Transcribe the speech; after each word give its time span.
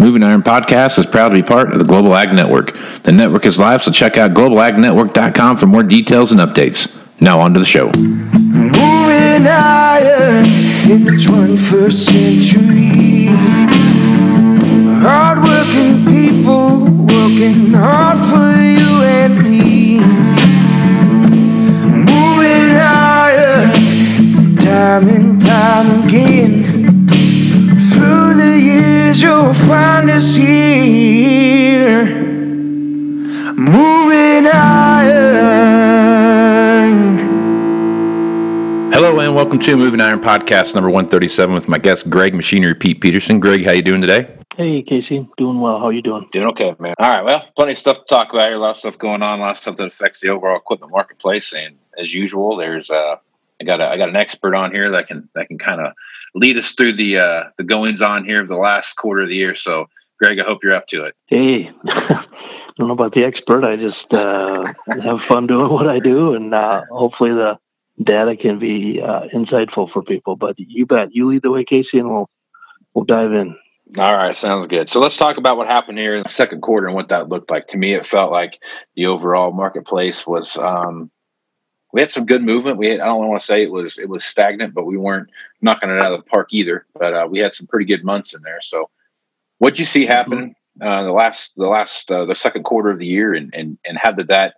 Moving 0.00 0.22
Iron 0.22 0.42
Podcast 0.42 0.98
is 0.98 1.04
proud 1.04 1.28
to 1.28 1.34
be 1.34 1.42
part 1.42 1.72
of 1.72 1.78
the 1.78 1.84
Global 1.84 2.14
Ag 2.16 2.32
Network. 2.32 2.74
The 3.02 3.12
network 3.12 3.44
is 3.44 3.58
live, 3.58 3.82
so 3.82 3.92
check 3.92 4.16
out 4.16 4.32
globalagnetwork.com 4.32 5.58
for 5.58 5.66
more 5.66 5.82
details 5.82 6.32
and 6.32 6.40
updates. 6.40 6.90
Now 7.20 7.38
on 7.40 7.52
to 7.52 7.60
the 7.60 7.66
show. 7.66 7.92
Moving 7.92 9.46
iron 9.46 10.46
in 10.90 11.04
the 11.04 11.10
21st 11.10 11.92
century. 11.92 13.26
Hardworking 15.02 16.06
people 16.06 16.84
working 17.04 17.74
hard 17.74 18.20
for 18.24 18.58
you 18.58 19.02
and 19.04 19.42
me. 19.42 19.98
Moving 22.08 22.76
iron 22.80 24.56
time 24.56 25.08
and 25.08 25.38
time 25.38 26.08
again. 26.08 26.69
Through 28.00 28.32
the 28.32 28.58
years, 28.58 29.20
you'll 29.20 29.52
find 29.52 30.08
us 30.08 30.34
here. 30.34 32.06
Moving 33.52 34.46
iron. 34.46 35.60
Hello 38.90 39.20
and 39.20 39.34
welcome 39.34 39.58
to 39.58 39.76
Moving 39.76 40.00
Iron 40.00 40.18
Podcast 40.18 40.74
number 40.74 40.88
137 40.88 41.54
with 41.54 41.68
my 41.68 41.76
guest 41.76 42.08
Greg 42.08 42.34
Machinery 42.34 42.74
Pete 42.74 43.02
Peterson. 43.02 43.38
Greg, 43.38 43.66
how 43.66 43.72
you 43.72 43.82
doing 43.82 44.00
today? 44.00 44.34
Hey 44.56 44.80
Casey, 44.80 45.28
doing 45.36 45.60
well. 45.60 45.78
How 45.78 45.90
you 45.90 46.00
doing? 46.00 46.26
Doing 46.32 46.46
okay, 46.46 46.74
man. 46.78 46.94
All 46.98 47.06
right, 47.06 47.22
well, 47.22 47.46
plenty 47.54 47.72
of 47.72 47.78
stuff 47.78 47.98
to 47.98 48.04
talk 48.08 48.32
about 48.32 48.48
here. 48.48 48.56
A 48.56 48.58
lot 48.58 48.70
of 48.70 48.76
stuff 48.78 48.96
going 48.96 49.20
on. 49.20 49.40
A 49.40 49.42
lot 49.42 49.50
of 49.50 49.58
stuff 49.58 49.76
that 49.76 49.88
affects 49.88 50.20
the 50.20 50.30
overall 50.30 50.56
equipment 50.56 50.90
marketplace. 50.90 51.52
And 51.52 51.76
as 51.98 52.14
usual, 52.14 52.56
there's 52.56 52.88
uh, 52.88 53.16
I 53.60 53.64
got 53.64 53.82
a, 53.82 53.88
I 53.88 53.98
got 53.98 54.08
an 54.08 54.16
expert 54.16 54.54
on 54.54 54.72
here 54.72 54.90
that 54.92 55.06
can 55.06 55.28
that 55.34 55.48
can 55.48 55.58
kind 55.58 55.82
of 55.82 55.92
lead 56.34 56.56
us 56.56 56.72
through 56.72 56.96
the 56.96 57.18
uh, 57.18 57.42
the 57.58 57.64
goings 57.64 58.02
on 58.02 58.24
here 58.24 58.40
of 58.40 58.48
the 58.48 58.56
last 58.56 58.94
quarter 58.96 59.22
of 59.22 59.28
the 59.28 59.36
year. 59.36 59.54
So, 59.54 59.86
Greg, 60.18 60.38
I 60.38 60.44
hope 60.44 60.62
you're 60.62 60.74
up 60.74 60.86
to 60.88 61.04
it. 61.04 61.14
Hey, 61.26 61.70
I 61.86 62.24
don't 62.78 62.88
know 62.88 62.94
about 62.94 63.14
the 63.14 63.24
expert. 63.24 63.64
I 63.64 63.76
just 63.76 64.12
uh, 64.12 64.72
have 65.02 65.20
fun 65.22 65.46
doing 65.46 65.70
what 65.70 65.90
I 65.90 65.98
do, 65.98 66.32
and 66.32 66.54
uh, 66.54 66.82
hopefully 66.90 67.30
the 67.30 67.58
data 68.02 68.36
can 68.36 68.58
be 68.58 69.00
uh, 69.02 69.22
insightful 69.34 69.90
for 69.92 70.02
people. 70.02 70.36
But 70.36 70.56
you 70.58 70.86
bet. 70.86 71.14
You 71.14 71.30
lead 71.30 71.42
the 71.42 71.50
way, 71.50 71.64
Casey, 71.64 71.98
and 71.98 72.10
we'll 72.10 72.30
we'll 72.94 73.04
dive 73.04 73.32
in. 73.32 73.56
All 73.98 74.14
right, 74.14 74.34
sounds 74.34 74.68
good. 74.68 74.88
So 74.88 75.00
let's 75.00 75.16
talk 75.16 75.36
about 75.36 75.56
what 75.56 75.66
happened 75.66 75.98
here 75.98 76.14
in 76.14 76.22
the 76.22 76.30
second 76.30 76.62
quarter 76.62 76.86
and 76.86 76.94
what 76.94 77.08
that 77.08 77.28
looked 77.28 77.50
like. 77.50 77.66
To 77.68 77.76
me, 77.76 77.94
it 77.94 78.06
felt 78.06 78.30
like 78.30 78.60
the 78.94 79.06
overall 79.06 79.52
marketplace 79.52 80.26
was. 80.26 80.56
Um, 80.56 81.10
we 81.92 82.00
had 82.00 82.10
some 82.10 82.26
good 82.26 82.42
movement. 82.42 82.78
We 82.78 82.88
had, 82.88 83.00
I 83.00 83.06
don't 83.06 83.26
want 83.26 83.40
to 83.40 83.46
say 83.46 83.62
it 83.62 83.70
was 83.70 83.98
it 83.98 84.08
was 84.08 84.24
stagnant, 84.24 84.74
but 84.74 84.86
we 84.86 84.96
weren't 84.96 85.30
knocking 85.60 85.90
it 85.90 86.02
out 86.02 86.12
of 86.12 86.24
the 86.24 86.30
park 86.30 86.48
either. 86.52 86.86
But 86.94 87.14
uh, 87.14 87.26
we 87.28 87.38
had 87.38 87.54
some 87.54 87.66
pretty 87.66 87.86
good 87.86 88.04
months 88.04 88.34
in 88.34 88.42
there. 88.42 88.60
So, 88.60 88.90
what'd 89.58 89.78
you 89.78 89.84
see 89.84 90.06
happen 90.06 90.54
uh, 90.80 91.04
the 91.04 91.12
last 91.12 91.52
the 91.56 91.66
last 91.66 92.10
uh, 92.10 92.24
the 92.24 92.34
second 92.34 92.64
quarter 92.64 92.90
of 92.90 92.98
the 92.98 93.06
year, 93.06 93.34
and 93.34 93.52
and 93.54 93.78
and 93.84 93.98
how 94.00 94.12
did 94.12 94.28
that 94.28 94.54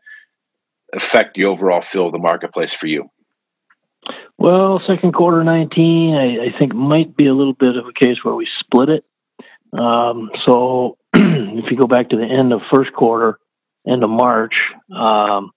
affect 0.93 1.35
the 1.35 1.47
overall 1.47 1.81
feel 1.81 2.07
of 2.07 2.13
the 2.13 2.19
marketplace 2.19 2.73
for 2.73 2.87
you? 2.87 3.11
Well, 4.39 4.83
second 4.87 5.15
quarter 5.15 5.45
19, 5.45 6.15
I, 6.15 6.47
I 6.47 6.59
think 6.59 6.75
might 6.75 7.17
be 7.17 7.29
a 7.29 7.35
little 7.35 7.53
bit 7.53 7.77
of 7.77 7.87
a 7.87 7.93
case 7.93 8.17
where 8.25 8.35
we 8.35 8.49
split 8.59 8.89
it. 8.89 9.05
Um, 9.73 10.31
so 10.45 10.99
if 11.15 11.71
you 11.71 11.77
go 11.77 11.87
back 11.87 12.11
to 12.11 12.17
the 12.17 12.25
end 12.25 12.53
of 12.53 12.61
first 12.73 12.93
quarter, 12.93 13.39
end 13.87 14.03
of 14.03 14.11
March, 14.11 14.55
um, 14.95 15.53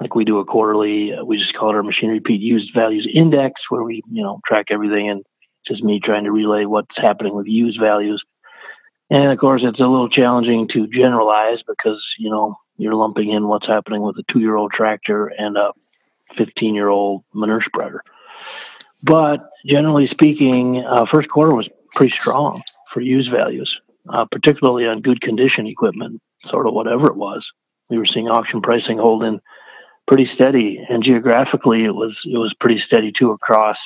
like 0.00 0.14
we 0.14 0.24
do 0.24 0.38
a 0.38 0.44
quarterly, 0.44 1.12
uh, 1.12 1.24
we 1.24 1.38
just 1.38 1.54
call 1.54 1.70
it 1.70 1.76
our 1.76 1.82
Machinery 1.82 2.20
Pete 2.20 2.40
used 2.40 2.72
values 2.74 3.08
index, 3.12 3.60
where 3.68 3.82
we 3.82 4.02
you 4.10 4.22
know 4.22 4.40
track 4.46 4.66
everything, 4.70 5.08
and 5.08 5.24
just 5.66 5.82
me 5.82 6.00
trying 6.02 6.24
to 6.24 6.32
relay 6.32 6.64
what's 6.64 6.96
happening 6.96 7.34
with 7.34 7.46
used 7.46 7.80
values. 7.80 8.22
And 9.10 9.32
of 9.32 9.38
course, 9.38 9.62
it's 9.64 9.80
a 9.80 9.86
little 9.86 10.08
challenging 10.08 10.68
to 10.74 10.86
generalize 10.86 11.58
because 11.66 12.02
you 12.18 12.30
know 12.30 12.56
you're 12.76 12.94
lumping 12.94 13.30
in 13.30 13.48
what's 13.48 13.66
happening 13.66 14.02
with 14.02 14.16
a 14.18 14.32
two-year-old 14.32 14.72
tractor 14.72 15.26
and 15.26 15.56
a 15.56 15.72
15-year-old 16.38 17.24
manure 17.34 17.62
spreader. 17.62 18.02
But 19.02 19.40
generally 19.66 20.06
speaking, 20.08 20.84
uh, 20.86 21.06
first 21.12 21.28
quarter 21.28 21.54
was 21.54 21.68
pretty 21.94 22.14
strong 22.16 22.60
for 22.92 23.00
used 23.00 23.30
values, 23.30 23.74
uh, 24.08 24.26
particularly 24.30 24.86
on 24.86 25.00
good 25.00 25.20
condition 25.20 25.66
equipment, 25.66 26.20
sort 26.48 26.66
of 26.66 26.74
whatever 26.74 27.06
it 27.06 27.16
was. 27.16 27.44
We 27.90 27.98
were 27.98 28.06
seeing 28.06 28.28
auction 28.28 28.60
pricing 28.60 28.98
holding 28.98 29.40
pretty 30.08 30.28
steady, 30.34 30.80
and 30.88 31.04
geographically, 31.04 31.84
it 31.84 31.94
was 31.94 32.16
it 32.24 32.38
was 32.38 32.52
pretty 32.58 32.82
steady 32.86 33.12
too 33.16 33.30
across 33.30 33.76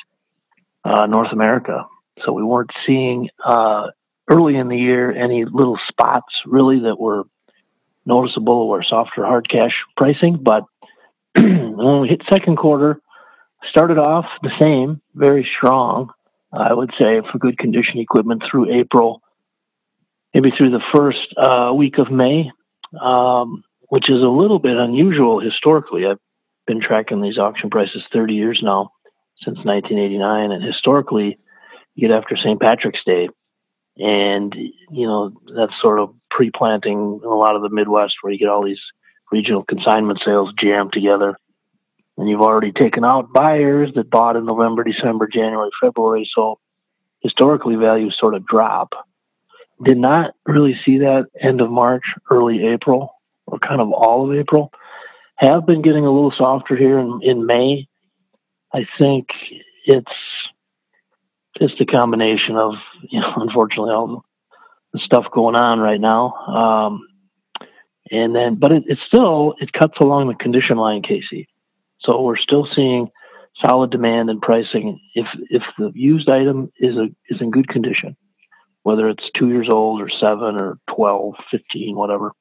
uh, 0.83 1.05
North 1.05 1.31
America. 1.31 1.85
So 2.25 2.31
we 2.31 2.43
weren't 2.43 2.71
seeing 2.87 3.29
uh, 3.45 3.87
early 4.29 4.55
in 4.55 4.69
the 4.69 4.77
year 4.77 5.11
any 5.11 5.45
little 5.45 5.77
spots 5.89 6.33
really 6.45 6.79
that 6.81 6.99
were 6.99 7.23
noticeable 8.05 8.53
or 8.53 8.83
softer 8.83 9.25
hard 9.25 9.49
cash 9.49 9.73
pricing, 9.97 10.39
but 10.41 10.65
when 11.35 12.01
we 12.01 12.07
hit 12.07 12.21
second 12.31 12.57
quarter, 12.57 12.99
started 13.69 13.97
off 13.97 14.25
the 14.41 14.51
same, 14.61 15.01
very 15.13 15.47
strong. 15.57 16.09
I 16.51 16.73
would 16.73 16.91
say 17.01 17.21
for 17.31 17.39
good 17.39 17.57
condition 17.57 17.99
equipment 17.99 18.43
through 18.49 18.79
April, 18.79 19.21
maybe 20.33 20.51
through 20.55 20.69
the 20.71 20.83
first 20.93 21.33
uh, 21.35 21.73
week 21.73 21.97
of 21.97 22.11
May. 22.11 22.51
Um, 23.01 23.63
which 23.93 24.09
is 24.09 24.23
a 24.23 24.27
little 24.27 24.57
bit 24.57 24.75
unusual 24.75 25.39
historically. 25.39 26.07
I've 26.07 26.17
been 26.65 26.81
tracking 26.81 27.21
these 27.21 27.37
auction 27.37 27.69
prices 27.69 28.01
30 28.11 28.33
years 28.33 28.59
now, 28.63 28.89
since 29.43 29.57
1989, 29.57 30.51
and 30.51 30.63
historically, 30.63 31.37
you 31.93 32.07
get 32.07 32.17
after 32.17 32.35
St. 32.35 32.59
Patrick's 32.59 33.03
Day, 33.05 33.29
and 33.97 34.51
you 34.55 35.05
know 35.05 35.31
that's 35.55 35.79
sort 35.79 35.99
of 35.99 36.15
pre-planting 36.31 37.19
in 37.23 37.29
a 37.29 37.35
lot 37.35 37.55
of 37.55 37.61
the 37.61 37.69
Midwest, 37.69 38.15
where 38.21 38.33
you 38.33 38.39
get 38.39 38.49
all 38.49 38.65
these 38.65 38.81
regional 39.31 39.63
consignment 39.63 40.19
sales 40.25 40.51
jammed 40.59 40.91
together, 40.91 41.37
and 42.17 42.27
you've 42.27 42.41
already 42.41 42.71
taken 42.71 43.05
out 43.05 43.31
buyers 43.31 43.91
that 43.93 44.09
bought 44.09 44.35
in 44.35 44.47
November, 44.47 44.83
December, 44.83 45.27
January, 45.31 45.69
February, 45.79 46.27
so 46.35 46.57
historically 47.21 47.75
values 47.75 48.17
sort 48.19 48.33
of 48.33 48.43
drop. 48.47 48.93
Did 49.85 49.99
not 49.99 50.33
really 50.47 50.79
see 50.83 50.97
that 50.97 51.27
end 51.39 51.61
of 51.61 51.69
March, 51.69 52.05
early 52.31 52.65
April 52.65 53.12
or 53.45 53.59
kind 53.59 53.81
of 53.81 53.91
all 53.91 54.29
of 54.29 54.37
April. 54.37 54.71
Have 55.37 55.65
been 55.65 55.81
getting 55.81 56.05
a 56.05 56.11
little 56.11 56.33
softer 56.37 56.75
here 56.75 56.99
in, 56.99 57.19
in 57.23 57.45
May. 57.45 57.87
I 58.73 58.85
think 58.99 59.27
it's 59.85 60.11
just 61.59 61.81
a 61.81 61.85
combination 61.85 62.55
of, 62.55 62.75
you 63.09 63.19
know, 63.19 63.33
unfortunately, 63.37 63.91
all 63.91 64.23
the 64.93 64.99
stuff 64.99 65.25
going 65.33 65.55
on 65.55 65.79
right 65.79 65.99
now. 65.99 66.33
Um, 66.33 67.07
and 68.11 68.35
then, 68.35 68.55
but 68.55 68.71
it, 68.71 68.83
it's 68.87 69.01
still, 69.07 69.55
it 69.59 69.73
cuts 69.73 69.97
along 69.99 70.27
the 70.27 70.35
condition 70.35 70.77
line, 70.77 71.01
Casey. 71.01 71.47
So 72.01 72.21
we're 72.21 72.37
still 72.37 72.67
seeing 72.75 73.09
solid 73.65 73.91
demand 73.91 74.29
and 74.29 74.41
pricing. 74.41 74.99
If, 75.15 75.27
if 75.49 75.63
the 75.77 75.91
used 75.95 76.29
item 76.29 76.71
is 76.77 76.95
a, 76.95 77.07
is 77.29 77.41
in 77.41 77.49
good 77.49 77.67
condition, 77.67 78.15
whether 78.83 79.09
it's 79.09 79.23
two 79.37 79.49
years 79.49 79.67
old 79.69 80.01
or 80.01 80.09
seven 80.09 80.55
or 80.55 80.77
12, 80.95 81.35
15, 81.49 81.95
whatever, 81.95 82.33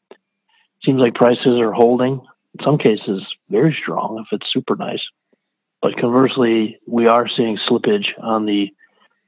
seems 0.84 1.00
like 1.00 1.14
prices 1.14 1.60
are 1.60 1.72
holding. 1.72 2.20
In 2.58 2.64
some 2.64 2.78
cases, 2.78 3.22
very 3.48 3.76
strong 3.80 4.24
if 4.24 4.32
it's 4.32 4.52
super 4.52 4.76
nice. 4.76 5.02
But 5.80 5.96
conversely, 5.96 6.78
we 6.86 7.06
are 7.06 7.28
seeing 7.28 7.58
slippage 7.68 8.06
on 8.20 8.46
the 8.46 8.72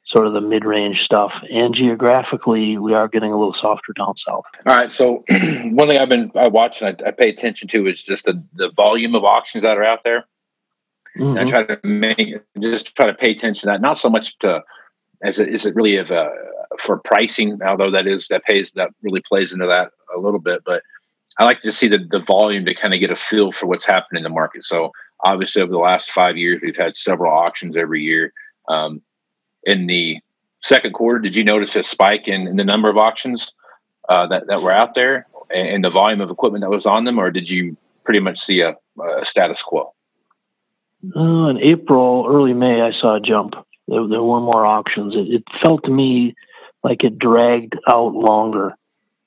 sort 0.06 0.26
of 0.26 0.34
the 0.34 0.41
mid-range 0.41 0.98
stuff, 1.04 1.32
and 1.50 1.75
geographically, 1.75 2.78
we 2.78 2.94
are 2.94 3.09
getting 3.09 3.32
a 3.32 3.38
little 3.38 3.54
softer 3.60 3.93
down 3.97 4.14
south. 4.26 4.44
All 4.66 4.76
right. 4.76 4.91
So 4.91 5.25
one 5.28 5.88
thing 5.88 5.98
I've 5.98 6.09
been 6.09 6.31
I 6.34 6.48
watch 6.48 6.82
and 6.82 7.03
I, 7.03 7.09
I 7.09 7.10
pay 7.10 7.31
attention 7.31 7.69
to 7.69 7.87
is 7.88 8.03
just 8.03 8.25
the 8.25 8.43
the 8.54 8.70
volume 8.70 9.14
of 9.14 9.25
auctions 9.25 9.64
that 9.64 9.76
are 9.76 9.84
out 9.84 10.04
there. 10.04 10.25
Mm-hmm. 11.19 11.38
I 11.38 11.44
try 11.44 11.64
to 11.64 11.81
make 11.87 12.34
just 12.60 12.94
try 12.94 13.06
to 13.06 13.14
pay 13.14 13.31
attention 13.31 13.62
to 13.62 13.66
that. 13.72 13.81
Not 13.81 13.98
so 13.98 14.10
much 14.10 14.38
to 14.41 14.62
as 15.22 15.41
it 15.41 15.53
is 15.53 15.66
it 15.66 15.75
really 15.75 15.97
of 15.97 16.10
a 16.10 16.31
for 16.78 16.98
pricing, 16.98 17.59
although 17.66 17.91
that 17.91 18.06
is 18.06 18.28
that 18.28 18.44
pays 18.44 18.70
that 18.72 18.91
really 19.03 19.22
plays 19.22 19.52
into 19.52 19.67
that 19.67 19.93
a 20.14 20.19
little 20.19 20.40
bit, 20.40 20.62
but 20.64 20.82
I 21.38 21.44
like 21.44 21.62
to 21.62 21.72
see 21.72 21.88
the, 21.88 21.98
the 21.98 22.20
volume 22.20 22.64
to 22.66 22.75
kind 22.75 22.94
of 22.94 23.00
get 23.00 23.10
a 23.10 23.16
feel 23.16 23.52
for 23.52 23.66
what's 23.66 23.86
happening 23.86 24.20
in 24.20 24.25
the 24.25 24.34
market. 24.34 24.64
So 24.64 24.92
obviously 25.25 25.62
over 25.62 25.72
the 25.72 25.78
last 25.78 26.10
five 26.10 26.36
years, 26.36 26.60
we've 26.62 26.76
had 26.76 26.96
several 26.96 27.32
auctions 27.32 27.76
every 27.76 28.02
year. 28.02 28.32
Um, 28.69 29.02
in 29.64 29.86
the 29.86 30.20
second 30.62 30.94
quarter, 30.94 31.19
did 31.19 31.34
you 31.34 31.44
notice 31.44 31.75
a 31.76 31.82
spike 31.82 32.28
in, 32.28 32.46
in 32.46 32.56
the 32.56 32.64
number 32.64 32.88
of 32.88 32.96
auctions 32.96 33.52
uh, 34.08 34.26
that, 34.28 34.46
that 34.46 34.62
were 34.62 34.72
out 34.72 34.94
there 34.94 35.26
and, 35.50 35.69
and, 35.69 35.84
the 35.84 35.90
volume 35.90 36.20
of 36.20 36.31
equipment 36.31 36.62
that 36.62 36.70
was 36.70 36.86
on 36.86 37.04
them, 37.04 37.19
or 37.19 37.31
did 37.31 37.48
you 37.48 37.76
pretty 38.04 38.20
much 38.20 38.38
see 38.38 38.60
a, 38.60 38.76
a 39.20 39.25
status 39.25 39.62
quo? 39.62 39.92
Uh, 41.16 41.48
in 41.48 41.58
April, 41.58 42.26
early 42.28 42.52
May, 42.52 42.81
I 42.81 42.92
saw 43.00 43.16
a 43.16 43.20
jump. 43.20 43.54
There, 43.88 44.06
there 44.08 44.22
were 44.22 44.40
more 44.40 44.64
auctions. 44.64 45.14
It, 45.14 45.34
it 45.34 45.44
felt 45.62 45.84
to 45.84 45.90
me 45.90 46.34
like 46.82 47.02
it 47.02 47.19
dragged 47.19 47.76
out 47.88 48.14
longer 48.14 48.75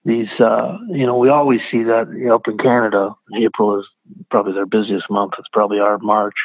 these, 0.07 0.30
uh, 0.39 0.77
you 0.89 1.06
know, 1.06 1.18
we 1.18 1.30
always 1.30 1.59
see 1.69 1.83
that 1.83 2.07
up 2.33 2.48
in 2.48 2.57
Canada. 2.57 3.13
April 3.38 3.80
is 3.80 3.86
probably 4.31 4.54
their 4.54 4.65
busiest 4.65 5.09
month. 5.09 5.33
It's 5.38 5.50
probably 5.51 5.80
our 5.80 5.98
March. 5.98 6.36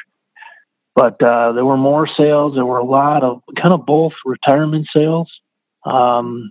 But 0.97 1.23
uh, 1.23 1.53
there 1.53 1.65
were 1.65 1.77
more 1.77 2.07
sales. 2.07 2.55
There 2.55 2.67
were 2.67 2.79
a 2.79 2.85
lot 2.85 3.23
of 3.23 3.41
kind 3.57 3.73
of 3.73 3.87
both 3.87 4.13
retirement 4.27 4.89
sales, 4.95 5.31
um, 5.85 6.51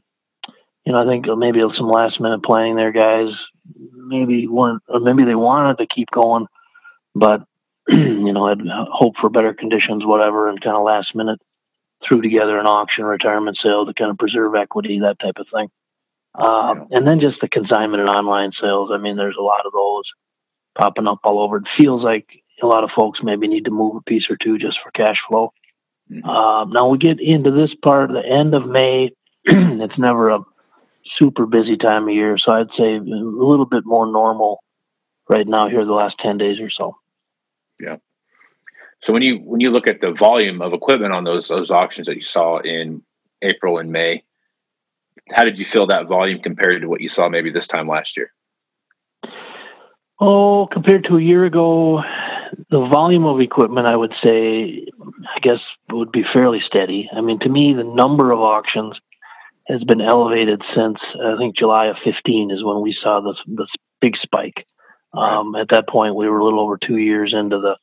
you 0.85 0.93
know, 0.93 0.99
I 0.99 1.05
think 1.05 1.25
maybe 1.37 1.61
some 1.77 1.89
last 1.89 2.19
minute 2.19 2.43
planning 2.43 2.75
there, 2.75 2.91
guys. 2.91 3.29
Maybe 3.93 4.47
weren't, 4.47 4.81
maybe 4.89 5.25
they 5.25 5.35
wanted 5.35 5.77
to 5.77 5.87
keep 5.93 6.09
going, 6.11 6.47
but 7.13 7.43
you 7.87 8.33
know, 8.33 8.47
had 8.47 8.59
hope 8.91 9.15
for 9.21 9.29
better 9.29 9.53
conditions, 9.53 10.05
whatever, 10.05 10.49
and 10.49 10.61
kind 10.61 10.75
of 10.75 10.83
last 10.83 11.13
minute 11.13 11.39
threw 12.07 12.21
together 12.21 12.57
an 12.57 12.65
auction 12.65 13.05
retirement 13.05 13.57
sale 13.61 13.85
to 13.85 13.93
kind 13.93 14.09
of 14.09 14.17
preserve 14.17 14.55
equity, 14.55 14.99
that 15.01 15.19
type 15.19 15.35
of 15.37 15.45
thing. 15.53 15.69
Um, 16.33 16.87
and 16.91 17.05
then 17.05 17.19
just 17.19 17.41
the 17.41 17.49
consignment 17.49 18.01
and 18.01 18.09
online 18.09 18.51
sales. 18.59 18.89
I 18.93 18.97
mean, 18.97 19.17
there's 19.17 19.35
a 19.37 19.43
lot 19.43 19.65
of 19.65 19.73
those 19.73 20.03
popping 20.77 21.07
up 21.07 21.19
all 21.23 21.41
over. 21.41 21.57
It 21.57 21.67
feels 21.77 22.03
like 22.03 22.27
a 22.63 22.67
lot 22.67 22.83
of 22.83 22.91
folks 22.95 23.19
maybe 23.21 23.47
need 23.47 23.65
to 23.65 23.71
move 23.71 23.95
a 23.95 24.01
piece 24.01 24.25
or 24.29 24.37
two 24.41 24.57
just 24.57 24.77
for 24.83 24.91
cash 24.91 25.17
flow. 25.27 25.51
Mm-hmm. 26.09 26.27
Um, 26.27 26.71
now 26.71 26.89
we 26.89 26.97
get 26.97 27.19
into 27.19 27.51
this 27.51 27.71
part, 27.83 28.09
the 28.11 28.23
end 28.25 28.53
of 28.53 28.67
May. 28.67 29.11
it's 29.45 29.97
never 29.97 30.29
a 30.29 30.39
super 31.17 31.45
busy 31.45 31.77
time 31.77 32.07
of 32.07 32.13
year, 32.13 32.37
so 32.37 32.53
I'd 32.53 32.67
say 32.77 32.95
a 32.95 32.99
little 32.99 33.65
bit 33.65 33.85
more 33.85 34.05
normal 34.05 34.63
right 35.29 35.47
now 35.47 35.69
here 35.69 35.85
the 35.85 35.93
last 35.93 36.15
ten 36.19 36.37
days 36.37 36.59
or 36.59 36.69
so. 36.69 36.95
Yeah. 37.79 37.97
So 39.01 39.13
when 39.13 39.23
you 39.23 39.37
when 39.37 39.61
you 39.61 39.71
look 39.71 39.87
at 39.87 40.01
the 40.01 40.11
volume 40.11 40.61
of 40.61 40.73
equipment 40.73 41.13
on 41.13 41.23
those 41.23 41.47
those 41.47 41.71
auctions 41.71 42.07
that 42.07 42.15
you 42.15 42.21
saw 42.21 42.59
in 42.59 43.01
April 43.41 43.79
and 43.79 43.91
May, 43.91 44.23
how 45.33 45.43
did 45.43 45.59
you 45.59 45.65
feel 45.65 45.87
that 45.87 46.07
volume 46.07 46.41
compared 46.41 46.81
to 46.81 46.87
what 46.87 47.01
you 47.01 47.09
saw 47.09 47.29
maybe 47.29 47.51
this 47.51 47.67
time 47.67 47.87
last 47.87 48.17
year? 48.17 48.31
Oh, 50.19 50.67
compared 50.71 51.05
to 51.05 51.17
a 51.17 51.21
year 51.21 51.45
ago, 51.45 52.01
the 52.69 52.87
volume 52.93 53.25
of 53.25 53.41
equipment, 53.41 53.87
I 53.89 53.95
would 53.95 54.13
say, 54.23 54.85
I 55.01 55.39
guess, 55.41 55.59
would 55.89 56.11
be 56.11 56.23
fairly 56.31 56.59
steady. 56.65 57.09
I 57.11 57.21
mean, 57.21 57.39
to 57.39 57.49
me, 57.49 57.73
the 57.73 57.83
number 57.83 58.31
of 58.31 58.39
auctions 58.39 58.99
has 59.67 59.83
been 59.83 60.01
elevated 60.01 60.61
since 60.75 60.97
I 61.15 61.37
think 61.37 61.57
July 61.57 61.87
of 61.87 61.95
15 62.03 62.51
is 62.51 62.63
when 62.63 62.81
we 62.81 62.95
saw 63.01 63.21
this 63.21 63.37
this 63.47 63.69
big 63.99 64.13
spike. 64.21 64.65
Um, 65.13 65.55
at 65.55 65.69
that 65.71 65.89
point, 65.89 66.15
we 66.15 66.29
were 66.29 66.39
a 66.39 66.43
little 66.43 66.59
over 66.59 66.77
two 66.77 66.97
years 66.97 67.33
into 67.37 67.59
the 67.59 67.75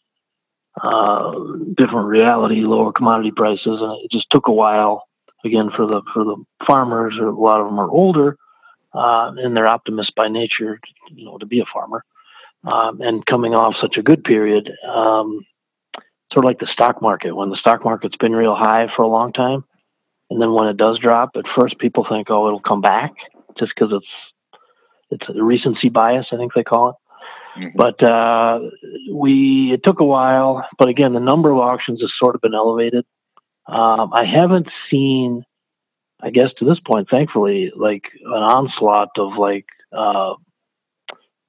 uh, 0.80 1.32
different 1.76 2.06
reality, 2.06 2.60
lower 2.60 2.92
commodity 2.92 3.32
prices, 3.34 3.66
and 3.66 4.04
it 4.04 4.12
just 4.12 4.26
took 4.30 4.46
a 4.46 4.52
while 4.52 5.07
again 5.44 5.70
for 5.74 5.86
the 5.86 6.02
for 6.12 6.24
the 6.24 6.36
farmers. 6.66 7.14
A 7.20 7.24
lot 7.24 7.60
of 7.60 7.66
them 7.66 7.78
are 7.78 7.90
older, 7.90 8.36
uh, 8.94 9.32
and 9.36 9.56
they're 9.56 9.70
optimists 9.70 10.12
by 10.16 10.28
nature, 10.28 10.80
you 11.14 11.24
know, 11.24 11.38
to 11.38 11.46
be 11.46 11.60
a 11.60 11.64
farmer. 11.72 12.04
Um, 12.64 13.00
and 13.00 13.24
coming 13.24 13.54
off 13.54 13.74
such 13.80 13.96
a 13.96 14.02
good 14.02 14.24
period, 14.24 14.68
um, 14.84 15.46
sort 16.32 16.44
of 16.44 16.48
like 16.48 16.58
the 16.58 16.68
stock 16.72 17.00
market. 17.00 17.34
When 17.34 17.50
the 17.50 17.56
stock 17.56 17.84
market's 17.84 18.16
been 18.16 18.32
real 18.34 18.56
high 18.56 18.88
for 18.96 19.02
a 19.02 19.08
long 19.08 19.32
time, 19.32 19.64
and 20.30 20.42
then 20.42 20.52
when 20.52 20.68
it 20.68 20.76
does 20.76 20.98
drop, 20.98 21.30
at 21.36 21.44
first 21.56 21.78
people 21.78 22.04
think, 22.08 22.28
"Oh, 22.30 22.48
it'll 22.48 22.60
come 22.60 22.80
back," 22.80 23.12
just 23.58 23.72
because 23.74 23.92
it's 23.92 24.06
it's 25.10 25.38
a 25.38 25.42
recency 25.42 25.88
bias, 25.88 26.26
I 26.32 26.36
think 26.36 26.52
they 26.54 26.64
call 26.64 26.90
it. 26.90 26.94
Mm-hmm. 27.58 27.76
But 27.76 28.02
uh, 28.02 28.60
we 29.12 29.70
it 29.72 29.80
took 29.84 30.00
a 30.00 30.04
while, 30.04 30.66
but 30.78 30.88
again, 30.88 31.12
the 31.12 31.20
number 31.20 31.50
of 31.50 31.58
auctions 31.58 32.00
has 32.00 32.12
sort 32.22 32.34
of 32.34 32.40
been 32.40 32.54
elevated. 32.54 33.04
Um, 33.68 34.12
I 34.14 34.24
haven't 34.24 34.68
seen, 34.90 35.44
I 36.22 36.30
guess 36.30 36.48
to 36.58 36.64
this 36.64 36.80
point, 36.80 37.08
thankfully, 37.10 37.70
like 37.76 38.04
an 38.24 38.42
onslaught 38.42 39.10
of 39.18 39.36
like 39.38 39.66
uh, 39.96 40.34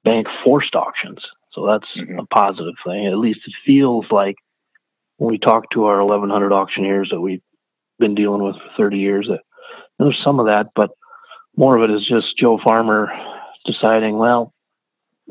bank 0.04 0.26
forced 0.44 0.74
auctions. 0.74 1.24
So 1.52 1.66
that's 1.66 1.86
mm-hmm. 1.98 2.18
a 2.18 2.26
positive 2.26 2.74
thing. 2.86 3.06
At 3.06 3.18
least 3.18 3.40
it 3.46 3.54
feels 3.66 4.06
like 4.10 4.36
when 5.16 5.30
we 5.30 5.38
talk 5.38 5.70
to 5.70 5.84
our 5.86 6.04
1,100 6.04 6.52
auctioneers 6.52 7.08
that 7.10 7.20
we've 7.20 7.42
been 7.98 8.14
dealing 8.14 8.42
with 8.42 8.56
for 8.56 8.70
30 8.76 8.98
years, 8.98 9.26
that 9.28 9.40
there's 9.98 10.20
some 10.22 10.40
of 10.40 10.46
that, 10.46 10.68
but 10.74 10.90
more 11.56 11.76
of 11.76 11.88
it 11.88 11.94
is 11.94 12.06
just 12.06 12.38
Joe 12.38 12.58
Farmer 12.62 13.10
deciding, 13.66 14.16
well, 14.16 14.52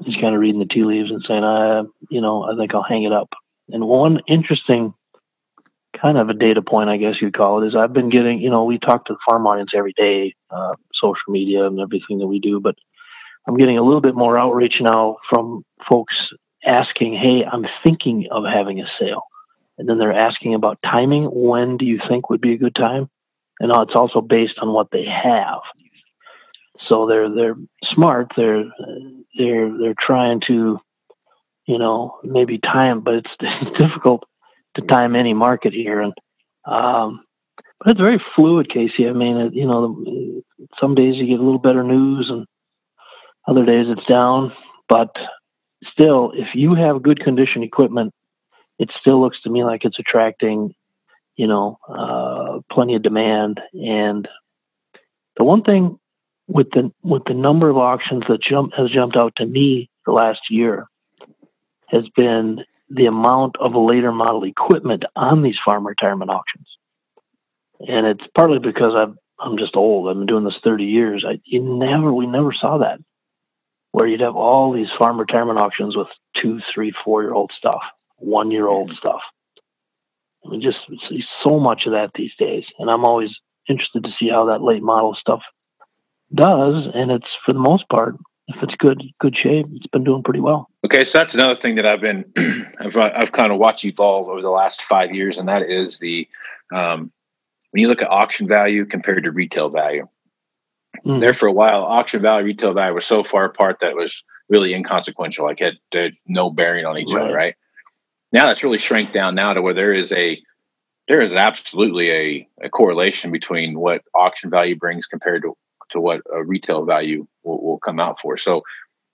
he's 0.03 0.15
kind 0.15 0.35
of 0.35 0.41
reading 0.41 0.59
the 0.59 0.65
tea 0.65 0.83
leaves 0.83 1.11
and 1.11 1.23
saying, 1.27 1.43
"I, 1.43 1.81
you 2.09 2.21
know, 2.21 2.43
I 2.43 2.55
think 2.55 2.73
I'll 2.73 2.83
hang 2.83 3.03
it 3.03 3.11
up." 3.11 3.29
And 3.69 3.87
one 3.87 4.21
interesting 4.27 4.93
kind 6.01 6.17
of 6.17 6.29
a 6.29 6.33
data 6.33 6.61
point, 6.61 6.89
I 6.89 6.97
guess 6.97 7.15
you'd 7.21 7.35
call 7.35 7.63
it, 7.63 7.67
is 7.67 7.75
I've 7.75 7.93
been 7.93 8.09
getting, 8.09 8.39
you 8.39 8.49
know, 8.49 8.63
we 8.63 8.77
talk 8.77 9.05
to 9.05 9.13
the 9.13 9.19
farm 9.27 9.45
audience 9.47 9.71
every 9.75 9.93
day, 9.93 10.35
uh, 10.49 10.73
social 10.93 11.29
media 11.29 11.65
and 11.65 11.79
everything 11.79 12.19
that 12.19 12.27
we 12.27 12.39
do, 12.39 12.59
but 12.59 12.75
I'm 13.47 13.57
getting 13.57 13.77
a 13.77 13.83
little 13.83 14.01
bit 14.01 14.15
more 14.15 14.37
outreach 14.37 14.75
now 14.79 15.17
from 15.29 15.63
folks 15.89 16.13
asking, 16.65 17.13
"Hey, 17.13 17.43
I'm 17.43 17.65
thinking 17.83 18.27
of 18.29 18.43
having 18.45 18.79
a 18.79 18.87
sale," 18.99 19.23
and 19.77 19.89
then 19.89 19.97
they're 19.97 20.13
asking 20.13 20.53
about 20.53 20.77
timing. 20.83 21.23
When 21.25 21.77
do 21.77 21.85
you 21.85 21.99
think 22.07 22.29
would 22.29 22.41
be 22.41 22.53
a 22.53 22.57
good 22.57 22.75
time? 22.75 23.09
And 23.59 23.71
it's 23.71 23.95
also 23.95 24.21
based 24.21 24.59
on 24.59 24.71
what 24.71 24.91
they 24.91 25.05
have. 25.05 25.61
So 26.87 27.07
they're 27.07 27.29
they're 27.29 27.55
smart. 27.93 28.31
They're 28.37 28.65
they're 29.37 29.77
they're 29.77 29.95
trying 29.99 30.41
to, 30.47 30.79
you 31.65 31.77
know, 31.79 32.19
maybe 32.23 32.59
time, 32.59 33.01
but 33.01 33.15
it's, 33.15 33.31
it's 33.39 33.77
difficult 33.83 34.25
to 34.75 34.81
time 34.81 35.15
any 35.15 35.33
market 35.33 35.73
here. 35.73 36.01
And 36.01 36.13
um, 36.65 37.23
but 37.79 37.91
it's 37.91 37.99
very 37.99 38.21
fluid, 38.35 38.69
Casey. 38.69 39.07
I 39.07 39.13
mean, 39.13 39.37
it, 39.37 39.53
you 39.53 39.65
know, 39.65 40.41
some 40.79 40.95
days 40.95 41.15
you 41.15 41.27
get 41.27 41.39
a 41.39 41.43
little 41.43 41.59
better 41.59 41.83
news, 41.83 42.29
and 42.29 42.45
other 43.47 43.65
days 43.65 43.87
it's 43.89 44.05
down. 44.05 44.51
But 44.87 45.09
still, 45.91 46.31
if 46.35 46.49
you 46.55 46.75
have 46.75 47.03
good 47.03 47.21
condition 47.21 47.63
equipment, 47.63 48.13
it 48.77 48.91
still 48.99 49.21
looks 49.21 49.41
to 49.43 49.49
me 49.49 49.63
like 49.63 49.85
it's 49.85 49.99
attracting, 49.99 50.73
you 51.35 51.47
know, 51.47 51.77
uh, 51.87 52.59
plenty 52.71 52.95
of 52.95 53.03
demand. 53.03 53.61
And 53.73 54.27
the 55.37 55.43
one 55.43 55.63
thing 55.63 55.99
with 56.47 56.69
the 56.71 56.91
with 57.01 57.23
the 57.25 57.33
number 57.33 57.69
of 57.69 57.77
auctions 57.77 58.23
that 58.27 58.41
jump 58.41 58.73
has 58.75 58.89
jumped 58.89 59.15
out 59.15 59.33
to 59.37 59.45
me 59.45 59.89
the 60.05 60.11
last 60.11 60.41
year 60.49 60.87
has 61.87 62.03
been 62.15 62.59
the 62.89 63.05
amount 63.05 63.55
of 63.59 63.73
later 63.75 64.11
model 64.11 64.43
equipment 64.43 65.03
on 65.15 65.43
these 65.43 65.57
farm 65.67 65.85
retirement 65.85 66.31
auctions. 66.31 66.67
And 67.79 68.05
it's 68.05 68.23
partly 68.35 68.59
because 68.59 68.93
I'm 68.95 69.17
I'm 69.39 69.57
just 69.57 69.75
old. 69.75 70.09
I've 70.09 70.17
been 70.17 70.25
doing 70.25 70.43
this 70.43 70.59
30 70.63 70.83
years. 70.85 71.25
I 71.27 71.39
you 71.45 71.61
never 71.61 72.13
we 72.13 72.27
never 72.27 72.53
saw 72.53 72.79
that 72.79 72.99
where 73.91 74.07
you'd 74.07 74.21
have 74.21 74.35
all 74.35 74.73
these 74.73 74.87
farm 74.97 75.19
retirement 75.19 75.57
auctions 75.57 75.95
with 75.95 76.07
two, 76.41 76.59
three, 76.73 76.93
four 77.03 77.23
year 77.23 77.33
old 77.33 77.51
stuff, 77.57 77.81
one 78.17 78.51
year 78.51 78.67
old 78.67 78.91
stuff. 78.97 79.21
I 80.45 80.49
mean, 80.49 80.61
just 80.61 80.77
see 81.09 81.23
so 81.43 81.59
much 81.59 81.83
of 81.85 81.93
that 81.93 82.11
these 82.15 82.31
days. 82.37 82.63
And 82.77 82.89
I'm 82.89 83.05
always 83.05 83.31
interested 83.67 84.03
to 84.03 84.11
see 84.19 84.29
how 84.29 84.45
that 84.45 84.61
late 84.61 84.83
model 84.83 85.15
stuff 85.19 85.41
does, 86.33 86.87
and 86.93 87.11
it's 87.11 87.27
for 87.45 87.53
the 87.53 87.59
most 87.59 87.89
part, 87.89 88.15
if 88.49 88.63
it's 88.63 88.75
good 88.75 89.03
good 89.19 89.35
shape, 89.37 89.67
it's 89.73 89.87
been 89.87 90.03
doing 90.03 90.23
pretty 90.23 90.39
well. 90.39 90.69
Okay, 90.83 91.05
so 91.05 91.19
that's 91.19 91.35
another 91.35 91.55
thing 91.55 91.75
that 91.75 91.85
I've 91.85 92.01
been 92.01 92.25
I've 92.79 92.97
I've 92.97 93.31
kind 93.31 93.51
of 93.51 93.59
watched 93.59 93.85
evolve 93.85 94.27
over 94.27 94.41
the 94.41 94.49
last 94.49 94.81
five 94.81 95.13
years, 95.13 95.37
and 95.37 95.47
that 95.47 95.63
is 95.63 95.99
the 95.99 96.27
um, 96.73 97.11
when 97.71 97.81
you 97.81 97.87
look 97.87 98.01
at 98.01 98.09
auction 98.09 98.47
value 98.47 98.85
compared 98.85 99.23
to 99.23 99.31
retail 99.31 99.69
value. 99.69 100.07
Mm. 101.05 101.21
There 101.21 101.33
for 101.33 101.47
a 101.47 101.53
while, 101.53 101.83
auction 101.83 102.21
value, 102.21 102.47
retail 102.47 102.73
value 102.73 102.95
was 102.95 103.05
so 103.05 103.23
far 103.23 103.45
apart 103.45 103.77
that 103.81 103.91
it 103.91 103.95
was 103.95 104.23
really 104.49 104.73
inconsequential. 104.73 105.45
Like 105.45 105.61
it 105.61 105.75
had 105.93 106.13
no 106.27 106.49
bearing 106.49 106.85
on 106.85 106.97
each 106.97 107.13
right. 107.13 107.25
other, 107.25 107.33
right? 107.33 107.55
Now 108.31 108.45
that's 108.47 108.63
really 108.63 108.79
shrank 108.79 109.13
down 109.13 109.35
now 109.35 109.53
to 109.53 109.61
where 109.61 109.75
there 109.75 109.93
is 109.93 110.11
a 110.11 110.41
there 111.07 111.21
is 111.21 111.33
absolutely 111.33 112.11
a, 112.11 112.47
a 112.63 112.69
correlation 112.69 113.31
between 113.31 113.79
what 113.79 114.03
auction 114.13 114.49
value 114.49 114.75
brings 114.75 115.07
compared 115.07 115.43
to 115.43 115.55
to 115.91 115.99
what 115.99 116.21
a 116.31 116.43
retail 116.43 116.85
value 116.85 117.27
will, 117.43 117.61
will 117.61 117.79
come 117.79 117.99
out 117.99 118.19
for. 118.19 118.37
So, 118.37 118.63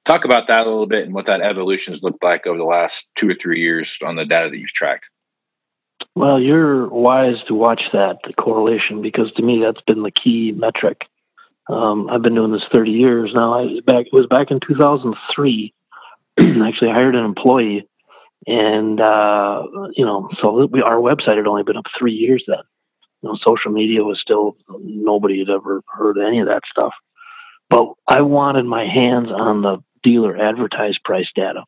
talk 0.05 0.23
about 0.23 0.47
that 0.47 0.65
a 0.65 0.69
little 0.69 0.87
bit 0.87 1.05
and 1.05 1.13
what 1.13 1.25
that 1.25 1.41
evolution 1.41 1.93
has 1.93 2.03
looked 2.03 2.23
like 2.23 2.47
over 2.47 2.57
the 2.57 2.63
last 2.63 3.07
two 3.15 3.29
or 3.29 3.35
three 3.35 3.59
years 3.59 3.97
on 4.03 4.15
the 4.15 4.25
data 4.25 4.49
that 4.49 4.57
you've 4.57 4.69
tracked. 4.69 5.05
Well, 6.15 6.39
you're 6.39 6.87
wise 6.87 7.43
to 7.47 7.53
watch 7.53 7.81
that 7.91 8.19
the 8.25 8.33
correlation 8.33 9.01
because 9.01 9.31
to 9.33 9.43
me 9.43 9.61
that's 9.61 9.81
been 9.81 10.03
the 10.03 10.11
key 10.11 10.53
metric. 10.55 11.01
Um, 11.67 12.09
I've 12.09 12.21
been 12.21 12.35
doing 12.35 12.51
this 12.51 12.61
30 12.73 12.91
years 12.91 13.31
now. 13.33 13.59
I 13.59 13.79
back 13.85 14.05
it 14.07 14.13
was 14.13 14.27
back 14.27 14.51
in 14.51 14.59
2003. 14.65 15.73
actually, 16.39 16.91
hired 16.91 17.15
an 17.15 17.25
employee, 17.25 17.87
and 18.45 19.01
uh, 19.01 19.63
you 19.93 20.05
know, 20.05 20.29
so 20.41 20.67
we, 20.67 20.81
our 20.81 20.97
website 20.97 21.37
had 21.37 21.47
only 21.47 21.63
been 21.63 21.77
up 21.77 21.85
three 21.97 22.13
years 22.13 22.43
then 22.47 22.59
know, 23.25 23.37
social 23.45 23.71
media 23.71 24.03
was 24.03 24.19
still 24.21 24.55
nobody 24.81 25.39
had 25.39 25.49
ever 25.49 25.81
heard 25.87 26.17
any 26.17 26.39
of 26.39 26.47
that 26.47 26.63
stuff. 26.69 26.93
But 27.69 27.93
I 28.07 28.21
wanted 28.21 28.65
my 28.65 28.85
hands 28.85 29.29
on 29.31 29.61
the 29.61 29.77
dealer 30.03 30.37
advertised 30.37 30.99
price 31.03 31.27
data 31.35 31.63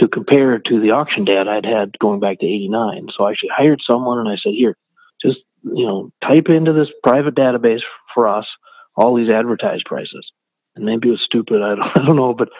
to 0.00 0.08
compare 0.08 0.54
it 0.54 0.64
to 0.66 0.80
the 0.80 0.92
auction 0.92 1.24
data 1.24 1.50
I'd 1.50 1.64
had 1.64 1.98
going 1.98 2.20
back 2.20 2.38
to 2.40 2.46
89. 2.46 3.08
So 3.16 3.24
I 3.24 3.30
actually 3.32 3.50
hired 3.56 3.80
someone 3.88 4.18
and 4.18 4.28
I 4.28 4.36
said, 4.36 4.52
here, 4.52 4.76
just, 5.20 5.38
you 5.64 5.86
know, 5.86 6.12
type 6.22 6.48
into 6.48 6.72
this 6.72 6.88
private 7.02 7.34
database 7.34 7.80
for 8.14 8.28
us 8.28 8.46
all 8.94 9.16
these 9.16 9.30
advertised 9.30 9.84
prices. 9.86 10.30
And 10.76 10.84
maybe 10.84 11.08
it 11.08 11.12
was 11.12 11.22
stupid, 11.24 11.62
I 11.62 11.74
don't, 11.74 11.98
I 11.98 12.06
don't 12.06 12.16
know, 12.16 12.34
but 12.34 12.50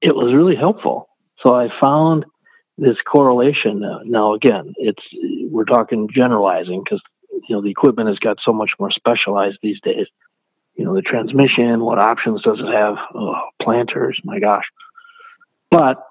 it 0.00 0.14
was 0.14 0.32
really 0.32 0.56
helpful. 0.56 1.08
So 1.42 1.54
I 1.54 1.68
found 1.80 2.24
this 2.78 2.96
correlation. 3.06 3.80
Now, 3.80 4.00
now 4.04 4.34
again, 4.34 4.72
it's 4.76 5.02
we're 5.50 5.64
talking 5.64 6.08
generalizing 6.12 6.82
because 6.82 7.02
you 7.32 7.56
know 7.56 7.62
the 7.62 7.70
equipment 7.70 8.08
has 8.08 8.18
got 8.18 8.38
so 8.44 8.52
much 8.52 8.70
more 8.78 8.90
specialized 8.90 9.58
these 9.62 9.80
days 9.80 10.06
you 10.80 10.86
know, 10.86 10.94
the 10.94 11.02
transmission, 11.02 11.80
what 11.80 11.98
options 11.98 12.40
does 12.40 12.58
it 12.58 12.72
have? 12.72 12.94
Oh, 13.14 13.34
planters, 13.60 14.18
my 14.24 14.40
gosh. 14.40 14.64
But 15.70 16.02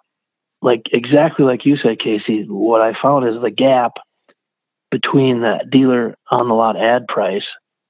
like 0.61 0.83
exactly 0.91 1.43
like 1.43 1.65
you 1.65 1.75
said, 1.77 1.99
Casey, 1.99 2.45
what 2.47 2.79
I 2.79 2.93
found 3.01 3.27
is 3.27 3.41
the 3.41 3.49
gap 3.49 3.93
between 4.91 5.41
the 5.41 5.65
dealer 5.71 6.15
on 6.29 6.47
the 6.47 6.53
lot 6.53 6.77
ad 6.79 7.07
price 7.07 7.45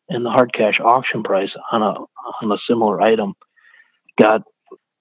and 0.08 0.26
the 0.26 0.30
hard 0.30 0.54
cash 0.54 0.80
auction 0.80 1.22
price 1.22 1.50
on 1.70 1.82
a 1.82 1.96
on 2.42 2.52
a 2.52 2.58
similar 2.66 3.02
item 3.02 3.34
got 4.18 4.44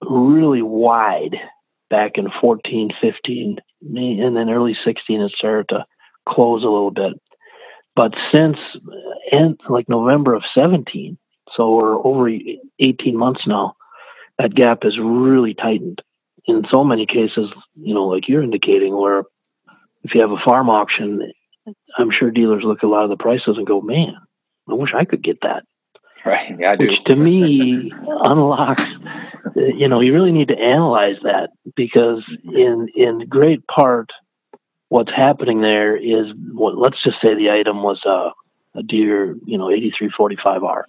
really 0.02 0.62
wide 0.62 1.36
back 1.90 2.12
in 2.16 2.26
14, 2.40 2.90
15, 3.00 3.58
and 3.82 4.36
then 4.36 4.50
early 4.50 4.76
16 4.84 5.20
it 5.20 5.32
started 5.32 5.68
to 5.68 5.84
close 6.28 6.64
a 6.64 6.68
little 6.68 6.90
bit. 6.90 7.12
But 7.98 8.14
since 8.32 8.56
uh, 8.76 9.36
and 9.36 9.58
like 9.68 9.88
November 9.88 10.34
of 10.34 10.44
17, 10.54 11.18
so 11.56 11.74
we're 11.74 11.96
over 11.96 12.30
18 12.78 13.16
months 13.16 13.40
now, 13.44 13.74
that 14.38 14.54
gap 14.54 14.84
has 14.84 14.96
really 15.00 15.52
tightened. 15.52 16.00
In 16.46 16.62
so 16.70 16.84
many 16.84 17.06
cases, 17.06 17.52
you 17.74 17.94
know, 17.94 18.04
like 18.04 18.28
you're 18.28 18.44
indicating, 18.44 18.96
where 18.96 19.24
if 20.04 20.14
you 20.14 20.20
have 20.20 20.30
a 20.30 20.38
farm 20.44 20.70
auction, 20.70 21.32
I'm 21.98 22.12
sure 22.16 22.30
dealers 22.30 22.62
look 22.62 22.78
at 22.78 22.86
a 22.86 22.88
lot 22.88 23.02
of 23.02 23.10
the 23.10 23.16
prices 23.16 23.56
and 23.56 23.66
go, 23.66 23.80
man, 23.80 24.14
I 24.70 24.74
wish 24.74 24.94
I 24.94 25.04
could 25.04 25.24
get 25.24 25.40
that. 25.42 25.64
Right. 26.24 26.54
Yeah, 26.56 26.70
I 26.70 26.76
do. 26.76 26.86
Which 26.86 27.04
to 27.06 27.16
me 27.16 27.92
unlocks, 28.06 28.88
uh, 29.56 29.60
you 29.60 29.88
know, 29.88 30.00
you 30.00 30.14
really 30.14 30.30
need 30.30 30.48
to 30.48 30.58
analyze 30.58 31.16
that 31.24 31.50
because 31.74 32.22
in, 32.44 32.86
in 32.94 33.26
great 33.28 33.66
part, 33.66 34.10
what's 34.88 35.12
happening 35.14 35.60
there 35.60 35.96
is 35.96 36.26
let's 36.54 37.02
just 37.02 37.18
say 37.22 37.34
the 37.34 37.50
item 37.50 37.82
was 37.82 38.00
a, 38.04 38.30
a 38.78 38.82
Deere, 38.82 39.36
you 39.44 39.58
know, 39.58 39.66
8345R. 39.68 40.84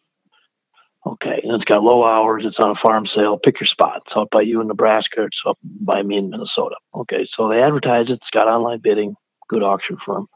Okay, 1.06 1.40
and 1.44 1.56
it's 1.56 1.64
got 1.64 1.82
low 1.82 2.04
hours. 2.06 2.44
It's 2.46 2.58
on 2.60 2.72
a 2.72 2.80
farm 2.84 3.06
sale. 3.16 3.40
Pick 3.42 3.60
your 3.60 3.68
spot. 3.68 4.02
It's 4.06 4.16
up 4.16 4.28
by 4.32 4.42
you 4.42 4.60
in 4.62 4.68
Nebraska. 4.68 5.24
It's 5.24 5.40
up 5.48 5.58
by 5.64 6.04
me 6.04 6.18
in 6.18 6.30
Minnesota. 6.30 6.76
Okay, 6.94 7.26
so 7.38 7.48
they 7.48 7.62
advertise 7.62 8.08
it. 8.10 8.14
It's 8.14 8.30
got 8.34 8.48
online 8.48 8.80
bidding. 8.84 9.16
Good 9.48 9.64
auction 9.64 9.98
firm. 10.06 10.28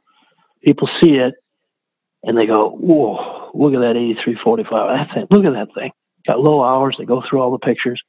People 0.63 0.89
see 1.03 1.15
it, 1.15 1.33
and 2.23 2.37
they 2.37 2.45
go, 2.45 2.69
"Whoa! 2.69 3.51
Look 3.53 3.73
at 3.73 3.81
that 3.81 3.97
8345. 3.97 5.07
That 5.07 5.13
thing. 5.13 5.27
Look 5.29 5.45
at 5.45 5.53
that 5.53 5.73
thing. 5.75 5.91
Got 6.25 6.39
low 6.39 6.63
hours. 6.63 6.95
They 6.97 7.05
go 7.05 7.21
through 7.29 7.41
all 7.41 7.51
the 7.51 7.59
pictures. 7.59 8.01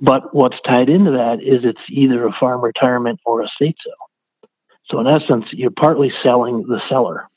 But 0.00 0.34
what's 0.34 0.56
tied 0.64 0.88
into 0.88 1.12
that 1.12 1.38
is 1.42 1.64
it's 1.64 1.80
either 1.90 2.26
a 2.26 2.36
farm 2.38 2.62
retirement 2.62 3.20
or 3.24 3.42
a 3.42 3.48
state 3.48 3.76
sale. 3.84 4.50
So 4.86 5.00
in 5.00 5.06
essence, 5.06 5.46
you're 5.52 5.70
partly 5.70 6.12
selling 6.22 6.62
the 6.62 6.80
seller 6.88 7.28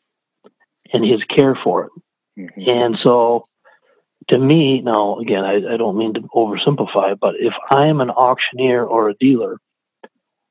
and 0.94 1.04
his 1.04 1.24
care 1.24 1.58
for 1.64 1.86
it. 1.86 1.92
Mm-hmm. 2.40 2.70
And 2.70 2.98
so 3.04 3.46
to 4.30 4.38
me, 4.38 4.82
now 4.82 5.20
again, 5.20 5.44
I, 5.44 5.74
I 5.74 5.78
don't 5.78 5.98
mean 5.98 6.14
to 6.14 6.22
oversimplify, 6.22 7.20
but 7.20 7.36
if 7.40 7.54
I'm 7.70 8.00
an 8.00 8.10
auctioneer 8.10 8.84
or 8.84 9.10
a 9.10 9.16
dealer, 9.16 9.58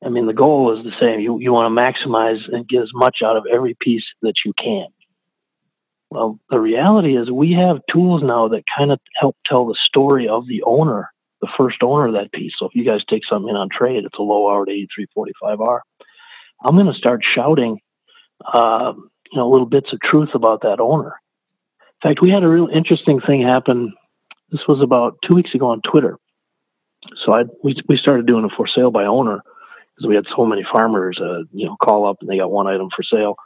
I 0.04 0.08
mean, 0.08 0.26
the 0.26 0.32
goal 0.32 0.76
is 0.76 0.84
the 0.84 0.92
same. 0.98 1.20
You, 1.20 1.38
you 1.38 1.52
want 1.52 1.74
to 1.74 1.80
maximize 1.80 2.40
and 2.50 2.66
get 2.66 2.82
as 2.82 2.90
much 2.94 3.18
out 3.24 3.36
of 3.36 3.44
every 3.52 3.76
piece 3.80 4.04
that 4.22 4.34
you 4.44 4.52
can. 4.58 4.86
Well, 6.10 6.40
the 6.50 6.58
reality 6.58 7.16
is 7.16 7.30
we 7.30 7.52
have 7.52 7.82
tools 7.90 8.22
now 8.24 8.48
that 8.48 8.64
kind 8.76 8.90
of 8.90 8.98
help 9.14 9.36
tell 9.46 9.66
the 9.66 9.78
story 9.86 10.26
of 10.26 10.46
the 10.46 10.62
owner 10.64 11.10
the 11.40 11.48
first 11.56 11.82
owner 11.82 12.06
of 12.06 12.14
that 12.14 12.32
piece. 12.32 12.52
So 12.58 12.66
if 12.66 12.74
you 12.74 12.84
guys 12.84 13.00
take 13.08 13.22
something 13.28 13.48
in 13.48 13.56
on 13.56 13.68
trade, 13.70 14.04
it's 14.04 14.18
a 14.18 14.22
low 14.22 14.50
hour 14.50 14.66
8345R. 14.66 15.80
I'm 16.64 16.76
going 16.76 16.92
to 16.92 16.98
start 16.98 17.22
shouting, 17.34 17.78
uh, 18.44 18.92
you 18.94 19.38
know, 19.38 19.48
little 19.48 19.66
bits 19.66 19.92
of 19.92 20.00
truth 20.00 20.30
about 20.34 20.62
that 20.62 20.80
owner. 20.80 21.14
In 22.02 22.10
fact, 22.10 22.20
we 22.22 22.30
had 22.30 22.42
a 22.42 22.48
real 22.48 22.68
interesting 22.68 23.20
thing 23.20 23.42
happen. 23.42 23.92
This 24.50 24.60
was 24.68 24.80
about 24.82 25.18
two 25.26 25.34
weeks 25.34 25.54
ago 25.54 25.68
on 25.68 25.80
Twitter. 25.82 26.18
So 27.24 27.32
I 27.32 27.44
we 27.62 27.74
we 27.88 27.96
started 27.96 28.26
doing 28.26 28.44
a 28.44 28.54
for 28.54 28.66
sale 28.66 28.90
by 28.90 29.06
owner 29.06 29.42
because 29.94 30.08
we 30.08 30.14
had 30.14 30.24
so 30.36 30.44
many 30.44 30.64
farmers, 30.70 31.18
uh, 31.20 31.44
you 31.52 31.66
know, 31.66 31.76
call 31.82 32.06
up 32.06 32.18
and 32.20 32.28
they 32.28 32.36
got 32.36 32.50
one 32.50 32.66
item 32.66 32.88
for 32.94 33.02
sale. 33.02 33.36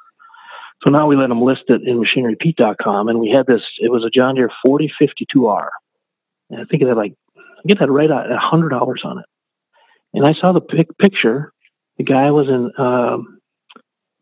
So 0.84 0.90
now 0.90 1.06
we 1.06 1.16
let 1.16 1.28
them 1.28 1.40
list 1.40 1.62
it 1.68 1.82
in 1.86 2.02
machinerypete.com, 2.02 3.08
and 3.08 3.18
we 3.18 3.30
had 3.30 3.46
this. 3.46 3.62
It 3.78 3.90
was 3.90 4.04
a 4.04 4.10
John 4.10 4.34
Deere 4.34 4.50
4052R, 4.66 5.68
and 6.50 6.60
I 6.60 6.64
think 6.64 6.82
it 6.82 6.88
had 6.88 6.96
like 6.96 7.14
I 7.64 7.68
get 7.68 7.78
that 7.80 7.90
right 7.90 8.10
at 8.10 8.30
hundred 8.38 8.70
dollars 8.70 9.02
on 9.04 9.18
it. 9.18 9.24
And 10.12 10.26
I 10.26 10.38
saw 10.40 10.52
the 10.52 10.60
pic- 10.60 10.96
picture. 10.98 11.52
The 11.98 12.04
guy 12.04 12.30
was 12.30 12.48
in 12.48 12.70
um, 12.84 13.40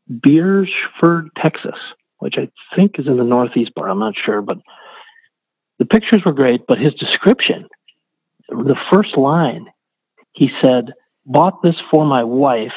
Beersford, 0.09 1.31
Texas, 1.37 1.79
which 2.19 2.35
I 2.39 2.49
think 2.77 2.99
is 2.99 3.07
in 3.07 3.17
the 3.17 3.25
northeast 3.25 3.75
part. 3.75 3.91
I'm 3.91 3.99
not 3.99 4.15
sure, 4.25 4.43
but 4.43 4.59
the 5.79 5.85
pictures 5.85 6.23
were 6.25 6.33
great. 6.33 6.63
But 6.67 6.79
his 6.79 6.95
description, 6.95 7.69
the 8.49 8.77
first 8.93 9.17
line, 9.17 9.67
he 10.33 10.51
said, 10.63 10.93
"Bought 11.27 11.63
this 11.63 11.77
for 11.91 12.05
my 12.05 12.25
wife, 12.25 12.73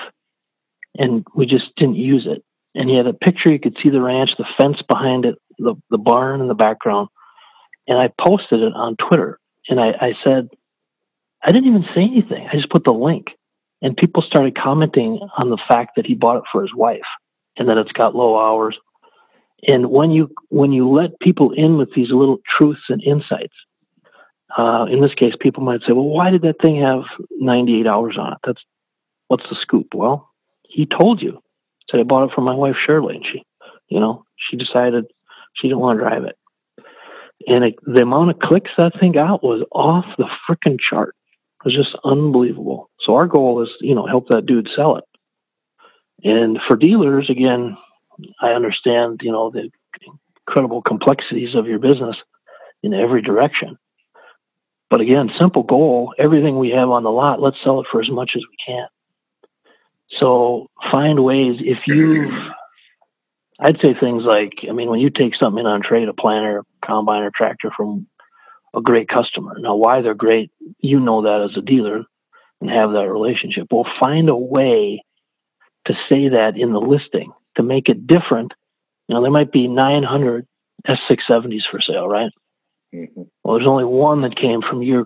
and 0.97 1.25
we 1.35 1.45
just 1.45 1.75
didn't 1.77 1.95
use 1.95 2.27
it." 2.29 2.43
And 2.73 2.89
he 2.89 2.97
had 2.97 3.07
a 3.07 3.13
picture. 3.13 3.51
You 3.51 3.59
could 3.59 3.77
see 3.81 3.89
the 3.89 4.01
ranch, 4.01 4.31
the 4.37 4.45
fence 4.59 4.81
behind 4.87 5.25
it, 5.25 5.35
the 5.59 5.75
the 5.89 5.97
barn 5.97 6.41
in 6.41 6.47
the 6.47 6.55
background. 6.55 7.09
And 7.87 7.99
I 7.99 8.09
posted 8.19 8.61
it 8.61 8.73
on 8.73 8.95
Twitter 8.95 9.39
and 9.67 9.79
I, 9.79 9.89
I 9.89 10.13
said, 10.23 10.49
I 11.43 11.51
didn't 11.51 11.69
even 11.69 11.85
say 11.93 12.01
anything. 12.01 12.47
I 12.51 12.55
just 12.55 12.69
put 12.69 12.83
the 12.83 12.93
link. 12.93 13.27
And 13.81 13.95
people 13.95 14.23
started 14.23 14.57
commenting 14.57 15.19
on 15.37 15.49
the 15.49 15.61
fact 15.67 15.91
that 15.95 16.05
he 16.05 16.15
bought 16.15 16.37
it 16.37 16.43
for 16.51 16.61
his 16.61 16.73
wife 16.73 17.01
and 17.57 17.69
that 17.69 17.77
it's 17.77 17.91
got 17.91 18.15
low 18.15 18.39
hours. 18.39 18.77
And 19.67 19.87
when 19.89 20.11
you 20.11 20.29
when 20.49 20.71
you 20.71 20.89
let 20.89 21.19
people 21.19 21.51
in 21.51 21.77
with 21.77 21.89
these 21.95 22.09
little 22.11 22.37
truths 22.57 22.81
and 22.89 23.01
insights, 23.03 23.53
uh, 24.57 24.85
in 24.91 25.01
this 25.01 25.13
case, 25.15 25.33
people 25.39 25.63
might 25.63 25.81
say, 25.81 25.93
"Well, 25.93 26.05
why 26.05 26.29
did 26.29 26.43
that 26.43 26.61
thing 26.61 26.81
have 26.81 27.03
98 27.31 27.87
hours 27.87 28.17
on 28.19 28.33
it?" 28.33 28.39
That's 28.45 28.61
what's 29.27 29.47
the 29.49 29.57
scoop? 29.61 29.87
Well, 29.93 30.29
he 30.67 30.85
told 30.85 31.21
you. 31.21 31.39
Said 31.89 31.99
I 31.99 32.03
bought 32.03 32.29
it 32.29 32.35
for 32.35 32.41
my 32.41 32.55
wife 32.55 32.75
Shirley, 32.85 33.15
and 33.15 33.25
she, 33.25 33.43
you 33.87 33.99
know, 33.99 34.25
she 34.37 34.57
decided 34.57 35.05
she 35.55 35.67
didn't 35.67 35.79
want 35.79 35.99
to 35.99 36.03
drive 36.03 36.23
it 36.23 36.37
and 37.47 37.63
it, 37.65 37.75
the 37.83 38.01
amount 38.01 38.31
of 38.31 38.39
clicks 38.39 38.71
that 38.77 38.99
thing 38.99 39.11
got 39.11 39.43
was 39.43 39.65
off 39.71 40.05
the 40.17 40.29
freaking 40.49 40.79
chart. 40.79 41.15
It 41.59 41.65
was 41.65 41.75
just 41.75 41.95
unbelievable. 42.03 42.89
So 43.01 43.15
our 43.15 43.27
goal 43.27 43.63
is, 43.63 43.69
you 43.81 43.95
know, 43.95 44.05
help 44.05 44.29
that 44.29 44.45
dude 44.45 44.69
sell 44.75 44.97
it. 44.97 45.03
And 46.23 46.59
for 46.67 46.75
dealers, 46.75 47.29
again, 47.29 47.77
I 48.41 48.51
understand, 48.51 49.21
you 49.23 49.31
know, 49.31 49.51
the 49.51 49.69
incredible 50.47 50.81
complexities 50.81 51.55
of 51.55 51.67
your 51.67 51.79
business 51.79 52.15
in 52.81 52.93
every 52.93 53.21
direction. 53.21 53.77
But 54.89 55.01
again, 55.01 55.31
simple 55.39 55.63
goal, 55.63 56.13
everything 56.17 56.57
we 56.57 56.69
have 56.69 56.89
on 56.89 57.03
the 57.03 57.09
lot, 57.09 57.41
let's 57.41 57.57
sell 57.63 57.81
it 57.81 57.87
for 57.91 58.01
as 58.01 58.09
much 58.09 58.31
as 58.35 58.43
we 58.49 58.55
can. 58.65 58.87
So 60.19 60.69
find 60.93 61.23
ways 61.23 61.61
if 61.61 61.79
you 61.87 62.27
I'd 63.59 63.77
say 63.83 63.93
things 63.99 64.23
like, 64.23 64.53
I 64.67 64.73
mean, 64.73 64.89
when 64.89 64.99
you 64.99 65.09
take 65.09 65.33
something 65.41 65.61
in 65.61 65.65
on 65.65 65.81
trade, 65.81 66.09
a 66.09 66.13
planter, 66.13 66.63
combine, 66.83 67.23
or 67.23 67.31
tractor 67.33 67.71
from 67.75 68.07
a 68.75 68.81
great 68.81 69.07
customer. 69.07 69.55
Now, 69.57 69.75
why 69.75 70.01
they're 70.01 70.13
great, 70.13 70.51
you 70.79 70.99
know 70.99 71.21
that 71.23 71.49
as 71.49 71.57
a 71.57 71.61
dealer 71.61 72.03
and 72.61 72.69
have 72.69 72.91
that 72.91 73.09
relationship. 73.09 73.67
Well, 73.71 73.85
find 73.99 74.29
a 74.29 74.35
way 74.35 75.03
to 75.85 75.93
say 76.09 76.29
that 76.29 76.53
in 76.57 76.73
the 76.73 76.79
listing 76.79 77.31
to 77.55 77.63
make 77.63 77.89
it 77.89 78.05
different. 78.05 78.53
You 79.07 79.15
know, 79.15 79.21
there 79.21 79.31
might 79.31 79.51
be 79.51 79.67
900 79.67 80.45
S670s 80.87 81.61
for 81.71 81.79
sale, 81.81 82.07
right? 82.07 82.31
Mm-hmm. 82.93 83.23
Well, 83.43 83.55
there's 83.55 83.67
only 83.67 83.85
one 83.85 84.21
that 84.21 84.35
came 84.35 84.61
from 84.61 84.83
your 84.83 85.05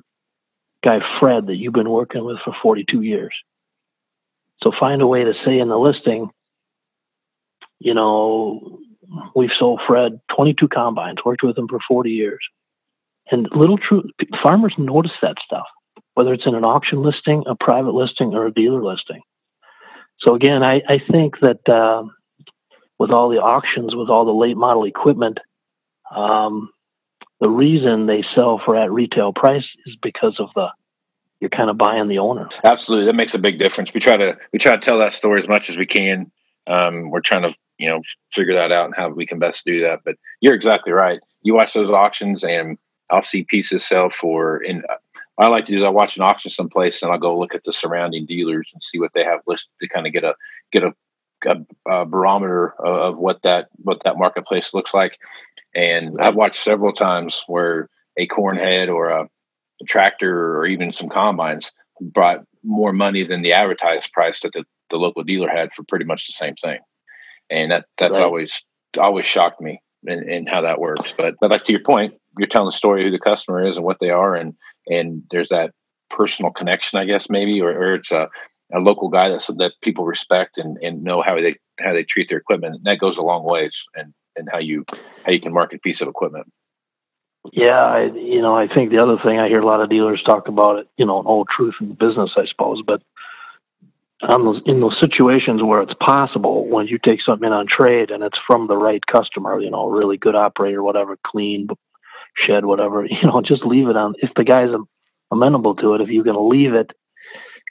guy, 0.85 0.99
Fred, 1.19 1.47
that 1.47 1.55
you've 1.55 1.73
been 1.73 1.89
working 1.89 2.23
with 2.23 2.37
for 2.43 2.55
42 2.61 3.01
years. 3.01 3.33
So 4.63 4.71
find 4.79 5.01
a 5.01 5.07
way 5.07 5.23
to 5.23 5.33
say 5.45 5.59
in 5.59 5.69
the 5.69 5.77
listing, 5.77 6.29
you 7.79 7.93
know, 7.93 8.79
we've 9.35 9.49
sold 9.57 9.81
Fred 9.87 10.19
22 10.35 10.67
combines, 10.67 11.17
worked 11.25 11.43
with 11.43 11.57
him 11.57 11.67
for 11.67 11.79
40 11.87 12.11
years. 12.11 12.39
And 13.31 13.47
little 13.53 13.77
true 13.77 14.03
farmers 14.43 14.73
notice 14.77 15.11
that 15.21 15.37
stuff, 15.43 15.65
whether 16.13 16.33
it's 16.33 16.45
in 16.45 16.55
an 16.55 16.63
auction 16.63 17.03
listing, 17.03 17.43
a 17.47 17.55
private 17.55 17.93
listing, 17.93 18.33
or 18.33 18.47
a 18.47 18.53
dealer 18.53 18.83
listing. 18.83 19.21
So 20.19 20.35
again, 20.35 20.63
I, 20.63 20.81
I 20.87 21.01
think 21.11 21.35
that 21.41 21.67
uh, 21.69 22.03
with 22.97 23.11
all 23.11 23.29
the 23.29 23.37
auctions, 23.37 23.95
with 23.95 24.09
all 24.09 24.25
the 24.25 24.31
late 24.31 24.57
model 24.57 24.83
equipment, 24.85 25.37
um, 26.13 26.69
the 27.39 27.49
reason 27.49 28.05
they 28.05 28.23
sell 28.35 28.61
for 28.63 28.75
at 28.75 28.91
retail 28.91 29.31
price 29.31 29.65
is 29.85 29.95
because 30.01 30.35
of 30.39 30.49
the 30.55 30.67
you're 31.39 31.49
kind 31.49 31.69
of 31.69 31.77
buying 31.77 32.09
the 32.09 32.19
owner. 32.19 32.49
Absolutely, 32.65 33.05
that 33.05 33.15
makes 33.15 33.33
a 33.33 33.39
big 33.39 33.59
difference. 33.59 33.93
We 33.93 34.01
try 34.01 34.17
to 34.17 34.37
we 34.51 34.59
try 34.59 34.75
to 34.75 34.81
tell 34.81 34.99
that 34.99 35.13
story 35.13 35.39
as 35.39 35.47
much 35.47 35.69
as 35.69 35.77
we 35.77 35.85
can. 35.85 36.31
Um, 36.67 37.09
we're 37.09 37.21
trying 37.21 37.43
to 37.43 37.53
you 37.79 37.89
know 37.89 38.01
figure 38.31 38.55
that 38.55 38.71
out 38.71 38.85
and 38.85 38.95
how 38.95 39.09
we 39.09 39.25
can 39.25 39.39
best 39.39 39.65
do 39.65 39.81
that. 39.81 40.01
But 40.05 40.15
you're 40.41 40.53
exactly 40.53 40.91
right. 40.91 41.19
You 41.41 41.55
watch 41.55 41.73
those 41.73 41.89
auctions, 41.89 42.43
and 42.43 42.77
I'll 43.09 43.23
see 43.23 43.43
pieces 43.43 43.85
sell 43.85 44.09
for. 44.09 44.57
And 44.57 44.85
I 45.39 45.47
like 45.47 45.65
to 45.65 45.71
do 45.71 45.79
is 45.79 45.85
I 45.85 45.89
watch 45.89 46.17
an 46.17 46.23
auction 46.23 46.51
someplace, 46.51 47.01
and 47.01 47.11
I'll 47.11 47.17
go 47.17 47.39
look 47.39 47.55
at 47.55 47.63
the 47.63 47.73
surrounding 47.73 48.25
dealers 48.25 48.71
and 48.73 48.83
see 48.83 48.99
what 48.99 49.13
they 49.13 49.23
have 49.23 49.39
listed 49.47 49.71
to 49.81 49.87
kind 49.87 50.05
of 50.05 50.13
get 50.13 50.23
a 50.23 50.35
get 50.71 50.83
a, 50.83 50.93
a, 51.47 52.01
a 52.01 52.05
barometer 52.05 52.73
of, 52.79 53.13
of, 53.13 53.17
what 53.17 53.41
that 53.43 53.69
what 53.77 54.03
that 54.03 54.17
marketplace 54.17 54.73
looks 54.73 54.93
like. 54.93 55.17
And 55.73 56.17
I've 56.19 56.35
watched 56.35 56.61
several 56.61 56.91
times 56.91 57.43
where 57.47 57.89
a 58.17 58.27
corn 58.27 58.57
head 58.57 58.89
or 58.89 59.09
a, 59.09 59.23
a 59.23 59.85
tractor 59.87 60.57
or 60.57 60.67
even 60.67 60.91
some 60.91 61.09
combines 61.09 61.71
brought 62.01 62.43
more 62.63 62.91
money 62.91 63.23
than 63.23 63.41
the 63.41 63.53
advertised 63.53 64.11
price 64.11 64.41
that 64.41 64.51
the, 64.53 64.65
the 64.89 64.97
local 64.97 65.23
dealer 65.23 65.49
had 65.49 65.73
for 65.73 65.83
pretty 65.83 66.05
much 66.05 66.27
the 66.27 66.33
same 66.33 66.55
thing. 66.55 66.79
And 67.49 67.71
that 67.71 67.85
that's 67.97 68.17
Right. 68.17 68.23
always 68.23 68.61
always 68.97 69.25
shocked 69.25 69.61
me 69.61 69.81
in, 70.05 70.29
in 70.29 70.47
how 70.47 70.61
that 70.61 70.79
works. 70.79 71.13
But 71.17 71.35
but 71.41 71.51
like 71.51 71.65
to 71.65 71.71
your 71.71 71.83
point, 71.83 72.15
you're 72.37 72.47
telling 72.47 72.67
the 72.67 72.71
story 72.71 73.01
of 73.01 73.05
who 73.05 73.11
the 73.11 73.19
customer 73.19 73.65
is 73.65 73.77
and 73.77 73.85
what 73.85 73.99
they 73.99 74.09
are 74.09 74.35
and 74.35 74.55
and 74.87 75.23
there's 75.31 75.49
that 75.49 75.71
personal 76.09 76.51
connection, 76.51 76.99
I 76.99 77.05
guess 77.05 77.29
maybe, 77.29 77.61
or, 77.61 77.69
or 77.69 77.95
it's 77.95 78.11
a, 78.11 78.29
a 78.73 78.79
local 78.79 79.09
guy 79.09 79.29
that's 79.29 79.47
that 79.47 79.73
people 79.81 80.05
respect 80.05 80.57
and, 80.57 80.77
and 80.81 81.03
know 81.03 81.21
how 81.25 81.35
they 81.35 81.55
how 81.79 81.93
they 81.93 82.03
treat 82.03 82.29
their 82.29 82.39
equipment. 82.39 82.75
And 82.75 82.85
that 82.85 82.99
goes 82.99 83.17
a 83.17 83.23
long 83.23 83.43
ways 83.43 83.85
and 83.95 84.13
and 84.35 84.49
how 84.51 84.59
you 84.59 84.85
how 85.25 85.31
you 85.31 85.39
can 85.39 85.53
market 85.53 85.77
a 85.77 85.79
piece 85.79 86.01
of 86.01 86.07
equipment. 86.07 86.47
Yeah, 87.53 87.79
I, 87.79 88.03
you 88.05 88.41
know, 88.41 88.55
I 88.55 88.67
think 88.67 88.91
the 88.91 89.01
other 89.01 89.17
thing 89.23 89.39
I 89.39 89.47
hear 89.47 89.61
a 89.61 89.65
lot 89.65 89.81
of 89.81 89.89
dealers 89.89 90.21
talk 90.23 90.47
about 90.49 90.79
it, 90.79 90.87
you 90.97 91.05
know, 91.05 91.19
an 91.19 91.25
old 91.25 91.47
truth 91.47 91.75
in 91.79 91.87
the 91.87 91.95
business, 91.95 92.31
I 92.35 92.45
suppose, 92.45 92.81
but 92.85 93.01
on 94.21 94.43
those, 94.43 94.61
in 94.65 94.79
those 94.81 94.97
situations 94.99 95.63
where 95.63 95.81
it's 95.81 95.93
possible, 95.99 96.67
when 96.67 96.87
you 96.87 96.97
take 96.97 97.21
something 97.21 97.47
in 97.47 97.53
on 97.53 97.67
trade 97.67 98.11
and 98.11 98.23
it's 98.23 98.37
from 98.45 98.67
the 98.67 98.77
right 98.77 99.05
customer, 99.05 99.59
you 99.59 99.69
know, 99.71 99.87
really 99.87 100.17
good 100.17 100.35
operator, 100.35 100.83
whatever, 100.83 101.17
clean 101.25 101.67
shed, 102.35 102.65
whatever, 102.65 103.05
you 103.09 103.21
know, 103.23 103.41
just 103.41 103.65
leave 103.65 103.87
it 103.87 103.95
on. 103.97 104.15
If 104.17 104.31
the 104.35 104.43
guy's 104.43 104.69
amenable 105.31 105.75
to 105.75 105.95
it, 105.95 106.01
if 106.01 106.09
you're 106.09 106.23
going 106.23 106.35
to 106.35 106.41
leave 106.41 106.73
it 106.73 106.91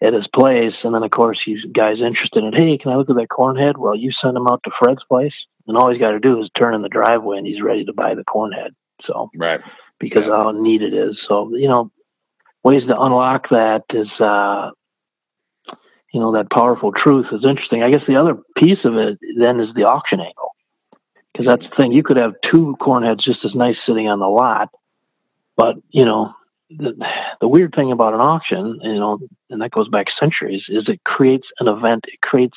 at 0.02 0.12
his 0.12 0.28
place, 0.32 0.74
and 0.84 0.94
then 0.94 1.02
of 1.02 1.10
course 1.10 1.40
you 1.46 1.60
guys 1.72 1.96
interested 2.00 2.44
in, 2.44 2.52
hey, 2.52 2.78
can 2.78 2.92
I 2.92 2.96
look 2.96 3.10
at 3.10 3.16
that 3.16 3.28
corn 3.28 3.56
head? 3.56 3.76
Well, 3.76 3.96
you 3.96 4.12
send 4.22 4.36
him 4.36 4.46
out 4.46 4.62
to 4.64 4.70
Fred's 4.78 5.04
place, 5.08 5.36
and 5.66 5.76
all 5.76 5.90
he's 5.90 6.00
got 6.00 6.12
to 6.12 6.20
do 6.20 6.40
is 6.40 6.50
turn 6.56 6.74
in 6.74 6.82
the 6.82 6.88
driveway, 6.88 7.38
and 7.38 7.46
he's 7.46 7.60
ready 7.60 7.84
to 7.84 7.92
buy 7.92 8.14
the 8.14 8.24
corn 8.24 8.52
head. 8.52 8.74
So 9.04 9.30
Right. 9.36 9.60
because 10.00 10.24
Yeah. 10.26 10.34
how 10.36 10.50
neat 10.52 10.82
it 10.82 10.94
is. 10.94 11.18
So, 11.28 11.54
you 11.54 11.68
know, 11.68 11.90
ways 12.64 12.84
to 12.86 12.98
unlock 13.00 13.48
that 13.50 13.84
is, 13.90 14.08
uh, 14.20 14.70
you 16.12 16.20
know, 16.20 16.32
that 16.32 16.50
powerful 16.50 16.92
truth 16.92 17.26
is 17.32 17.44
interesting. 17.44 17.82
I 17.82 17.90
guess 17.90 18.02
the 18.06 18.16
other 18.16 18.34
piece 18.56 18.78
of 18.84 18.96
it 18.96 19.18
then 19.38 19.60
is 19.60 19.74
the 19.74 19.84
auction 19.84 20.20
angle. 20.20 20.54
Because 21.32 21.46
that's 21.46 21.70
the 21.70 21.76
thing. 21.80 21.92
You 21.92 22.02
could 22.02 22.16
have 22.16 22.32
two 22.52 22.76
corn 22.80 23.04
heads 23.04 23.24
just 23.24 23.44
as 23.44 23.54
nice 23.54 23.76
sitting 23.86 24.08
on 24.08 24.18
the 24.18 24.26
lot. 24.26 24.70
But, 25.56 25.76
you 25.90 26.04
know, 26.04 26.34
the, 26.70 26.94
the 27.40 27.48
weird 27.48 27.74
thing 27.74 27.92
about 27.92 28.14
an 28.14 28.20
auction, 28.20 28.80
you 28.82 28.94
know, 28.94 29.18
and 29.50 29.60
that 29.62 29.70
goes 29.70 29.88
back 29.88 30.06
centuries, 30.18 30.62
is 30.68 30.88
it 30.88 31.04
creates 31.04 31.46
an 31.60 31.68
event. 31.68 32.04
It 32.08 32.20
creates 32.20 32.56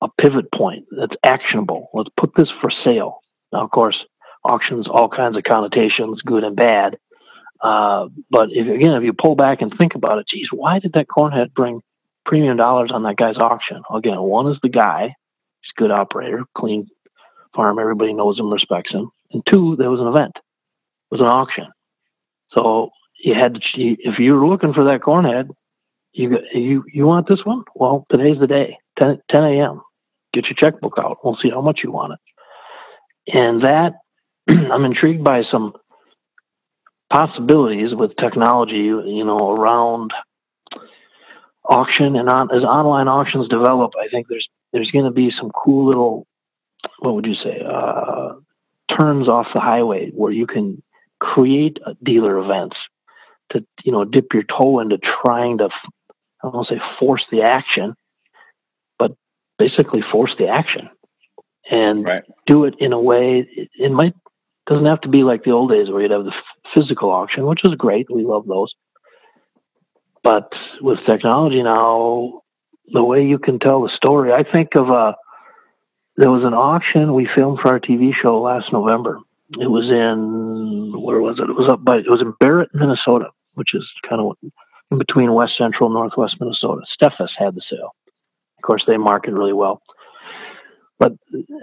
a 0.00 0.08
pivot 0.20 0.50
point 0.52 0.86
that's 0.90 1.14
actionable. 1.24 1.90
Let's 1.94 2.10
put 2.18 2.32
this 2.36 2.48
for 2.60 2.70
sale. 2.84 3.20
Now, 3.52 3.64
of 3.64 3.70
course, 3.70 3.96
auctions 4.44 4.88
all 4.90 5.08
kinds 5.08 5.36
of 5.36 5.44
connotations, 5.44 6.20
good 6.24 6.42
and 6.42 6.56
bad. 6.56 6.98
Uh, 7.60 8.08
but 8.30 8.48
if, 8.50 8.66
again, 8.66 8.94
if 8.94 9.04
you 9.04 9.12
pull 9.12 9.36
back 9.36 9.62
and 9.62 9.72
think 9.78 9.94
about 9.94 10.18
it, 10.18 10.26
geez, 10.28 10.48
why 10.50 10.80
did 10.80 10.94
that 10.94 11.06
cornhead 11.06 11.54
bring 11.54 11.80
premium 12.24 12.56
dollars 12.56 12.90
on 12.92 13.02
that 13.04 13.16
guy's 13.16 13.36
auction? 13.36 13.82
Again, 13.92 14.20
one 14.20 14.50
is 14.50 14.58
the 14.62 14.68
guy, 14.68 15.14
he's 15.60 15.72
a 15.76 15.80
good 15.80 15.90
operator, 15.90 16.44
clean 16.56 16.88
farm, 17.54 17.78
everybody 17.78 18.12
knows 18.12 18.38
him, 18.38 18.52
respects 18.52 18.92
him. 18.92 19.10
And 19.32 19.42
two, 19.50 19.76
there 19.76 19.90
was 19.90 20.00
an 20.00 20.08
event, 20.08 20.32
it 20.36 21.10
was 21.10 21.20
an 21.20 21.26
auction. 21.26 21.66
So 22.56 22.90
you 23.22 23.34
had 23.34 23.54
to, 23.54 23.60
if 23.76 24.18
you 24.18 24.34
were 24.34 24.46
looking 24.46 24.74
for 24.74 24.84
that 24.84 25.00
cornhead, 25.00 25.48
you 26.12 26.38
you 26.52 26.84
you 26.92 27.06
want 27.06 27.26
this 27.26 27.40
one? 27.44 27.64
Well, 27.74 28.06
today's 28.10 28.38
the 28.38 28.46
day, 28.46 28.76
10, 29.00 29.18
10 29.30 29.44
a.m. 29.44 29.80
Get 30.34 30.44
your 30.44 30.56
checkbook 30.60 30.98
out. 30.98 31.18
We'll 31.24 31.38
see 31.42 31.50
how 31.50 31.62
much 31.62 31.80
you 31.82 31.90
want 31.90 32.14
it. 32.14 33.38
And 33.40 33.62
that 33.62 33.94
I'm 34.48 34.84
intrigued 34.84 35.24
by 35.24 35.42
some 35.50 35.72
possibilities 37.12 37.94
with 37.94 38.16
technology, 38.16 38.76
you 38.76 39.24
know, 39.24 39.50
around 39.50 40.12
auction 41.68 42.16
and 42.16 42.28
on, 42.28 42.54
as 42.54 42.64
online 42.64 43.08
auctions 43.08 43.48
develop, 43.48 43.92
I 44.00 44.08
think 44.08 44.28
there's 44.28 44.48
there's 44.72 44.90
going 44.90 45.04
to 45.04 45.10
be 45.10 45.30
some 45.38 45.50
cool 45.50 45.86
little, 45.86 46.26
what 46.98 47.14
would 47.14 47.26
you 47.26 47.34
say, 47.34 47.60
uh, 47.60 48.32
turns 48.98 49.28
off 49.28 49.46
the 49.54 49.60
highway 49.60 50.10
where 50.10 50.32
you 50.32 50.46
can 50.46 50.82
create 51.20 51.78
uh, 51.86 51.94
dealer 52.02 52.38
events 52.38 52.76
to 53.52 53.64
you 53.84 53.92
know 53.92 54.04
dip 54.04 54.32
your 54.34 54.42
toe 54.44 54.80
into 54.80 54.98
trying 55.24 55.58
to 55.58 55.64
I 55.66 56.44
don't 56.44 56.54
want 56.54 56.68
to 56.68 56.74
say 56.74 56.80
force 56.98 57.22
the 57.30 57.42
action, 57.42 57.94
but 58.98 59.12
basically 59.58 60.02
force 60.10 60.34
the 60.38 60.48
action 60.48 60.88
and 61.70 62.04
Right. 62.04 62.22
do 62.46 62.64
it 62.64 62.74
in 62.80 62.92
a 62.92 63.00
way 63.00 63.46
it, 63.56 63.68
it 63.78 63.92
might 63.92 64.14
doesn't 64.66 64.86
have 64.86 65.00
to 65.02 65.08
be 65.08 65.22
like 65.22 65.44
the 65.44 65.50
old 65.50 65.70
days 65.70 65.90
where 65.90 66.02
you'd 66.02 66.10
have 66.12 66.24
the 66.24 66.32
physical 66.74 67.10
auction, 67.10 67.46
which 67.46 67.60
is 67.64 67.74
great. 67.74 68.06
We 68.12 68.24
love 68.24 68.46
those. 68.46 68.72
But 70.22 70.50
with 70.80 70.98
technology 71.06 71.62
now, 71.62 72.42
the 72.92 73.02
way 73.02 73.24
you 73.24 73.38
can 73.38 73.58
tell 73.58 73.82
the 73.82 73.90
story, 73.96 74.32
I 74.32 74.44
think 74.50 74.70
of 74.76 74.88
a 74.88 75.16
there 76.16 76.30
was 76.30 76.44
an 76.44 76.52
auction 76.52 77.14
we 77.14 77.28
filmed 77.34 77.58
for 77.62 77.72
our 77.72 77.80
TV 77.80 78.10
show 78.20 78.40
last 78.40 78.66
November. 78.72 79.18
It 79.58 79.70
was 79.70 79.88
in 79.88 80.92
where 81.00 81.20
was 81.20 81.38
it? 81.38 81.48
It 81.48 81.56
was 81.56 81.70
up 81.72 81.84
by 81.84 81.96
it 81.96 82.08
was 82.08 82.20
in 82.20 82.34
Barrett, 82.38 82.70
Minnesota, 82.74 83.30
which 83.54 83.74
is 83.74 83.88
kind 84.08 84.20
of 84.20 84.36
in 84.90 84.98
between 84.98 85.32
West 85.32 85.52
Central 85.58 85.88
and 85.88 85.94
Northwest 85.94 86.36
Minnesota. 86.38 86.82
Steffes 86.94 87.30
had 87.38 87.54
the 87.54 87.62
sale. 87.70 87.94
Of 88.58 88.62
course, 88.62 88.84
they 88.86 88.96
market 88.96 89.32
really 89.32 89.52
well 89.52 89.82
but 91.02 91.14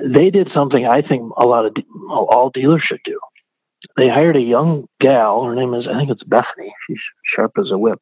they 0.04 0.30
did 0.32 0.50
something 0.54 0.86
I 0.86 1.02
think 1.02 1.32
a 1.38 1.48
lot 1.48 1.66
of 1.66 1.72
all 2.10 2.52
dealers 2.54 2.84
should 2.86 3.00
do. 3.06 3.20
They 3.96 4.10
hired 4.10 4.36
a 4.36 4.42
young 4.42 4.88
gal. 5.00 5.46
Her 5.46 5.56
name 5.56 5.74
is 5.74 5.88
I 5.90 5.98
think 5.98 6.12
it's 6.12 6.24
Bethany. 6.24 6.74
She's 6.86 7.00
sharp 7.34 7.54
as 7.58 7.72
a 7.72 7.78
whip, 7.78 8.02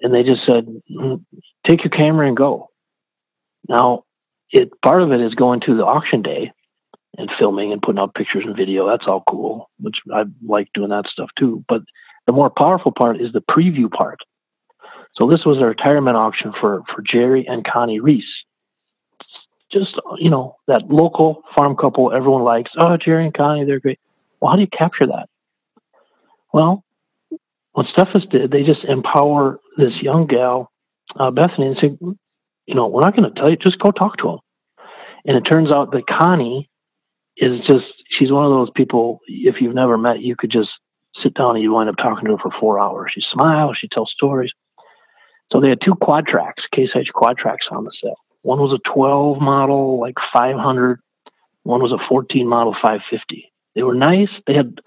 and 0.00 0.12
they 0.14 0.22
just 0.22 0.44
said, 0.46 0.66
"Mm, 0.90 1.24
"Take 1.66 1.84
your 1.84 1.90
camera 1.90 2.26
and 2.26 2.36
go." 2.36 2.70
Now, 3.68 4.04
it 4.50 4.70
part 4.82 5.02
of 5.02 5.12
it 5.12 5.20
is 5.20 5.34
going 5.34 5.60
to 5.60 5.76
the 5.76 5.86
auction 5.86 6.22
day 6.22 6.52
and 7.18 7.30
filming 7.38 7.72
and 7.72 7.82
putting 7.82 8.00
out 8.00 8.14
pictures 8.14 8.44
and 8.46 8.56
video. 8.56 8.86
That's 8.86 9.06
all 9.06 9.22
cool, 9.28 9.70
which 9.78 9.96
I 10.12 10.24
like 10.46 10.68
doing 10.74 10.90
that 10.90 11.06
stuff 11.06 11.30
too. 11.38 11.64
But 11.68 11.82
the 12.26 12.32
more 12.32 12.50
powerful 12.50 12.92
part 12.92 13.20
is 13.20 13.32
the 13.32 13.42
preview 13.42 13.90
part. 13.90 14.20
So 15.14 15.28
this 15.28 15.44
was 15.44 15.58
a 15.58 15.66
retirement 15.66 16.16
auction 16.16 16.52
for 16.60 16.82
for 16.94 17.02
Jerry 17.02 17.46
and 17.46 17.64
Connie 17.64 18.00
Reese 18.00 18.44
just 19.72 19.98
you 20.18 20.30
know 20.30 20.56
that 20.68 20.82
local 20.88 21.42
farm 21.56 21.76
couple 21.76 22.12
everyone 22.12 22.42
likes. 22.42 22.70
Oh, 22.78 22.96
Jerry 22.96 23.24
and 23.24 23.34
Connie, 23.34 23.64
they're 23.64 23.80
great. 23.80 23.98
Well, 24.40 24.50
how 24.50 24.56
do 24.56 24.62
you 24.62 24.68
capture 24.68 25.06
that? 25.06 25.28
Well, 26.52 26.84
what 27.72 27.86
Steffes 27.86 28.28
did, 28.30 28.50
they 28.50 28.62
just 28.62 28.84
empower 28.84 29.58
this 29.76 29.92
young 30.00 30.26
gal, 30.26 30.70
uh, 31.18 31.30
Bethany, 31.30 31.68
and 31.68 31.76
say, 31.80 31.96
you 32.66 32.74
know, 32.74 32.86
we're 32.88 33.02
not 33.02 33.16
going 33.16 33.32
to 33.32 33.40
tell 33.40 33.50
you, 33.50 33.56
just 33.56 33.78
go 33.78 33.90
talk 33.90 34.16
to 34.18 34.30
him. 34.30 34.38
And 35.24 35.36
it 35.36 35.42
turns 35.42 35.70
out 35.70 35.92
that 35.92 36.06
Connie 36.06 36.68
is 37.36 37.60
just, 37.68 37.86
she's 38.10 38.30
one 38.30 38.44
of 38.44 38.50
those 38.50 38.70
people, 38.74 39.20
if 39.26 39.56
you've 39.60 39.74
never 39.74 39.96
met, 39.96 40.20
you 40.20 40.36
could 40.36 40.50
just 40.50 40.70
sit 41.22 41.34
down 41.34 41.56
and 41.56 41.62
you 41.62 41.72
wind 41.72 41.88
up 41.88 41.96
talking 41.96 42.26
to 42.26 42.32
her 42.32 42.42
for 42.42 42.52
four 42.60 42.78
hours. 42.78 43.12
She 43.14 43.22
smiles, 43.32 43.76
she 43.80 43.88
tells 43.88 44.10
stories. 44.10 44.50
So 45.52 45.60
they 45.60 45.68
had 45.68 45.80
two 45.84 45.94
quad 45.94 46.26
tracks, 46.26 46.64
Case 46.74 46.90
IH 46.94 47.12
quad 47.14 47.36
tracks 47.36 47.66
on 47.70 47.84
the 47.84 47.92
sale. 48.02 48.16
One 48.42 48.58
was 48.58 48.72
a 48.72 48.90
12 48.92 49.40
model, 49.40 50.00
like 50.00 50.16
500. 50.34 50.98
One 51.62 51.80
was 51.80 51.92
a 51.92 52.08
14 52.08 52.48
model, 52.48 52.72
550. 52.72 53.52
They 53.74 53.82
were 53.82 53.94
nice. 53.94 54.30
They 54.46 54.54
had, 54.54 54.80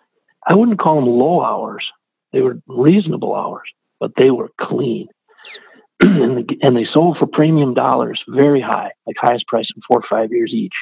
I 0.49 0.55
wouldn't 0.55 0.79
call 0.79 0.95
them 0.95 1.07
low 1.07 1.41
hours. 1.43 1.85
They 2.33 2.41
were 2.41 2.59
reasonable 2.67 3.33
hours, 3.33 3.69
but 3.99 4.11
they 4.17 4.31
were 4.31 4.51
clean. 4.59 5.07
and, 6.01 6.37
the, 6.37 6.57
and 6.61 6.75
they 6.75 6.85
sold 6.93 7.17
for 7.17 7.27
premium 7.27 7.73
dollars, 7.73 8.21
very 8.27 8.61
high, 8.61 8.91
like 9.05 9.15
highest 9.19 9.47
price 9.47 9.67
in 9.75 9.81
four 9.87 9.99
or 9.99 10.07
five 10.09 10.31
years 10.31 10.51
each. 10.53 10.73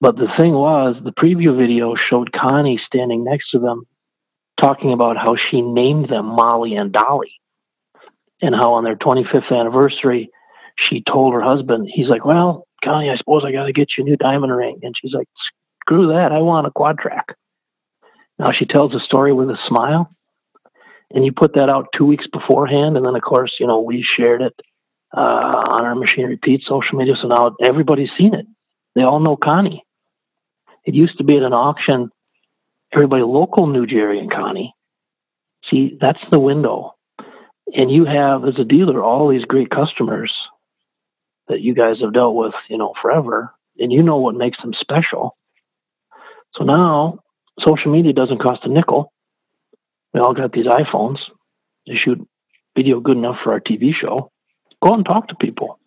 But 0.00 0.16
the 0.16 0.28
thing 0.38 0.52
was, 0.52 0.96
the 1.02 1.12
preview 1.12 1.56
video 1.56 1.94
showed 1.94 2.32
Connie 2.32 2.80
standing 2.84 3.22
next 3.22 3.50
to 3.50 3.60
them, 3.60 3.84
talking 4.60 4.92
about 4.92 5.16
how 5.16 5.36
she 5.36 5.62
named 5.62 6.08
them 6.08 6.26
Molly 6.26 6.74
and 6.74 6.92
Dolly, 6.92 7.34
and 8.40 8.52
how 8.52 8.72
on 8.72 8.84
their 8.84 8.96
25th 8.96 9.52
anniversary, 9.52 10.30
she 10.76 11.04
told 11.06 11.34
her 11.34 11.40
husband, 11.40 11.88
he's 11.92 12.08
like, 12.08 12.24
Well, 12.24 12.66
Connie, 12.82 13.10
I 13.10 13.16
suppose 13.16 13.44
I 13.46 13.52
got 13.52 13.66
to 13.66 13.72
get 13.72 13.90
you 13.96 14.02
a 14.02 14.08
new 14.08 14.16
diamond 14.16 14.54
ring. 14.54 14.80
And 14.82 14.94
she's 15.00 15.12
like, 15.12 15.28
Screw 15.82 16.08
that. 16.08 16.32
I 16.32 16.40
want 16.40 16.66
a 16.66 16.72
quad 16.72 16.98
track. 16.98 17.36
Now 18.38 18.50
she 18.50 18.66
tells 18.66 18.90
the 18.90 19.00
story 19.00 19.32
with 19.32 19.50
a 19.50 19.58
smile. 19.68 20.08
And 21.14 21.24
you 21.24 21.32
put 21.32 21.54
that 21.54 21.68
out 21.68 21.88
two 21.96 22.06
weeks 22.06 22.26
beforehand. 22.32 22.96
And 22.96 23.04
then, 23.04 23.14
of 23.14 23.22
course, 23.22 23.52
you 23.60 23.66
know, 23.66 23.80
we 23.80 24.02
shared 24.16 24.42
it 24.42 24.58
uh, 25.14 25.20
on 25.20 25.84
our 25.84 25.94
Machinery 25.94 26.38
Pete 26.42 26.62
social 26.62 26.98
media. 26.98 27.14
So 27.20 27.28
now 27.28 27.56
everybody's 27.62 28.10
seen 28.16 28.34
it. 28.34 28.46
They 28.94 29.02
all 29.02 29.20
know 29.20 29.36
Connie. 29.36 29.84
It 30.84 30.94
used 30.94 31.18
to 31.18 31.24
be 31.24 31.36
at 31.36 31.42
an 31.42 31.52
auction, 31.52 32.10
everybody 32.92 33.22
local 33.22 33.66
knew 33.66 33.86
Jerry 33.86 34.18
and 34.18 34.32
Connie. 34.32 34.74
See, 35.70 35.96
that's 36.00 36.18
the 36.30 36.40
window. 36.40 36.94
And 37.72 37.90
you 37.90 38.04
have, 38.04 38.44
as 38.44 38.58
a 38.58 38.64
dealer, 38.64 39.02
all 39.02 39.28
these 39.28 39.44
great 39.44 39.70
customers 39.70 40.32
that 41.48 41.60
you 41.60 41.72
guys 41.72 41.96
have 42.00 42.12
dealt 42.12 42.34
with, 42.34 42.54
you 42.68 42.78
know, 42.78 42.94
forever, 43.00 43.54
and 43.78 43.92
you 43.92 44.02
know 44.02 44.18
what 44.18 44.34
makes 44.34 44.60
them 44.60 44.74
special. 44.78 45.36
So 46.54 46.64
now 46.64 47.20
social 47.60 47.92
media 47.92 48.12
doesn't 48.12 48.42
cost 48.42 48.64
a 48.64 48.68
nickel. 48.68 49.11
We 50.12 50.20
all 50.20 50.34
got 50.34 50.52
these 50.52 50.66
iPhones. 50.66 51.18
They 51.86 51.94
shoot 51.96 52.26
video 52.76 53.00
good 53.00 53.16
enough 53.16 53.40
for 53.42 53.52
our 53.52 53.60
TV 53.60 53.92
show. 53.94 54.30
Go 54.82 54.92
and 54.92 55.04
talk 55.04 55.28
to 55.28 55.34
people. 55.34 55.78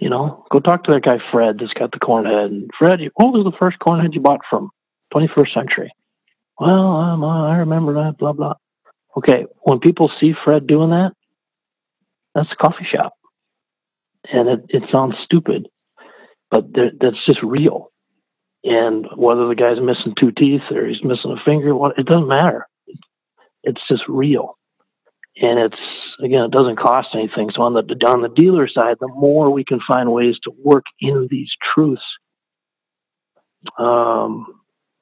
You 0.00 0.10
know, 0.10 0.44
go 0.50 0.60
talk 0.60 0.84
to 0.84 0.92
that 0.92 1.02
guy 1.02 1.18
Fred 1.32 1.58
that's 1.58 1.72
got 1.72 1.90
the 1.90 1.98
corn 1.98 2.24
head. 2.24 2.50
And 2.50 2.70
Fred, 2.78 3.00
what 3.14 3.32
was 3.32 3.44
the 3.44 3.56
first 3.58 3.78
corn 3.78 4.00
head 4.00 4.14
you 4.14 4.20
bought 4.20 4.40
from? 4.48 4.70
21st 5.14 5.54
century. 5.54 5.92
Well, 6.58 6.96
um, 6.96 7.24
I 7.24 7.58
remember 7.58 7.94
that. 7.94 8.18
Blah 8.18 8.32
blah. 8.32 8.54
Okay, 9.16 9.46
when 9.62 9.80
people 9.80 10.10
see 10.20 10.32
Fred 10.44 10.66
doing 10.66 10.90
that, 10.90 11.12
that's 12.34 12.50
a 12.52 12.56
coffee 12.56 12.86
shop, 12.90 13.14
and 14.24 14.48
it, 14.48 14.60
it 14.68 14.82
sounds 14.92 15.14
stupid, 15.24 15.68
but 16.50 16.66
that's 16.72 17.24
just 17.26 17.42
real. 17.42 17.90
And 18.64 19.06
whether 19.16 19.48
the 19.48 19.54
guy's 19.54 19.80
missing 19.80 20.14
two 20.20 20.32
teeth 20.32 20.62
or 20.70 20.86
he's 20.86 21.02
missing 21.02 21.36
a 21.36 21.44
finger, 21.44 21.74
it 21.96 22.06
doesn't 22.06 22.28
matter. 22.28 22.66
It's 23.62 23.80
just 23.88 24.02
real. 24.08 24.56
And 25.40 25.58
it's 25.58 25.80
again 26.22 26.42
it 26.44 26.50
doesn't 26.50 26.78
cost 26.78 27.08
anything. 27.14 27.50
So 27.54 27.62
on 27.62 27.74
the 27.74 27.82
on 28.06 28.22
the 28.22 28.28
dealer 28.28 28.68
side 28.68 28.96
the 29.00 29.08
more 29.08 29.50
we 29.50 29.64
can 29.64 29.80
find 29.86 30.12
ways 30.12 30.36
to 30.44 30.52
work 30.64 30.84
in 31.00 31.28
these 31.30 31.50
truths 31.74 32.02
um, 33.78 34.46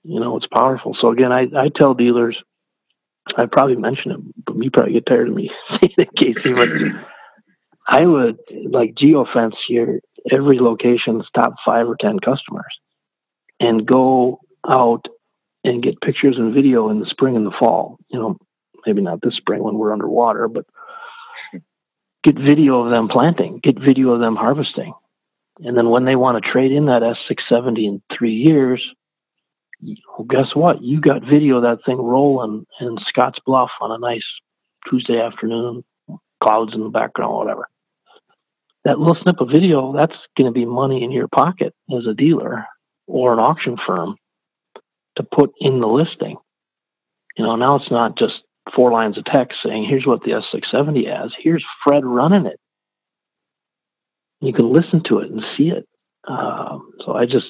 you 0.03 0.21
know 0.21 0.37
it's 0.37 0.47
powerful. 0.47 0.97
So 1.01 1.11
again 1.11 1.33
i, 1.33 1.43
I 1.57 1.69
tell 1.75 1.95
dealers 1.95 2.37
i 3.37 3.47
probably 3.47 3.77
mention 3.77 4.13
it 4.13 4.21
but 4.47 4.57
you 4.57 4.71
probably 4.71 4.93
get 4.95 5.07
tired 5.07 5.29
of 5.29 5.35
me 5.35 5.51
saying 5.71 5.95
it 5.99 6.09
casey 6.17 6.55
but 6.55 6.69
i 7.89 8.07
would 8.07 8.39
like 8.71 8.95
geofence 8.95 9.55
here 9.67 10.01
every 10.31 10.59
location's 10.59 11.25
top 11.35 11.55
five 11.65 11.89
or 11.89 11.97
ten 12.01 12.19
customers 12.19 12.79
and 13.61 13.87
go 13.87 14.41
out 14.69 15.07
and 15.65 15.83
get 15.83 16.01
pictures 16.01 16.37
and 16.39 16.55
video 16.55 16.89
in 16.91 17.01
the 17.01 17.07
spring 17.07 17.37
and 17.37 17.47
the 17.47 17.55
fall 17.59 17.99
you 18.11 18.19
know 18.19 18.37
maybe 18.87 19.03
not 19.03 19.21
this 19.21 19.37
spring 19.37 19.63
when 19.63 19.77
we're 19.77 19.93
underwater, 19.93 20.49
but 20.49 20.65
get 22.25 22.37
video 22.37 22.83
of 22.83 22.91
them 22.91 23.09
planting, 23.09 23.61
get 23.63 23.79
video 23.79 24.11
of 24.11 24.21
them 24.21 24.37
harvesting. 24.37 24.95
And 25.61 25.77
then 25.77 25.91
when 25.91 26.05
they 26.05 26.17
want 26.17 26.43
to 26.43 26.51
trade 26.51 26.73
in 26.73 26.87
that 26.87 27.03
S670 27.03 27.87
in 27.87 28.03
three 28.17 28.35
years, 28.35 28.83
well, 29.83 30.27
guess 30.29 30.55
what? 30.55 30.83
You 30.83 31.01
got 31.01 31.23
video 31.23 31.57
of 31.57 31.63
that 31.63 31.85
thing 31.85 31.99
rolling 31.99 32.67
in 32.81 32.97
Scotts 33.09 33.39
Bluff 33.45 33.71
on 33.81 33.91
a 33.91 33.99
nice 33.99 34.25
Tuesday 34.89 35.21
afternoon, 35.21 35.85
clouds 36.43 36.75
in 36.75 36.83
the 36.83 36.89
background, 36.89 37.35
whatever. 37.35 37.69
That 38.85 38.99
little 38.99 39.17
snip 39.21 39.41
of 39.41 39.49
video, 39.51 39.93
that's 39.93 40.17
going 40.37 40.47
to 40.47 40.53
be 40.53 40.65
money 40.65 41.03
in 41.03 41.11
your 41.11 41.29
pocket 41.29 41.75
as 41.91 42.07
a 42.07 42.15
dealer 42.15 42.67
or 43.07 43.33
an 43.33 43.39
auction 43.39 43.77
firm 43.87 44.17
to 45.17 45.23
put 45.23 45.53
in 45.61 45.81
the 45.81 45.89
listing. 45.89 46.37
You 47.37 47.45
know, 47.45 47.57
now 47.57 47.77
it's 47.77 47.91
not 47.91 48.17
just 48.17 48.35
four 48.75 48.93
lines 48.93 49.19
of 49.19 49.25
text 49.25 49.59
saying, 49.65 49.87
here's 49.89 50.07
what 50.07 50.23
the 50.23 50.33
S670 50.33 51.07
has. 51.09 51.33
Here's 51.39 51.65
Fred 51.85 52.05
running 52.05 52.47
it. 52.47 52.59
You 54.41 54.53
can 54.53 54.71
listen 54.71 55.03
to 55.09 55.21
it 55.21 55.31
and 55.31 55.43
see 55.57 55.69
it. 55.69 55.89
Um, 56.29 56.93
so 57.05 57.15
I 57.15 57.27
just, 57.27 57.47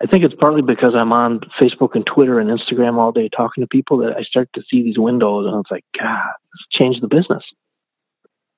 I 0.00 0.06
think 0.06 0.24
it's 0.24 0.34
partly 0.34 0.62
because 0.62 0.94
I'm 0.94 1.12
on 1.12 1.40
Facebook 1.60 1.94
and 1.94 2.06
Twitter 2.06 2.40
and 2.40 2.50
Instagram 2.50 2.98
all 2.98 3.12
day 3.12 3.28
talking 3.28 3.62
to 3.62 3.68
people 3.68 3.98
that 3.98 4.16
I 4.16 4.22
start 4.22 4.48
to 4.54 4.62
see 4.70 4.82
these 4.82 4.98
windows 4.98 5.46
and 5.46 5.60
it's 5.60 5.70
like, 5.70 5.84
God, 5.98 6.32
change 6.72 7.00
the 7.00 7.08
business. 7.08 7.44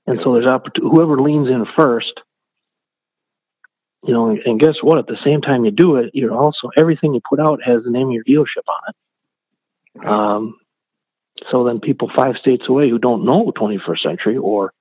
And 0.06 0.20
so 0.22 0.32
there's 0.32 0.46
opportunity. 0.46 0.90
Whoever 0.94 1.20
leans 1.20 1.48
in 1.48 1.66
first, 1.76 2.12
you 4.04 4.14
know, 4.14 4.30
and 4.30 4.58
guess 4.58 4.76
what? 4.82 4.98
At 4.98 5.06
the 5.06 5.18
same 5.24 5.40
time 5.40 5.64
you 5.64 5.70
do 5.70 5.96
it, 5.96 6.10
you're 6.14 6.34
also 6.34 6.70
everything 6.76 7.14
you 7.14 7.20
put 7.28 7.40
out 7.40 7.60
has 7.62 7.84
the 7.84 7.90
name 7.90 8.08
of 8.08 8.12
your 8.12 8.24
dealership 8.24 8.64
on 8.66 8.80
it. 8.88 10.06
Um, 10.06 10.59
so 11.50 11.64
then 11.64 11.80
people 11.80 12.10
five 12.14 12.36
states 12.36 12.64
away 12.68 12.88
who 12.90 12.98
don't 12.98 13.24
know 13.24 13.52
21st 13.56 14.00
century 14.00 14.36
or 14.36 14.72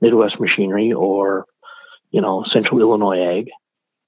Midwest 0.00 0.40
machinery 0.40 0.92
or, 0.92 1.46
you 2.10 2.20
know, 2.20 2.44
Central 2.52 2.80
Illinois 2.80 3.38
ag, 3.38 3.50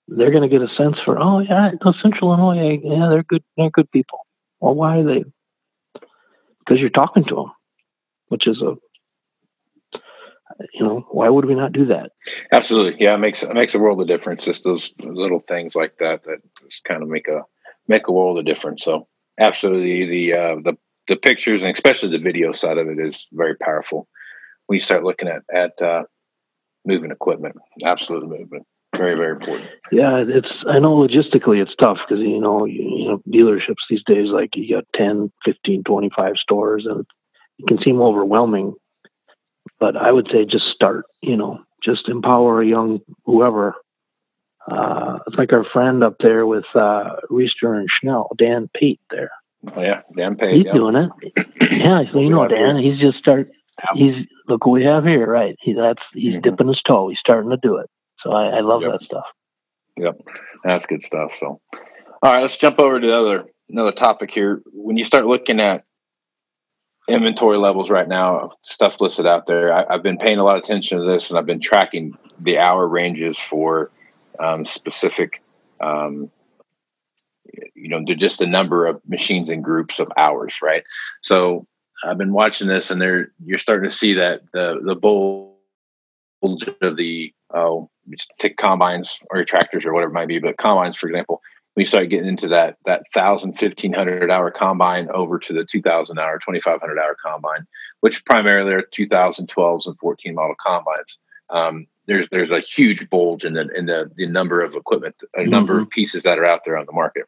they're 0.09 0.31
going 0.31 0.49
to 0.49 0.49
get 0.49 0.63
a 0.63 0.75
sense 0.77 0.97
for, 1.05 1.19
oh 1.19 1.41
yeah, 1.41 1.71
Central 2.03 2.33
Illinois 2.33 2.75
ag, 2.75 2.81
yeah, 2.85 3.09
they're 3.09 3.25
good, 3.25 3.43
they're 3.57 3.71
good 3.71 3.91
people. 3.91 4.21
Well, 4.61 4.75
why 4.75 4.99
are 4.99 5.05
they? 5.05 5.25
Because 6.61 6.81
you're 6.81 6.91
talking 6.91 7.25
to 7.25 7.35
them, 7.35 7.53
which 8.29 8.47
is 8.47 8.61
a, 8.63 8.75
you 10.73 10.85
know, 10.85 11.07
why 11.11 11.29
would 11.29 11.45
we 11.45 11.55
not 11.55 11.73
do 11.73 11.87
that? 11.87 12.13
Absolutely, 12.53 13.05
yeah, 13.05 13.15
it 13.15 13.19
makes 13.19 13.43
it 13.43 13.53
makes 13.53 13.75
a 13.75 13.79
world 13.79 14.01
of 14.01 14.07
difference. 14.07 14.45
Just 14.45 14.65
those 14.65 14.93
little 14.99 15.41
things 15.41 15.75
like 15.75 15.99
that 15.99 16.25
that 16.25 16.39
just 16.69 16.85
kind 16.85 17.03
of 17.03 17.09
make 17.09 17.29
a 17.29 17.43
make 17.89 18.09
a 18.09 18.13
world 18.13 18.39
of 18.39 18.47
difference. 18.47 18.85
So, 18.85 19.07
absolutely, 19.39 20.07
the 20.07 20.33
uh, 20.33 20.55
the 20.65 20.77
the 21.09 21.17
pictures 21.17 21.63
and 21.63 21.73
especially 21.73 22.11
the 22.11 22.23
video 22.23 22.53
side 22.53 22.79
of 22.79 22.89
it 22.89 22.99
is 22.99 23.27
very 23.33 23.57
powerful. 23.57 24.09
When 24.67 24.77
you 24.77 24.81
start 24.81 25.05
looking 25.05 25.29
at 25.29 25.43
at 25.53 25.81
uh, 25.81 26.05
moving 26.85 27.11
equipment 27.11 27.57
absolute 27.85 28.29
movement 28.29 28.67
very 28.97 29.15
very 29.15 29.33
important. 29.33 29.69
Yeah 29.93 30.25
it's 30.27 30.49
i 30.69 30.79
know 30.79 30.97
logistically 30.97 31.61
it's 31.61 31.75
tough 31.81 31.99
because 32.07 32.23
you 32.23 32.41
know 32.41 32.65
you, 32.65 32.83
you, 32.83 33.09
know 33.09 33.23
dealerships 33.29 33.85
these 33.91 34.03
days 34.07 34.29
like 34.31 34.51
you 34.55 34.75
got 34.75 34.85
10 34.95 35.31
15 35.45 35.85
25 35.85 36.37
stores 36.37 36.87
and 36.89 37.05
it 37.59 37.67
can 37.67 37.79
seem 37.83 38.01
overwhelming 38.01 38.75
but 39.79 39.97
i 39.97 40.11
would 40.11 40.29
say 40.33 40.45
just 40.45 40.67
start 40.73 41.05
you 41.21 41.37
know 41.37 41.59
just 41.87 42.09
empower 42.09 42.61
a 42.61 42.67
young 42.67 43.01
whoever. 43.25 43.75
Uh, 44.71 45.21
it's 45.27 45.37
like 45.37 45.53
our 45.53 45.65
friend 45.73 46.03
up 46.03 46.17
there 46.19 46.45
with 46.45 46.65
uh, 46.75 47.17
Riesterer 47.31 47.79
and 47.79 47.89
Schnell, 47.89 48.29
Dan 48.37 48.69
Pate 48.75 49.01
there. 49.11 49.31
Oh, 49.75 49.83
yeah, 49.83 50.03
Dan 50.17 50.37
Pate. 50.37 50.57
He's 50.57 50.67
yeah. 50.67 50.73
doing 50.73 50.97
it. 50.97 51.11
Yeah, 51.77 52.03
so 52.13 52.21
you 52.21 52.31
know 52.31 52.49
Dan. 52.49 52.79
He's 52.79 52.99
just 52.99 53.19
start. 53.19 53.51
He's 53.95 54.27
look 54.49 54.67
what 54.67 54.73
we 54.73 54.85
have 54.85 55.05
here, 55.05 55.27
right? 55.27 55.57
He 55.61 55.75
that's 55.75 56.03
he's 56.15 56.33
mm-hmm. 56.33 56.41
dipping 56.43 56.69
his 56.69 56.81
toe. 56.87 57.09
He's 57.09 57.19
starting 57.19 57.51
to 57.51 57.57
do 57.57 57.77
it. 57.77 57.89
So 58.21 58.33
I, 58.33 58.59
I 58.59 58.61
love 58.61 58.83
yep. 58.83 58.93
that 58.93 59.03
stuff. 59.03 59.25
Yep, 59.97 60.21
that's 60.65 60.87
good 60.87 61.03
stuff. 61.03 61.35
So, 61.37 61.61
all 61.73 61.81
right, 62.23 62.41
let's 62.41 62.57
jump 62.57 62.79
over 62.79 63.01
to 63.01 63.07
the 63.07 63.17
other 63.17 63.47
another 63.69 63.93
topic 63.93 64.31
here. 64.31 64.63
When 64.73 64.97
you 64.97 65.05
start 65.05 65.27
looking 65.27 65.61
at 65.61 65.85
inventory 67.09 67.59
levels 67.59 67.91
right 67.91 68.09
now, 68.09 68.53
stuff 68.63 69.01
listed 69.01 69.27
out 69.27 69.47
there, 69.47 69.73
I, 69.73 69.93
have 69.93 70.03
been 70.03 70.19
paying 70.19 70.39
a 70.39 70.45
lot 70.45 70.57
of 70.57 70.65
attention 70.65 70.99
to 70.99 71.05
this, 71.05 71.31
and 71.31 71.39
I've 71.39 71.47
been 71.47 71.61
tracking 71.61 72.17
the 72.41 72.59
hour 72.59 72.87
ranges 72.87 73.39
for 73.39 73.91
um, 74.39 74.65
specific 74.65 75.43
um, 75.81 76.31
you 77.75 77.89
know, 77.89 78.03
they're 78.05 78.15
just 78.15 78.41
a 78.41 78.47
number 78.47 78.87
of 78.87 79.01
machines 79.07 79.51
and 79.51 79.65
groups 79.65 79.99
of 79.99 80.11
hours, 80.17 80.59
right? 80.63 80.85
So 81.23 81.67
I've 82.05 82.19
been 82.19 82.33
watching 82.33 82.69
this, 82.69 82.91
and 82.91 83.01
there 83.01 83.33
you're 83.45 83.59
starting 83.59 83.89
to 83.89 83.95
see 83.95 84.15
that 84.15 84.43
the 84.53 84.81
the 84.83 84.95
bulge 84.95 86.69
of 86.81 86.97
the 86.97 87.33
oh, 87.55 87.91
take 88.39 88.57
combines 88.57 89.19
or 89.31 89.45
tractors 89.45 89.85
or 89.85 89.93
whatever 89.93 90.11
it 90.11 90.15
might 90.15 90.29
be, 90.29 90.39
but 90.39 90.59
combines, 90.59 90.97
for 90.97 91.09
example, 91.09 91.41
we 91.75 91.85
start 91.85 92.11
getting 92.11 92.29
into 92.29 92.49
that 92.49 92.77
that 92.85 93.03
thousand, 93.15 93.55
fifteen 93.55 93.93
hundred 93.93 94.31
hour 94.31 94.51
combine 94.51 95.09
over 95.11 95.39
to 95.39 95.53
the 95.53 95.65
two 95.65 95.83
thousand 95.83 96.19
hour, 96.19 96.39
twenty 96.39 96.61
five 96.61 96.81
hundred 96.81 96.99
hour 96.99 97.17
combine, 97.25 97.67
which 98.01 98.25
primarily 98.25 98.73
are 98.73 98.83
2012s 98.83 99.87
and 99.87 99.99
14 99.99 100.35
model 100.35 100.57
combines. 100.65 101.19
Um, 101.51 101.87
there's 102.07 102.29
there's 102.29 102.51
a 102.51 102.61
huge 102.61 103.09
bulge 103.11 103.45
in 103.45 103.55
the 103.55 103.69
in 103.75 103.87
the, 103.87 104.11
the 104.17 104.27
number 104.27 104.61
of 104.61 104.75
equipment, 104.75 105.23
a 105.35 105.45
number 105.45 105.75
mm-hmm. 105.75 105.83
of 105.83 105.91
pieces 105.91 106.23
that 106.23 106.39
are 106.39 106.45
out 106.45 106.61
there 106.65 106.77
on 106.77 106.87
the 106.87 106.93
market 106.93 107.27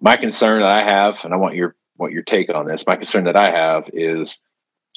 my 0.00 0.16
concern 0.16 0.60
that 0.60 0.70
I 0.70 0.84
have, 0.84 1.24
and 1.24 1.34
I 1.34 1.36
want 1.36 1.54
your 1.54 1.74
what 1.96 2.12
your 2.12 2.22
take 2.22 2.48
on 2.54 2.66
this. 2.66 2.84
My 2.86 2.96
concern 2.96 3.24
that 3.24 3.36
I 3.36 3.50
have 3.50 3.84
is 3.92 4.38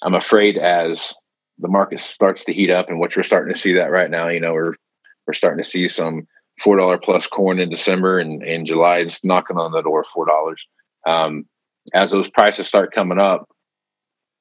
I'm 0.03 0.15
afraid 0.15 0.57
as 0.57 1.13
the 1.57 1.67
market 1.67 1.99
starts 1.99 2.45
to 2.45 2.53
heat 2.53 2.69
up, 2.69 2.89
and 2.89 2.99
what 2.99 3.15
we're 3.15 3.23
starting 3.23 3.53
to 3.53 3.59
see 3.59 3.73
that 3.73 3.91
right 3.91 4.09
now, 4.09 4.29
you 4.29 4.39
know, 4.39 4.53
we're 4.53 4.75
we're 5.27 5.33
starting 5.33 5.61
to 5.61 5.69
see 5.69 5.87
some 5.87 6.27
four 6.59 6.77
dollar 6.77 6.97
plus 6.97 7.27
corn 7.27 7.59
in 7.59 7.69
December, 7.69 8.19
and 8.19 8.43
and 8.43 8.65
July 8.65 8.99
is 8.99 9.19
knocking 9.23 9.57
on 9.57 9.71
the 9.71 9.81
door 9.81 10.03
four 10.03 10.25
dollars. 10.25 10.67
Um, 11.07 11.45
as 11.93 12.11
those 12.11 12.29
prices 12.29 12.67
start 12.67 12.93
coming 12.93 13.19
up, 13.19 13.49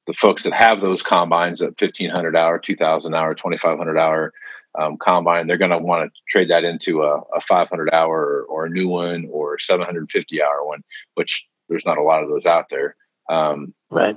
the 0.07 0.13
folks 0.13 0.43
that 0.43 0.53
have 0.53 0.81
those 0.81 1.03
combines 1.03 1.63
at 1.63 1.79
fifteen 1.79 2.11
hundred 2.11 2.37
hour, 2.37 2.59
two 2.59 2.77
thousand 2.77 3.15
hour, 3.15 3.35
twenty 3.35 3.57
five 3.57 3.79
hundred 3.79 3.99
hour, 3.99 4.33
um, 4.79 4.97
combine, 4.99 5.47
they're 5.47 5.59
going 5.59 5.77
to 5.77 5.83
want 5.83 6.13
to 6.13 6.21
trade 6.29 6.51
that 6.51 6.65
into 6.65 7.03
a, 7.03 7.21
a 7.35 7.41
500 7.41 7.91
hour 7.93 8.45
or, 8.49 8.67
a 8.67 8.71
new 8.71 8.89
one 8.89 9.29
or 9.31 9.59
750 9.59 10.43
hour 10.43 10.65
one, 10.65 10.83
which 11.15 11.47
there's 11.69 11.87
not 11.87 11.99
a 11.99 12.03
lot 12.03 12.23
of 12.23 12.29
those 12.29 12.47
out 12.47 12.67
there. 12.71 12.97
Um, 13.29 13.75
right. 13.91 14.17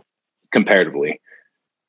Comparatively, 0.51 1.19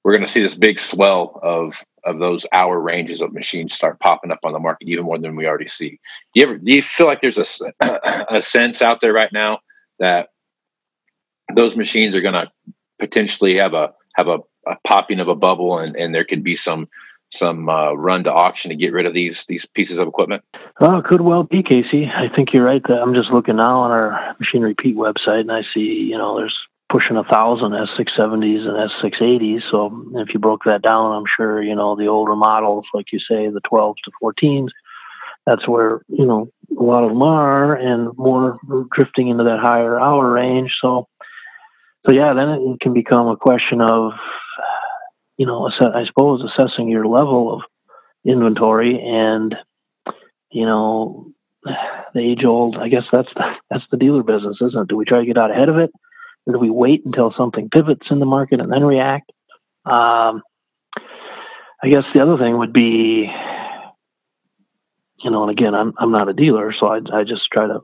we're 0.03 0.15
going 0.15 0.25
to 0.25 0.31
see 0.31 0.43
this 0.43 0.55
big 0.55 0.79
swell 0.79 1.39
of 1.43 1.83
of 2.05 2.19
those 2.19 2.45
hour 2.53 2.79
ranges 2.79 3.23
of 3.23 3.33
machines 3.33 3.73
start 3.73 3.99
popping 3.99 4.31
up 4.31 4.41
on 4.45 4.53
the 4.53 4.59
market 4.59 4.89
even 4.89 5.07
more 5.07 5.19
than 5.19 5.37
we 5.37 5.47
already 5.47 5.69
see. 5.69 5.99
Do 6.35 6.41
you 6.41 6.43
ever 6.45 6.59
do 6.59 6.75
you 6.75 6.83
feel 6.83 7.07
like 7.07 7.21
there's 7.21 7.39
a 7.39 7.73
a 8.31 8.43
sense 8.43 8.83
out 8.83 9.01
there 9.01 9.13
right 9.13 9.33
now 9.33 9.61
that 9.99 10.29
those 11.55 11.77
machines 11.77 12.15
are 12.15 12.21
going 12.21 12.35
to 12.35 12.51
potentially 12.99 13.57
have 13.57 13.75
a 13.75 13.93
have 14.17 14.29
a, 14.29 14.39
a 14.67 14.77
popping 14.85 15.21
of 15.21 15.29
a 15.29 15.35
bubble 15.35 15.79
and, 15.79 15.97
and 15.97 16.15
there 16.15 16.25
could 16.25 16.45
be 16.45 16.57
some 16.57 16.89
some 17.35 17.69
uh, 17.69 17.93
run 17.93 18.25
to 18.25 18.33
auction 18.33 18.71
to 18.71 18.77
get 18.77 18.93
rid 18.93 19.07
of 19.07 19.15
these 19.15 19.45
these 19.49 19.67
pieces 19.67 19.99
of 19.99 20.09
equipment? 20.09 20.43
It 20.81 21.05
could 21.05 21.21
well 21.21 21.43
be, 21.43 21.63
Casey. 21.63 22.07
I 22.07 22.35
think 22.35 22.53
you're 22.53 22.65
right. 22.65 22.83
I'm 22.89 23.15
just 23.15 23.31
looking 23.31 23.57
now 23.57 23.81
on 23.81 23.91
our 23.91 24.37
Machinery 24.39 24.75
Pete 24.77 24.97
website, 24.97 25.41
and 25.41 25.53
I 25.53 25.63
see 25.75 25.81
you 25.81 26.19
know 26.19 26.37
there's 26.37 26.57
pushing 26.91 27.17
a 27.17 27.25
thousand 27.25 27.73
S670s 27.73 28.69
and 28.69 28.91
S680s. 28.91 29.63
So 29.71 30.13
if 30.15 30.33
you 30.33 30.39
broke 30.39 30.65
that 30.65 30.83
down, 30.83 31.13
I'm 31.13 31.25
sure 31.37 31.63
you 31.63 31.75
know 31.75 31.97
the 31.97 32.07
older 32.07 32.37
models, 32.37 32.87
like 32.95 33.13
you 33.13 33.19
say, 33.19 33.49
the 33.49 33.61
12s 33.61 33.97
to 34.05 34.13
14s. 34.23 34.69
That's 35.47 35.67
where 35.69 36.03
you 36.09 36.27
know 36.27 36.49
a 36.71 36.83
lot 36.83 37.05
of 37.05 37.11
them 37.11 37.23
are, 37.23 37.75
and 37.75 38.17
more 38.17 38.59
drifting 38.93 39.29
into 39.29 39.45
that 39.45 39.61
higher 39.61 40.01
hour 40.01 40.31
range. 40.33 40.73
So, 40.81 41.09
so 42.07 42.15
yeah, 42.15 42.33
then 42.33 42.49
it 42.49 42.81
can 42.81 42.95
become 42.95 43.29
a 43.29 43.37
question 43.37 43.81
of 43.81 44.13
you 45.37 45.47
know, 45.47 45.69
I 45.69 46.05
suppose 46.07 46.43
assessing 46.43 46.89
your 46.89 47.07
level 47.07 47.55
of 47.55 47.61
inventory 48.25 49.01
and 49.05 49.55
you 50.51 50.67
know 50.67 51.33
the 51.65 52.21
age 52.21 52.45
old. 52.45 52.77
I 52.77 52.89
guess 52.89 53.05
that's 53.13 53.29
the, 53.35 53.45
that's 53.71 53.85
the 53.91 53.97
dealer 53.97 54.23
business, 54.23 54.59
isn't 54.61 54.81
it? 54.81 54.89
Do 54.89 54.97
we 54.97 55.05
try 55.05 55.21
to 55.21 55.27
get 55.27 55.39
out 55.39 55.51
ahead 55.51 55.69
of 55.69 55.79
it, 55.79 55.91
or 56.47 56.53
do 56.53 56.59
we 56.59 56.71
wait 56.71 57.03
until 57.05 57.35
something 57.37 57.69
pivots 57.71 58.07
in 58.11 58.21
the 58.21 58.27
market 58.27 58.61
and 58.61 58.73
then 58.73 58.85
react? 58.85 59.31
Um, 59.85 60.43
I 61.83 61.89
guess 61.91 62.05
the 62.15 62.23
other 62.23 62.39
thing 62.39 62.57
would 62.57 62.73
be, 62.73 63.31
you 65.23 65.31
know, 65.31 65.43
and 65.43 65.51
again, 65.51 65.75
I'm 65.75 65.93
I'm 65.99 66.13
not 66.13 66.29
a 66.29 66.33
dealer, 66.33 66.73
so 66.79 66.87
I 66.87 67.01
I 67.13 67.25
just 67.25 67.43
try 67.53 67.67
to 67.67 67.81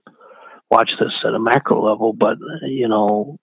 watch 0.70 0.90
this 0.98 1.12
at 1.26 1.34
a 1.34 1.40
macro 1.40 1.84
level. 1.84 2.12
But 2.12 2.38
you 2.62 2.88
know, 2.88 3.38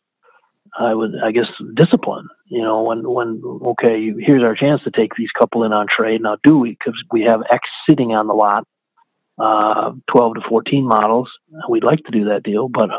I 0.78 0.94
would, 0.94 1.12
I 1.24 1.32
guess, 1.32 1.48
discipline. 1.76 2.28
You 2.50 2.62
know, 2.62 2.84
when 2.84 3.08
when 3.10 3.42
okay, 3.44 4.14
here's 4.20 4.44
our 4.44 4.56
chance 4.56 4.82
to 4.84 4.92
take 4.92 5.16
these 5.16 5.32
couple 5.38 5.64
in 5.64 5.74
on 5.74 5.88
trade. 5.90 6.22
Now, 6.22 6.38
do 6.44 6.58
we? 6.58 6.72
Because 6.72 7.02
we 7.12 7.24
have 7.24 7.42
X 7.52 7.68
sitting 7.90 8.14
on 8.14 8.28
the 8.28 8.34
lot, 8.34 8.66
uh, 9.38 9.92
12 10.10 10.36
to 10.36 10.42
14 10.48 10.86
models. 10.88 11.30
We'd 11.70 11.84
like 11.84 12.04
to 12.06 12.12
do 12.12 12.26
that 12.26 12.44
deal, 12.44 12.70
but 12.70 12.90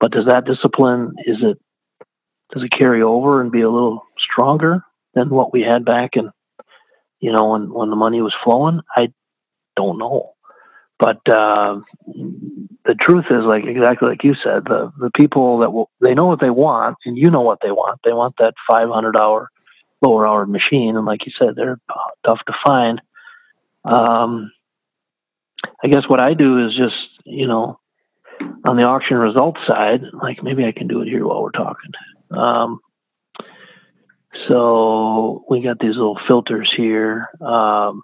but 0.00 0.12
does 0.12 0.26
that 0.26 0.46
discipline 0.46 1.12
is 1.26 1.36
it 1.42 1.58
does 2.52 2.62
it 2.62 2.70
carry 2.70 3.02
over 3.02 3.40
and 3.40 3.52
be 3.52 3.60
a 3.60 3.70
little 3.70 4.02
stronger 4.18 4.82
than 5.14 5.28
what 5.28 5.52
we 5.52 5.62
had 5.62 5.84
back 5.84 6.10
and 6.14 6.30
you 7.20 7.32
know 7.32 7.50
when 7.50 7.72
when 7.72 7.90
the 7.90 7.96
money 7.96 8.22
was 8.22 8.34
flowing? 8.42 8.80
I 8.94 9.08
don't 9.76 9.98
know. 9.98 10.35
But 10.98 11.20
uh, 11.28 11.80
the 12.06 12.94
truth 13.00 13.26
is, 13.30 13.44
like 13.44 13.64
exactly 13.66 14.08
like 14.08 14.24
you 14.24 14.34
said, 14.42 14.64
the 14.64 14.92
the 14.98 15.10
people 15.14 15.58
that 15.58 15.70
will 15.70 15.90
they 16.00 16.14
know 16.14 16.26
what 16.26 16.40
they 16.40 16.50
want, 16.50 16.96
and 17.04 17.18
you 17.18 17.30
know 17.30 17.42
what 17.42 17.58
they 17.62 17.70
want. 17.70 18.00
They 18.04 18.12
want 18.12 18.36
that 18.38 18.54
500 18.70 19.18
hour, 19.18 19.50
lower 20.00 20.26
hour 20.26 20.46
machine, 20.46 20.96
and 20.96 21.04
like 21.04 21.26
you 21.26 21.32
said, 21.38 21.54
they're 21.54 21.80
tough 22.24 22.40
to 22.46 22.54
find. 22.64 23.02
Um, 23.84 24.50
I 25.84 25.88
guess 25.88 26.08
what 26.08 26.20
I 26.20 26.34
do 26.34 26.66
is 26.66 26.74
just 26.74 26.96
you 27.26 27.46
know, 27.46 27.78
on 28.66 28.76
the 28.76 28.84
auction 28.84 29.16
results 29.16 29.60
side, 29.68 30.02
like 30.22 30.42
maybe 30.42 30.64
I 30.64 30.72
can 30.72 30.86
do 30.86 31.02
it 31.02 31.08
here 31.08 31.26
while 31.26 31.42
we're 31.42 31.50
talking. 31.50 31.90
Um, 32.30 32.80
so 34.48 35.44
we 35.48 35.60
got 35.62 35.78
these 35.78 35.96
little 35.96 36.18
filters 36.28 36.72
here. 36.76 37.28
Um, 37.40 38.02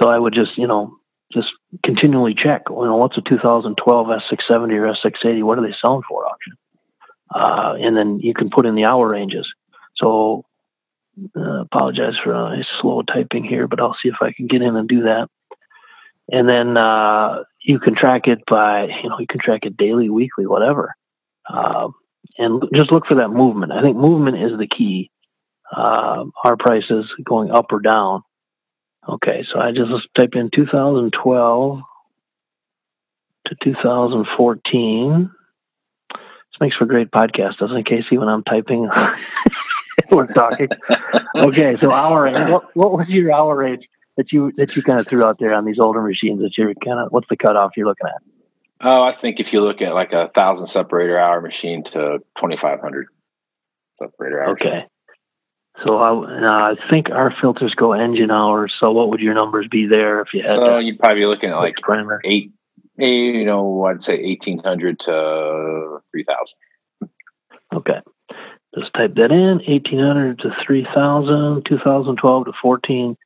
so 0.00 0.08
I 0.08 0.18
would 0.18 0.34
just, 0.34 0.56
you 0.56 0.66
know, 0.66 0.98
just 1.32 1.48
continually 1.84 2.34
check, 2.34 2.62
you 2.68 2.84
know, 2.84 2.96
what's 2.96 3.18
a 3.18 3.22
2012 3.22 4.06
S670 4.06 4.50
or 4.50 4.94
S680? 4.94 5.42
What 5.42 5.58
are 5.58 5.66
they 5.66 5.74
selling 5.84 6.02
for 6.08 6.24
auction? 6.24 6.54
Uh, 7.34 7.74
and 7.80 7.96
then 7.96 8.20
you 8.20 8.34
can 8.34 8.50
put 8.50 8.66
in 8.66 8.74
the 8.74 8.84
hour 8.84 9.08
ranges. 9.08 9.46
So 9.96 10.44
uh, 11.36 11.62
apologize 11.62 12.14
for 12.22 12.34
uh, 12.34 12.56
slow 12.80 13.02
typing 13.02 13.44
here, 13.44 13.66
but 13.66 13.80
I'll 13.80 13.96
see 14.02 14.08
if 14.08 14.16
I 14.20 14.32
can 14.32 14.46
get 14.46 14.62
in 14.62 14.76
and 14.76 14.88
do 14.88 15.02
that. 15.02 15.28
And 16.30 16.48
then 16.48 16.76
uh, 16.76 17.42
you 17.62 17.78
can 17.78 17.94
track 17.94 18.26
it 18.26 18.40
by, 18.48 18.84
you 19.02 19.08
know, 19.08 19.18
you 19.18 19.26
can 19.28 19.40
track 19.40 19.60
it 19.64 19.76
daily, 19.76 20.08
weekly, 20.08 20.46
whatever. 20.46 20.94
Uh, 21.48 21.88
and 22.38 22.62
just 22.74 22.90
look 22.90 23.06
for 23.06 23.16
that 23.16 23.28
movement. 23.28 23.72
I 23.72 23.82
think 23.82 23.96
movement 23.96 24.42
is 24.42 24.58
the 24.58 24.66
key. 24.66 25.10
Uh, 25.74 26.24
our 26.44 26.56
prices 26.56 27.06
going 27.24 27.50
up 27.50 27.66
or 27.72 27.80
down 27.80 28.22
Okay, 29.08 29.44
so 29.52 29.60
I 29.60 29.72
just 29.72 29.90
typed 30.16 30.34
in 30.34 30.50
2012 30.50 31.80
to 33.46 33.54
2014. 33.62 35.30
This 36.10 36.60
makes 36.60 36.76
for 36.76 36.84
a 36.84 36.86
great 36.86 37.10
podcast, 37.10 37.58
doesn't 37.58 37.76
it, 37.76 37.86
Casey? 37.86 38.16
When 38.16 38.28
I'm 38.28 38.42
typing, 38.44 38.88
we're 40.10 40.26
talking. 40.26 40.68
Okay, 41.36 41.76
so 41.80 41.92
hour 41.92 42.22
range. 42.22 42.50
What, 42.50 42.74
what 42.74 42.92
was 42.92 43.08
your 43.08 43.32
hour 43.32 43.56
range 43.56 43.86
that 44.16 44.32
you 44.32 44.52
that 44.56 44.74
you 44.76 44.82
kind 44.82 45.00
of 45.00 45.06
threw 45.06 45.24
out 45.24 45.38
there 45.38 45.56
on 45.56 45.64
these 45.64 45.78
older 45.78 46.00
machines? 46.00 46.40
That 46.40 46.56
you're 46.56 46.72
kind 46.74 47.00
of 47.00 47.08
what's 47.10 47.28
the 47.28 47.36
cutoff 47.36 47.72
you're 47.76 47.86
looking 47.86 48.06
at? 48.06 48.22
Oh, 48.80 49.02
I 49.02 49.12
think 49.12 49.40
if 49.40 49.52
you 49.52 49.60
look 49.60 49.82
at 49.82 49.94
like 49.94 50.12
a 50.12 50.30
thousand 50.34 50.66
separator 50.66 51.18
hour 51.18 51.40
machine 51.40 51.84
to 51.84 52.18
2,500 52.38 53.06
separator 53.98 54.42
hour. 54.42 54.52
Okay. 54.52 54.86
So 55.82 55.96
I, 55.96 56.10
uh, 56.10 56.74
I 56.74 56.90
think 56.90 57.10
our 57.10 57.34
filters 57.40 57.74
go 57.74 57.92
engine 57.92 58.30
hours. 58.30 58.72
So 58.82 58.92
what 58.92 59.10
would 59.10 59.20
your 59.20 59.34
numbers 59.34 59.66
be 59.68 59.86
there 59.86 60.20
if 60.20 60.28
you 60.32 60.42
had? 60.42 60.50
So 60.50 60.78
you'd 60.78 60.98
probably 60.98 61.22
be 61.22 61.26
looking 61.26 61.50
at 61.50 61.56
like 61.56 61.76
primer. 61.76 62.20
eight, 62.24 62.52
eight, 62.98 63.34
you 63.34 63.44
know, 63.44 63.84
I'd 63.84 64.02
say 64.02 64.14
eighteen 64.14 64.58
hundred 64.58 65.00
to 65.00 65.98
three 66.12 66.24
thousand. 66.24 67.10
Okay, 67.74 68.00
just 68.78 68.94
type 68.94 69.14
that 69.16 69.32
in: 69.32 69.62
eighteen 69.66 69.98
hundred 69.98 70.38
to 70.40 70.54
3,000, 70.64 71.64
2012 71.68 72.44
to 72.44 72.52
fourteen. 72.62 73.16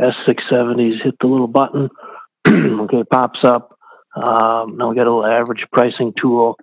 S 0.00 0.14
six 0.26 0.42
seventies. 0.50 1.00
Hit 1.04 1.14
the 1.20 1.28
little 1.28 1.46
button. 1.46 1.88
okay, 2.48 2.98
it 2.98 3.10
pops 3.10 3.40
up. 3.44 3.78
Um, 4.16 4.76
now 4.76 4.90
we 4.90 4.96
got 4.96 5.06
a 5.06 5.14
little 5.14 5.26
average 5.26 5.64
pricing 5.72 6.12
tool. 6.20 6.58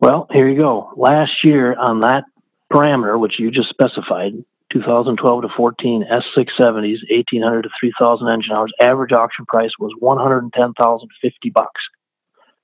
Well, 0.00 0.26
here 0.32 0.48
you 0.48 0.56
go. 0.56 0.90
Last 0.96 1.32
year 1.44 1.76
on 1.78 2.00
that 2.00 2.24
parameter, 2.72 3.18
which 3.18 3.38
you 3.38 3.50
just 3.50 3.68
specified, 3.68 4.32
2012 4.72 5.42
to 5.42 5.48
14 5.56 6.04
S670s, 6.10 6.98
1800 7.10 7.62
to 7.62 7.68
3000 7.80 8.28
engine 8.28 8.52
hours. 8.52 8.72
Average 8.80 9.12
auction 9.12 9.46
price 9.46 9.70
was 9.78 9.92
110,050 9.98 11.50
bucks, 11.50 11.82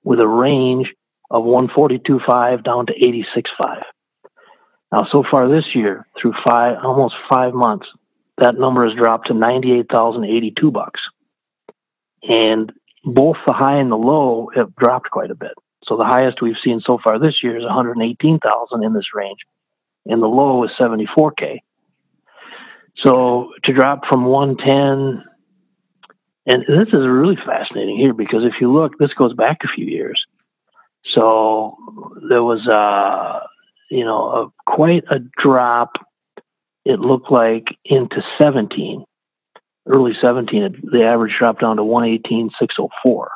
with 0.03 0.21
a 0.21 0.27
range 0.27 0.93
of 1.31 1.45
142.5 1.45 2.65
down 2.65 2.87
to 2.87 2.93
86.5. 2.93 3.83
Now, 4.93 5.07
so 5.11 5.23
far 5.31 5.49
this 5.49 5.75
year, 5.75 6.07
through 6.21 6.35
five 6.45 6.79
almost 6.83 7.15
five 7.33 7.55
months, 7.55 7.87
that 8.39 8.59
number 8.59 8.89
has 8.89 8.97
dropped 8.97 9.29
to 9.29 9.35
98,082 9.35 10.71
bucks, 10.71 11.01
and 12.23 12.73
both 13.05 13.37
the 13.47 13.53
high 13.53 13.79
and 13.79 13.91
the 13.91 13.97
low 13.97 14.51
have 14.55 14.75
dropped 14.75 15.11
quite 15.11 15.31
a 15.31 15.35
bit. 15.35 15.53
So 15.85 15.97
the 15.97 16.05
highest 16.05 16.43
we've 16.43 16.57
seen 16.63 16.81
so 16.85 16.99
far 17.03 17.19
this 17.19 17.43
year 17.43 17.57
is 17.57 17.65
118,000 17.65 18.85
in 18.85 18.93
this 18.93 19.15
range, 19.15 19.41
and 20.07 20.23
the 20.23 20.27
low 20.27 20.65
is 20.65 20.71
74k. 20.79 21.61
So 23.05 23.53
to 23.65 23.73
drop 23.73 24.03
from 24.09 24.25
110, 24.25 25.25
and 26.47 26.63
this 26.67 26.89
is 26.89 27.07
really 27.07 27.37
fascinating 27.37 27.97
here 27.97 28.13
because 28.13 28.45
if 28.45 28.55
you 28.61 28.73
look, 28.73 28.99
this 28.99 29.13
goes 29.15 29.35
back 29.35 29.59
a 29.65 29.69
few 29.69 29.87
years. 29.87 30.23
So 31.17 31.77
there 32.29 32.43
was, 32.43 32.67
a, 32.67 33.47
you 33.95 34.05
know, 34.05 34.29
a, 34.29 34.71
quite 34.71 35.05
a 35.11 35.19
drop. 35.43 35.93
It 36.85 37.01
looked 37.01 37.31
like 37.31 37.67
into 37.85 38.23
17, 38.41 39.05
early 39.87 40.13
17, 40.21 40.63
it, 40.63 40.73
the 40.83 41.05
average 41.05 41.37
dropped 41.39 41.61
down 41.61 41.77
to 41.77 41.85
118,604. 41.85 43.31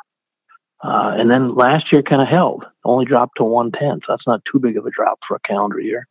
Uh, 0.83 1.13
and 1.17 1.29
then 1.31 1.55
last 1.55 1.85
year 1.91 2.03
kind 2.03 2.21
of 2.21 2.27
held, 2.27 2.63
only 2.83 3.05
dropped 3.05 3.37
to 3.37 3.43
110. 3.43 4.01
So 4.01 4.05
that's 4.09 4.27
not 4.27 4.41
too 4.51 4.59
big 4.59 4.77
of 4.77 4.85
a 4.85 4.91
drop 4.91 5.19
for 5.27 5.35
a 5.37 5.39
calendar 5.39 5.79
year. 5.79 6.07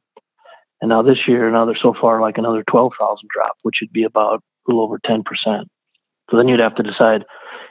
And 0.84 0.90
now 0.90 1.00
this 1.00 1.26
year, 1.26 1.48
another 1.48 1.74
so 1.80 1.94
far 1.98 2.20
like 2.20 2.36
another 2.36 2.62
12,000 2.70 3.26
drop, 3.34 3.56
which 3.62 3.76
would 3.80 3.90
be 3.90 4.04
about 4.04 4.34
a 4.34 4.40
little 4.70 4.82
over 4.82 4.98
10%. 4.98 5.22
So 6.30 6.36
then 6.36 6.46
you'd 6.46 6.60
have 6.60 6.74
to 6.74 6.82
decide 6.82 7.24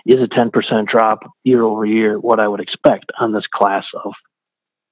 is 0.08 0.19
a 0.19 0.28
10% 0.28 0.88
drop 0.88 1.19
year 1.43 1.62
over 1.62 1.86
year 1.86 2.19
what 2.19 2.39
I 2.39 2.47
would 2.47 2.60
expect 2.60 3.12
on 3.19 3.32
this 3.32 3.45
class 3.54 3.84
of, 4.04 4.13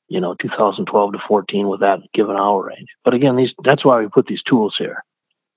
you 0.08 0.22
know, 0.22 0.36
2012 0.40 1.14
to 1.14 1.18
14 1.28 1.68
with 1.68 1.80
that 1.80 2.02
given 2.14 2.36
hour 2.36 2.68
range. 2.68 2.90
But 3.04 3.16
again, 3.16 3.38
these 3.38 3.54
that's 3.64 3.84
why 3.84 4.00
we 4.00 4.08
put 4.08 4.28
these 4.28 4.44
tools 4.48 4.76
here 4.78 5.04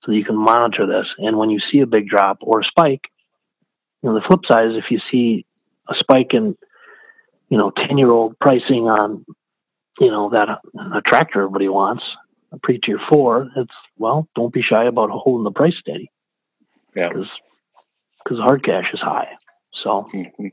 so 0.03 0.11
you 0.11 0.25
can 0.25 0.35
monitor 0.35 0.87
this. 0.87 1.05
And 1.19 1.37
when 1.37 1.51
you 1.51 1.59
see 1.71 1.81
a 1.81 1.85
big 1.85 2.07
drop 2.07 2.39
or 2.41 2.61
a 2.61 2.65
spike, 2.65 3.11
you 4.01 4.09
know, 4.09 4.15
the 4.15 4.25
flip 4.27 4.41
side 4.51 4.71
is 4.71 4.75
if 4.75 4.89
you 4.89 4.99
see 5.11 5.45
a 5.87 5.93
spike 5.99 6.33
in, 6.33 6.57
you 7.47 7.59
know, 7.59 7.71
10 7.87 7.99
year 7.99 8.09
old 8.09 8.39
pricing 8.39 8.87
on, 8.87 9.23
you 9.99 10.09
know, 10.09 10.31
that 10.31 10.49
uh, 10.49 10.97
a 10.97 11.01
tractor 11.07 11.43
everybody 11.43 11.69
wants, 11.69 12.03
pre 12.63 12.79
tier 12.79 12.99
four, 13.09 13.49
it's 13.55 13.73
well, 13.97 14.27
don't 14.35 14.53
be 14.53 14.61
shy 14.61 14.85
about 14.85 15.09
holding 15.09 15.43
the 15.43 15.51
price 15.51 15.75
steady. 15.79 16.11
Yeah, 16.95 17.09
because 17.09 17.29
because 18.23 18.39
hard 18.39 18.63
cash 18.63 18.87
is 18.93 18.99
high. 18.99 19.29
So, 19.83 20.07
mm-hmm. 20.13 20.47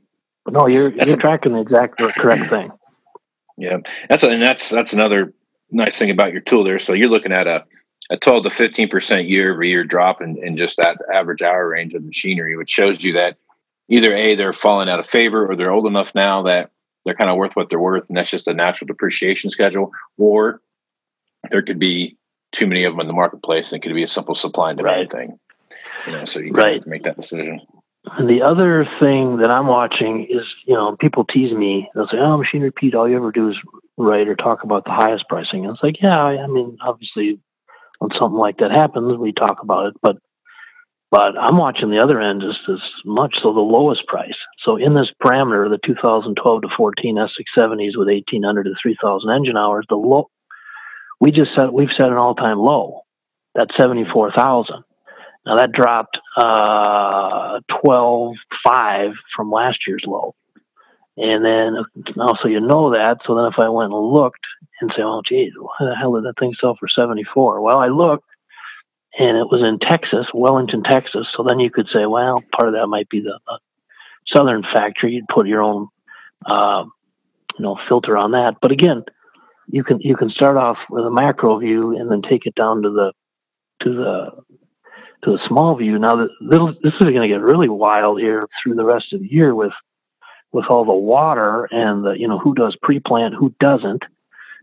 but 0.44 0.54
no, 0.54 0.66
you're 0.68 0.90
that's 0.90 1.08
you're 1.08 1.18
a, 1.18 1.20
tracking 1.20 1.52
the 1.52 1.60
exact 1.60 1.98
correct 1.98 2.46
thing. 2.46 2.70
Yeah, 3.56 3.78
that's 4.08 4.22
a, 4.22 4.30
and 4.30 4.42
that's 4.42 4.68
that's 4.68 4.92
another 4.92 5.32
nice 5.70 5.96
thing 5.96 6.10
about 6.10 6.32
your 6.32 6.42
tool 6.42 6.64
there. 6.64 6.78
So 6.78 6.92
you're 6.92 7.08
looking 7.08 7.32
at 7.32 7.46
a 7.46 7.64
a 8.10 8.16
12 8.16 8.44
to 8.44 8.50
15 8.50 8.88
percent 8.88 9.28
year 9.28 9.52
over 9.52 9.64
year 9.64 9.84
drop 9.84 10.20
in, 10.20 10.36
in 10.44 10.56
just 10.56 10.76
that 10.76 10.98
average 11.12 11.42
hour 11.42 11.68
range 11.68 11.94
of 11.94 12.04
machinery, 12.04 12.56
which 12.56 12.68
shows 12.68 13.02
you 13.02 13.14
that 13.14 13.36
either 13.88 14.14
a 14.14 14.34
they're 14.34 14.52
falling 14.52 14.88
out 14.88 15.00
of 15.00 15.06
favor 15.06 15.46
or 15.46 15.56
they're 15.56 15.72
old 15.72 15.86
enough 15.86 16.14
now 16.14 16.42
that 16.42 16.70
they're 17.04 17.14
kind 17.14 17.30
of 17.30 17.36
worth 17.36 17.56
what 17.56 17.68
they're 17.68 17.80
worth, 17.80 18.08
and 18.08 18.16
that's 18.16 18.30
just 18.30 18.48
a 18.48 18.54
natural 18.54 18.86
depreciation 18.86 19.50
schedule, 19.50 19.90
or 20.18 20.60
there 21.52 21.62
could 21.62 21.78
be 21.78 22.16
too 22.52 22.66
many 22.66 22.84
of 22.84 22.92
them 22.94 23.00
in 23.00 23.06
the 23.06 23.12
marketplace, 23.12 23.72
and 23.72 23.80
it 23.82 23.86
could 23.86 23.94
be 23.94 24.02
a 24.02 24.08
simple 24.08 24.34
supply 24.34 24.70
and 24.70 24.78
demand 24.78 24.96
Right. 24.98 25.12
thing. 25.12 25.38
You 26.06 26.12
know, 26.12 26.24
so 26.24 26.40
you 26.40 26.52
Right. 26.52 26.82
can 26.82 26.90
make 26.90 27.04
that 27.04 27.16
decision. 27.16 27.60
And 28.16 28.28
the 28.28 28.42
other 28.42 28.84
thing 28.98 29.36
that 29.36 29.50
I'm 29.50 29.68
watching 29.68 30.24
is, 30.24 30.42
you 30.66 30.74
know, 30.74 30.96
people 30.96 31.24
tease 31.24 31.52
me. 31.52 31.88
They'll 31.94 32.08
say, 32.08 32.18
"Oh, 32.18 32.36
Machinery 32.36 32.72
Pete. 32.72 32.96
all 32.96 33.08
you 33.08 33.16
ever 33.16 33.30
do 33.30 33.50
is 33.50 33.56
write 33.96 34.26
or 34.26 34.34
talk 34.34 34.64
about 34.64 34.84
the 34.84 34.90
highest 34.90 35.28
pricing." 35.28 35.64
And 35.64 35.74
it's 35.74 35.82
like, 35.84 36.02
yeah, 36.02 36.20
I 36.20 36.42
I 36.42 36.46
mean, 36.48 36.76
obviously, 36.80 37.38
when 38.00 38.10
something 38.18 38.38
like 38.38 38.56
that 38.58 38.72
happens, 38.72 39.16
we 39.18 39.32
talk 39.32 39.62
about 39.62 39.86
it. 39.86 39.94
But, 40.02 40.16
but 41.12 41.38
I'm 41.38 41.58
watching 41.58 41.90
the 41.90 42.02
other 42.02 42.20
end 42.20 42.40
just 42.42 42.68
as 42.68 42.80
much. 43.04 43.36
So 43.40 43.52
the 43.52 43.60
lowest 43.60 44.04
price. 44.08 44.36
So 44.64 44.76
in 44.76 44.94
this 44.94 45.12
parameter, 45.22 45.70
the 45.70 45.78
2012 45.86 46.62
to 46.62 46.68
14 46.76 47.16
S670s 47.16 47.96
with 47.96 48.08
1,800 48.08 48.64
to 48.64 48.74
3,000 48.82 49.30
engine 49.30 49.56
hours, 49.56 49.86
the 49.88 49.94
low, 49.96 50.28
we 51.22 51.30
just 51.30 51.54
set 51.54 51.72
we've 51.72 51.96
set 51.96 52.08
an 52.08 52.14
all-time 52.14 52.58
low. 52.58 53.02
That's 53.54 53.70
74,000. 53.80 54.82
Now 55.46 55.56
that 55.56 55.70
dropped 55.72 56.18
uh, 56.36 57.60
twelve 57.80 58.34
five 58.64 59.12
from 59.34 59.50
last 59.50 59.78
year's 59.86 60.04
low, 60.06 60.34
and 61.16 61.44
then 61.44 61.84
now 62.16 62.34
so 62.40 62.48
you 62.48 62.60
know 62.60 62.90
that. 62.90 63.18
So 63.26 63.34
then 63.34 63.46
if 63.46 63.58
I 63.58 63.68
went 63.68 63.92
and 63.92 64.02
looked 64.02 64.44
and 64.80 64.92
say, 64.96 65.02
oh 65.02 65.20
geez, 65.26 65.52
why 65.56 65.86
the 65.86 65.96
hell 65.96 66.14
did 66.14 66.24
that 66.24 66.38
thing 66.38 66.54
sell 66.60 66.76
for 66.78 66.88
seventy 66.88 67.24
four? 67.34 67.60
Well, 67.60 67.78
I 67.78 67.88
looked, 67.88 68.28
and 69.18 69.36
it 69.36 69.48
was 69.50 69.62
in 69.62 69.80
Texas, 69.80 70.26
Wellington, 70.32 70.84
Texas. 70.84 71.26
So 71.36 71.42
then 71.42 71.58
you 71.58 71.70
could 71.72 71.88
say, 71.92 72.06
well, 72.06 72.40
part 72.56 72.68
of 72.68 72.74
that 72.74 72.86
might 72.86 73.08
be 73.08 73.20
the 73.20 73.40
southern 74.32 74.62
factory. 74.62 75.14
You'd 75.14 75.26
put 75.26 75.48
your 75.48 75.62
own, 75.62 75.88
uh, 76.46 76.84
you 77.58 77.64
know, 77.64 77.78
filter 77.88 78.16
on 78.16 78.30
that. 78.30 78.58
But 78.62 78.70
again, 78.70 79.02
you 79.72 79.82
can 79.82 80.00
you 80.00 80.14
can 80.16 80.28
start 80.28 80.56
off 80.56 80.76
with 80.90 81.04
a 81.04 81.10
macro 81.10 81.58
view 81.58 81.96
and 81.96 82.10
then 82.10 82.20
take 82.22 82.44
it 82.44 82.54
down 82.54 82.82
to 82.82 82.90
the 82.90 83.12
to 83.82 83.94
the 83.94 84.30
to 85.24 85.32
the 85.32 85.38
small 85.48 85.74
view. 85.76 85.98
Now, 85.98 86.14
th- 86.14 86.30
this 86.40 86.60
this 86.82 86.92
is 86.92 87.00
going 87.00 87.22
to 87.22 87.28
get 87.28 87.40
really 87.40 87.70
wild 87.70 88.20
here 88.20 88.46
through 88.62 88.74
the 88.74 88.84
rest 88.84 89.12
of 89.14 89.20
the 89.20 89.32
year 89.32 89.54
with 89.54 89.72
with 90.52 90.66
all 90.68 90.84
the 90.84 90.92
water 90.92 91.66
and 91.70 92.04
the 92.04 92.12
you 92.12 92.28
know 92.28 92.38
who 92.38 92.54
does 92.54 92.76
pre-plant, 92.82 93.34
who 93.34 93.54
doesn't, 93.58 94.02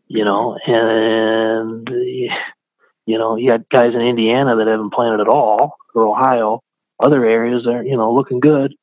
you 0.07 0.23
know, 0.23 0.57
and 0.67 1.89
you 1.89 3.17
know 3.17 3.35
you 3.35 3.49
got 3.49 3.67
guys 3.69 3.95
in 3.95 4.01
Indiana 4.01 4.57
that 4.57 4.67
haven't 4.67 4.93
planted 4.93 5.21
at 5.21 5.27
all, 5.27 5.75
or 5.95 6.05
Ohio, 6.05 6.61
other 7.03 7.25
areas 7.25 7.65
are 7.65 7.83
you 7.83 7.97
know 7.97 8.13
looking 8.13 8.39
good. 8.39 8.75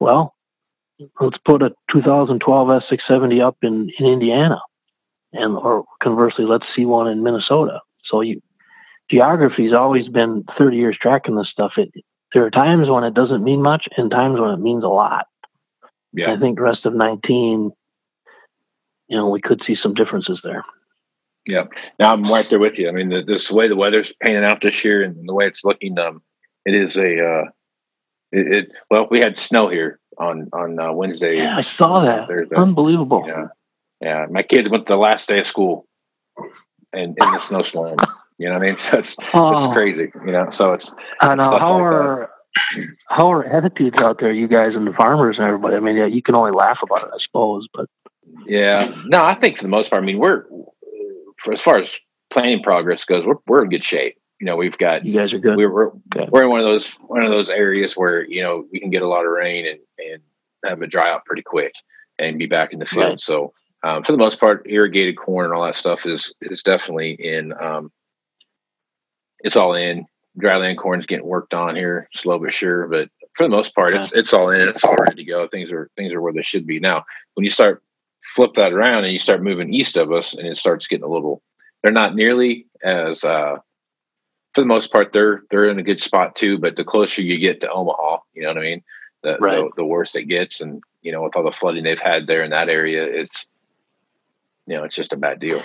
Well, 0.00 0.34
let's 1.20 1.38
put 1.46 1.62
a 1.62 1.70
2012 1.92 2.68
S670 2.68 3.46
up 3.46 3.56
in 3.62 3.88
in 4.00 4.06
Indiana, 4.06 4.58
and 5.32 5.56
or 5.56 5.84
conversely, 6.02 6.44
let's 6.44 6.66
see 6.74 6.84
one 6.84 7.08
in 7.08 7.22
Minnesota. 7.22 7.80
So 8.04 8.20
you 8.20 8.40
geography's 9.10 9.72
always 9.72 10.08
been 10.08 10.44
30 10.58 10.76
years 10.76 10.98
tracking 11.00 11.36
this 11.36 11.48
stuff. 11.50 11.72
It 11.76 11.92
there 12.34 12.44
are 12.44 12.50
times 12.50 12.88
when 12.88 13.04
it 13.04 13.14
doesn't 13.14 13.42
mean 13.42 13.62
much 13.62 13.86
and 13.96 14.10
times 14.10 14.38
when 14.38 14.50
it 14.50 14.60
means 14.60 14.84
a 14.84 14.88
lot. 14.88 15.26
Yeah. 16.12 16.32
I 16.34 16.38
think 16.38 16.56
the 16.56 16.62
rest 16.62 16.84
of 16.84 16.94
19, 16.94 17.70
you 19.08 19.16
know, 19.16 19.28
we 19.28 19.40
could 19.40 19.62
see 19.66 19.76
some 19.82 19.94
differences 19.94 20.40
there. 20.44 20.64
Yeah. 21.46 21.64
Now 21.98 22.12
I'm 22.12 22.22
right 22.24 22.46
there 22.50 22.58
with 22.58 22.78
you. 22.78 22.88
I 22.88 22.92
mean, 22.92 23.08
the, 23.08 23.22
this 23.22 23.50
way 23.50 23.68
the 23.68 23.76
weather's 23.76 24.12
painting 24.22 24.44
out 24.44 24.60
this 24.60 24.84
year 24.84 25.02
and 25.02 25.26
the 25.26 25.32
way 25.32 25.46
it's 25.46 25.64
looking, 25.64 25.98
um, 25.98 26.22
it 26.66 26.74
is 26.74 26.96
a, 26.96 27.24
uh, 27.24 27.44
it, 28.32 28.52
it 28.52 28.72
well, 28.90 29.08
we 29.10 29.20
had 29.20 29.38
snow 29.38 29.68
here 29.68 30.00
on, 30.18 30.50
on 30.52 30.78
uh, 30.78 30.92
Wednesday. 30.92 31.38
Yeah, 31.38 31.56
I 31.56 31.62
saw 31.78 32.04
that. 32.04 32.28
Thursday. 32.28 32.56
Unbelievable. 32.56 33.24
Yeah. 33.26 33.46
Yeah. 34.00 34.26
My 34.30 34.42
kids 34.42 34.68
went 34.68 34.86
the 34.86 34.96
last 34.96 35.28
day 35.28 35.40
of 35.40 35.46
school 35.46 35.86
and 36.92 37.16
in 37.20 37.32
the 37.32 37.38
snowstorm. 37.38 37.98
You 38.38 38.46
know 38.48 38.54
what 38.54 38.62
I 38.62 38.66
mean? 38.66 38.76
So 38.76 38.98
it's, 38.98 39.16
Oh, 39.34 39.52
it's 39.52 39.72
crazy, 39.72 40.10
you 40.24 40.32
know? 40.32 40.48
So 40.50 40.72
it's, 40.72 40.94
I 41.20 41.34
know. 41.34 41.44
How 41.44 41.50
like 41.50 41.60
that. 41.60 41.68
are 41.68 42.30
how 43.08 43.30
are 43.32 43.44
attitudes 43.44 44.00
out 44.00 44.18
there, 44.20 44.32
you 44.32 44.48
guys 44.48 44.74
and 44.74 44.86
the 44.86 44.92
farmers 44.92 45.36
and 45.38 45.46
everybody? 45.46 45.76
I 45.76 45.80
mean, 45.80 45.96
yeah, 45.96 46.06
you 46.06 46.22
can 46.22 46.34
only 46.34 46.52
laugh 46.52 46.78
about 46.82 47.02
it, 47.02 47.10
I 47.12 47.18
suppose, 47.20 47.66
but 47.74 47.86
yeah. 48.46 48.90
No, 49.06 49.22
I 49.24 49.34
think 49.34 49.56
for 49.56 49.62
the 49.64 49.68
most 49.68 49.90
part, 49.90 50.02
I 50.02 50.06
mean, 50.06 50.18
we're, 50.18 50.44
for 51.38 51.52
as 51.52 51.60
far 51.60 51.78
as 51.78 51.94
planning 52.30 52.62
progress 52.62 53.04
goes, 53.04 53.24
we're, 53.26 53.36
we're 53.46 53.64
in 53.64 53.70
good 53.70 53.84
shape. 53.84 54.16
You 54.40 54.46
know, 54.46 54.56
we've 54.56 54.78
got, 54.78 55.04
you 55.04 55.14
guys 55.18 55.32
are 55.32 55.38
good. 55.38 55.56
we're, 55.56 55.70
we're, 55.72 55.90
Good. 56.10 56.30
we're 56.30 56.44
in 56.44 56.50
one 56.50 56.60
of 56.60 56.66
those 56.66 56.88
one 57.06 57.22
of 57.24 57.30
those 57.32 57.50
areas 57.50 57.94
where 57.96 58.22
you 58.24 58.40
know 58.40 58.64
we 58.72 58.78
can 58.78 58.88
get 58.90 59.02
a 59.02 59.08
lot 59.08 59.24
of 59.26 59.32
rain 59.32 59.66
and 59.66 59.80
and 59.98 60.22
have 60.64 60.80
it 60.80 60.90
dry 60.90 61.10
out 61.10 61.24
pretty 61.24 61.42
quick 61.42 61.72
and 62.20 62.38
be 62.38 62.46
back 62.46 62.72
in 62.72 62.78
the 62.78 62.86
field. 62.86 63.10
Right. 63.10 63.20
So 63.20 63.52
um, 63.82 64.02
for 64.02 64.12
the 64.12 64.18
most 64.18 64.40
part, 64.40 64.66
irrigated 64.68 65.16
corn 65.16 65.46
and 65.46 65.54
all 65.54 65.64
that 65.64 65.76
stuff 65.76 66.06
is 66.06 66.32
is 66.40 66.62
definitely 66.62 67.12
in. 67.12 67.52
Um, 67.60 67.92
it's 69.40 69.56
all 69.56 69.74
in. 69.74 70.06
Dryland 70.40 70.78
corn's 70.78 71.06
getting 71.06 71.26
worked 71.26 71.54
on 71.54 71.74
here, 71.76 72.08
slow 72.14 72.38
but 72.38 72.52
sure. 72.52 72.86
But 72.86 73.08
for 73.34 73.44
the 73.44 73.48
most 73.48 73.74
part, 73.74 73.94
it's 73.94 74.12
it's 74.12 74.32
all 74.32 74.50
in. 74.50 74.68
It's 74.68 74.84
all 74.84 74.96
ready 74.96 75.24
to 75.24 75.30
go. 75.30 75.48
Things 75.48 75.70
are 75.72 75.90
things 75.96 76.12
are 76.12 76.20
where 76.20 76.32
they 76.32 76.42
should 76.42 76.66
be 76.66 76.80
now. 76.80 77.04
When 77.34 77.44
you 77.44 77.50
start 77.50 77.82
flip 78.22 78.54
that 78.54 78.72
around 78.72 79.04
and 79.04 79.12
you 79.12 79.18
start 79.18 79.42
moving 79.42 79.72
east 79.72 79.96
of 79.96 80.12
us, 80.12 80.34
and 80.34 80.46
it 80.46 80.56
starts 80.56 80.86
getting 80.86 81.04
a 81.04 81.08
little. 81.08 81.42
They're 81.82 81.92
not 81.92 82.16
nearly 82.16 82.66
as 82.82 83.22
uh, 83.22 83.58
for 84.54 84.60
the 84.62 84.66
most 84.66 84.92
part, 84.92 85.12
they're 85.12 85.44
they're 85.50 85.68
in 85.68 85.78
a 85.78 85.84
good 85.84 86.00
spot 86.00 86.34
too. 86.34 86.58
But 86.58 86.76
the 86.76 86.84
closer 86.84 87.22
you 87.22 87.38
get 87.38 87.60
to 87.60 87.70
Omaha, 87.70 88.18
you 88.34 88.42
know 88.42 88.48
what 88.48 88.58
I 88.58 88.62
mean. 88.62 88.82
The, 89.22 89.38
Right. 89.40 89.56
the 89.56 89.70
the 89.76 89.84
worse 89.84 90.14
it 90.14 90.24
gets, 90.24 90.60
and 90.60 90.82
you 91.02 91.12
know 91.12 91.22
with 91.22 91.36
all 91.36 91.44
the 91.44 91.52
flooding 91.52 91.84
they've 91.84 92.00
had 92.00 92.26
there 92.26 92.42
in 92.42 92.50
that 92.50 92.68
area, 92.68 93.04
it's 93.04 93.46
you 94.68 94.76
know 94.76 94.84
it's 94.84 94.96
just 94.96 95.12
a 95.12 95.16
bad 95.16 95.40
deal. 95.40 95.62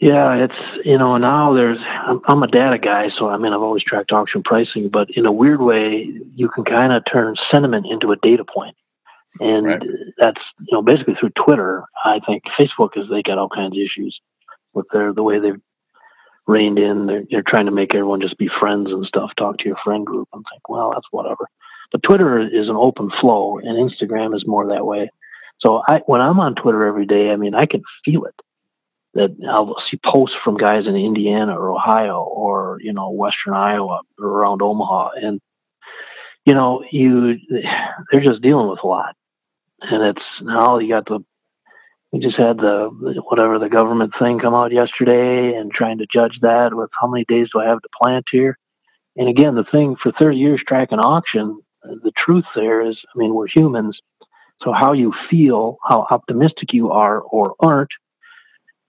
Yeah, 0.00 0.44
it's 0.44 0.86
you 0.86 0.98
know 0.98 1.16
now 1.18 1.54
there's 1.54 1.78
I'm, 1.80 2.20
I'm 2.26 2.42
a 2.42 2.46
data 2.48 2.78
guy, 2.78 3.10
so 3.18 3.28
I 3.28 3.36
mean 3.38 3.52
I've 3.52 3.62
always 3.62 3.84
tracked 3.84 4.12
auction 4.12 4.42
pricing, 4.42 4.88
but 4.88 5.08
in 5.10 5.26
a 5.26 5.32
weird 5.32 5.60
way, 5.60 6.10
you 6.34 6.48
can 6.48 6.64
kind 6.64 6.92
of 6.92 7.04
turn 7.10 7.36
sentiment 7.52 7.86
into 7.90 8.12
a 8.12 8.16
data 8.16 8.44
point, 8.44 8.76
and 9.40 9.66
Right. 9.66 9.82
that's 10.18 10.40
you 10.60 10.72
know 10.72 10.82
basically 10.82 11.14
through 11.18 11.30
Twitter. 11.30 11.84
I 12.04 12.20
think 12.26 12.42
Facebook 12.60 12.96
is 12.96 13.08
they 13.08 13.22
got 13.22 13.38
all 13.38 13.48
kinds 13.48 13.76
of 13.76 13.82
issues 13.82 14.20
with 14.74 14.86
their 14.92 15.12
the 15.12 15.22
way 15.22 15.38
they've 15.38 15.60
reined 16.46 16.78
in. 16.78 17.06
They're, 17.06 17.24
they're 17.30 17.42
trying 17.46 17.66
to 17.66 17.72
make 17.72 17.94
everyone 17.94 18.20
just 18.20 18.36
be 18.38 18.50
friends 18.60 18.90
and 18.90 19.06
stuff. 19.06 19.30
Talk 19.38 19.58
to 19.58 19.66
your 19.66 19.78
friend 19.84 20.04
group 20.04 20.28
and 20.34 20.44
think, 20.52 20.68
well, 20.68 20.90
that's 20.92 21.06
whatever. 21.10 21.48
But 21.92 22.02
Twitter 22.02 22.40
is 22.40 22.68
an 22.68 22.76
open 22.76 23.10
flow, 23.20 23.58
and 23.58 23.90
Instagram 23.90 24.34
is 24.34 24.44
more 24.46 24.66
that 24.68 24.84
way. 24.84 25.10
So 25.64 25.82
I 25.86 26.00
when 26.06 26.20
I'm 26.20 26.40
on 26.40 26.54
Twitter 26.54 26.86
every 26.86 27.06
day, 27.06 27.30
I 27.30 27.36
mean 27.36 27.54
I 27.54 27.66
can 27.66 27.82
feel 28.04 28.24
it 28.24 28.34
that 29.14 29.36
I'll 29.48 29.76
see 29.90 29.98
posts 30.04 30.36
from 30.44 30.56
guys 30.56 30.86
in 30.86 30.96
Indiana 30.96 31.58
or 31.58 31.70
Ohio 31.70 32.22
or 32.22 32.78
you 32.80 32.92
know 32.92 33.10
Western 33.10 33.54
Iowa 33.54 34.02
or 34.18 34.26
around 34.26 34.60
Omaha, 34.60 35.10
and 35.16 35.40
you 36.44 36.54
know 36.54 36.84
you 36.90 37.36
they're 38.12 38.24
just 38.24 38.42
dealing 38.42 38.68
with 38.68 38.80
a 38.82 38.86
lot, 38.86 39.16
and 39.80 40.02
it's 40.02 40.26
now 40.42 40.78
you 40.78 40.88
got 40.88 41.06
the 41.06 41.24
we 42.12 42.20
just 42.20 42.36
had 42.36 42.58
the 42.58 43.22
whatever 43.28 43.58
the 43.58 43.68
government 43.68 44.12
thing 44.18 44.38
come 44.38 44.54
out 44.54 44.72
yesterday 44.72 45.56
and 45.56 45.72
trying 45.72 45.98
to 45.98 46.06
judge 46.12 46.38
that 46.42 46.74
with 46.74 46.90
how 47.00 47.08
many 47.08 47.24
days 47.26 47.48
do 47.52 47.60
I 47.60 47.66
have 47.66 47.80
to 47.80 47.88
plant 48.02 48.26
here, 48.30 48.58
and 49.16 49.28
again 49.28 49.54
the 49.54 49.64
thing 49.64 49.96
for 50.02 50.12
30 50.20 50.36
years 50.36 50.60
tracking 50.66 50.98
auction, 50.98 51.60
the 51.82 52.12
truth 52.16 52.44
there 52.54 52.86
is 52.86 52.98
I 53.14 53.18
mean 53.18 53.32
we're 53.32 53.48
humans, 53.48 53.98
so 54.62 54.72
how 54.72 54.92
you 54.92 55.12
feel, 55.30 55.78
how 55.82 56.06
optimistic 56.10 56.72
you 56.72 56.90
are 56.90 57.20
or 57.20 57.54
aren't 57.60 57.90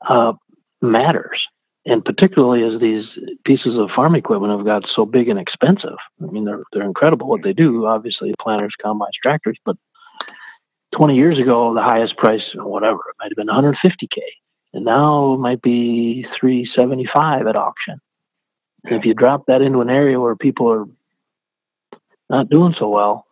uh, 0.08 0.34
matters. 0.82 1.46
And 1.88 2.04
particularly 2.04 2.64
as 2.64 2.82
these 2.82 3.06
pieces 3.46 3.78
of 3.78 3.90
farm 3.96 4.16
equipment 4.16 4.58
have 4.58 4.66
got 4.66 4.90
so 4.90 5.06
big 5.06 5.30
and 5.30 5.40
expensive. 5.40 5.98
I 6.22 6.26
mean, 6.26 6.46
they're 6.46 6.64
they're 6.74 6.84
incredible 6.84 7.28
what 7.28 7.44
they 7.44 7.54
do. 7.54 7.86
Obviously, 7.86 8.34
planters, 8.40 8.74
combines, 8.82 9.14
tractors. 9.22 9.58
But 9.64 9.78
20 10.96 11.16
years 11.16 11.40
ago, 11.40 11.74
the 11.76 11.84
highest 11.84 12.18
price, 12.18 12.42
whatever, 12.56 12.98
it 12.98 13.16
might 13.20 13.30
have 13.30 13.36
been 13.36 13.48
150k, 13.48 14.18
and 14.74 14.86
now 14.86 15.34
it 15.34 15.38
might 15.38 15.62
be 15.62 16.26
375 16.40 17.46
at 17.46 17.56
auction. 17.56 18.00
And 18.86 18.96
if 18.96 19.06
you 19.06 19.14
drop 19.14 19.46
that 19.48 19.62
into 19.62 19.82
an 19.82 19.90
area 19.90 20.20
where 20.20 20.36
people 20.36 20.72
are 20.72 20.86
not 22.30 22.50
doing 22.50 22.76
so 22.80 22.90
well, 22.90 23.25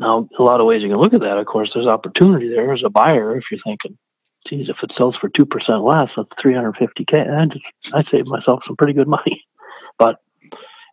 now 0.00 0.28
a 0.38 0.42
lot 0.42 0.60
of 0.60 0.66
ways 0.66 0.82
you 0.82 0.88
can 0.88 0.98
look 0.98 1.14
at 1.14 1.20
that. 1.20 1.36
Of 1.36 1.46
course, 1.46 1.70
there's 1.74 1.86
opportunity 1.86 2.48
there 2.48 2.72
as 2.72 2.82
a 2.84 2.90
buyer 2.90 3.36
if 3.36 3.44
you're 3.50 3.60
thinking, 3.64 3.98
geez, 4.48 4.68
if 4.68 4.76
it 4.82 4.92
sells 4.96 5.14
for 5.16 5.28
two 5.28 5.46
percent 5.46 5.84
less, 5.84 6.08
that's 6.16 6.28
three 6.40 6.54
hundred 6.54 6.76
fifty 6.76 7.04
k. 7.04 7.18
I 7.20 7.44
just 7.46 7.94
I 7.94 8.02
saved 8.10 8.28
myself 8.28 8.60
some 8.66 8.76
pretty 8.76 8.94
good 8.94 9.08
money. 9.08 9.44
But 9.98 10.16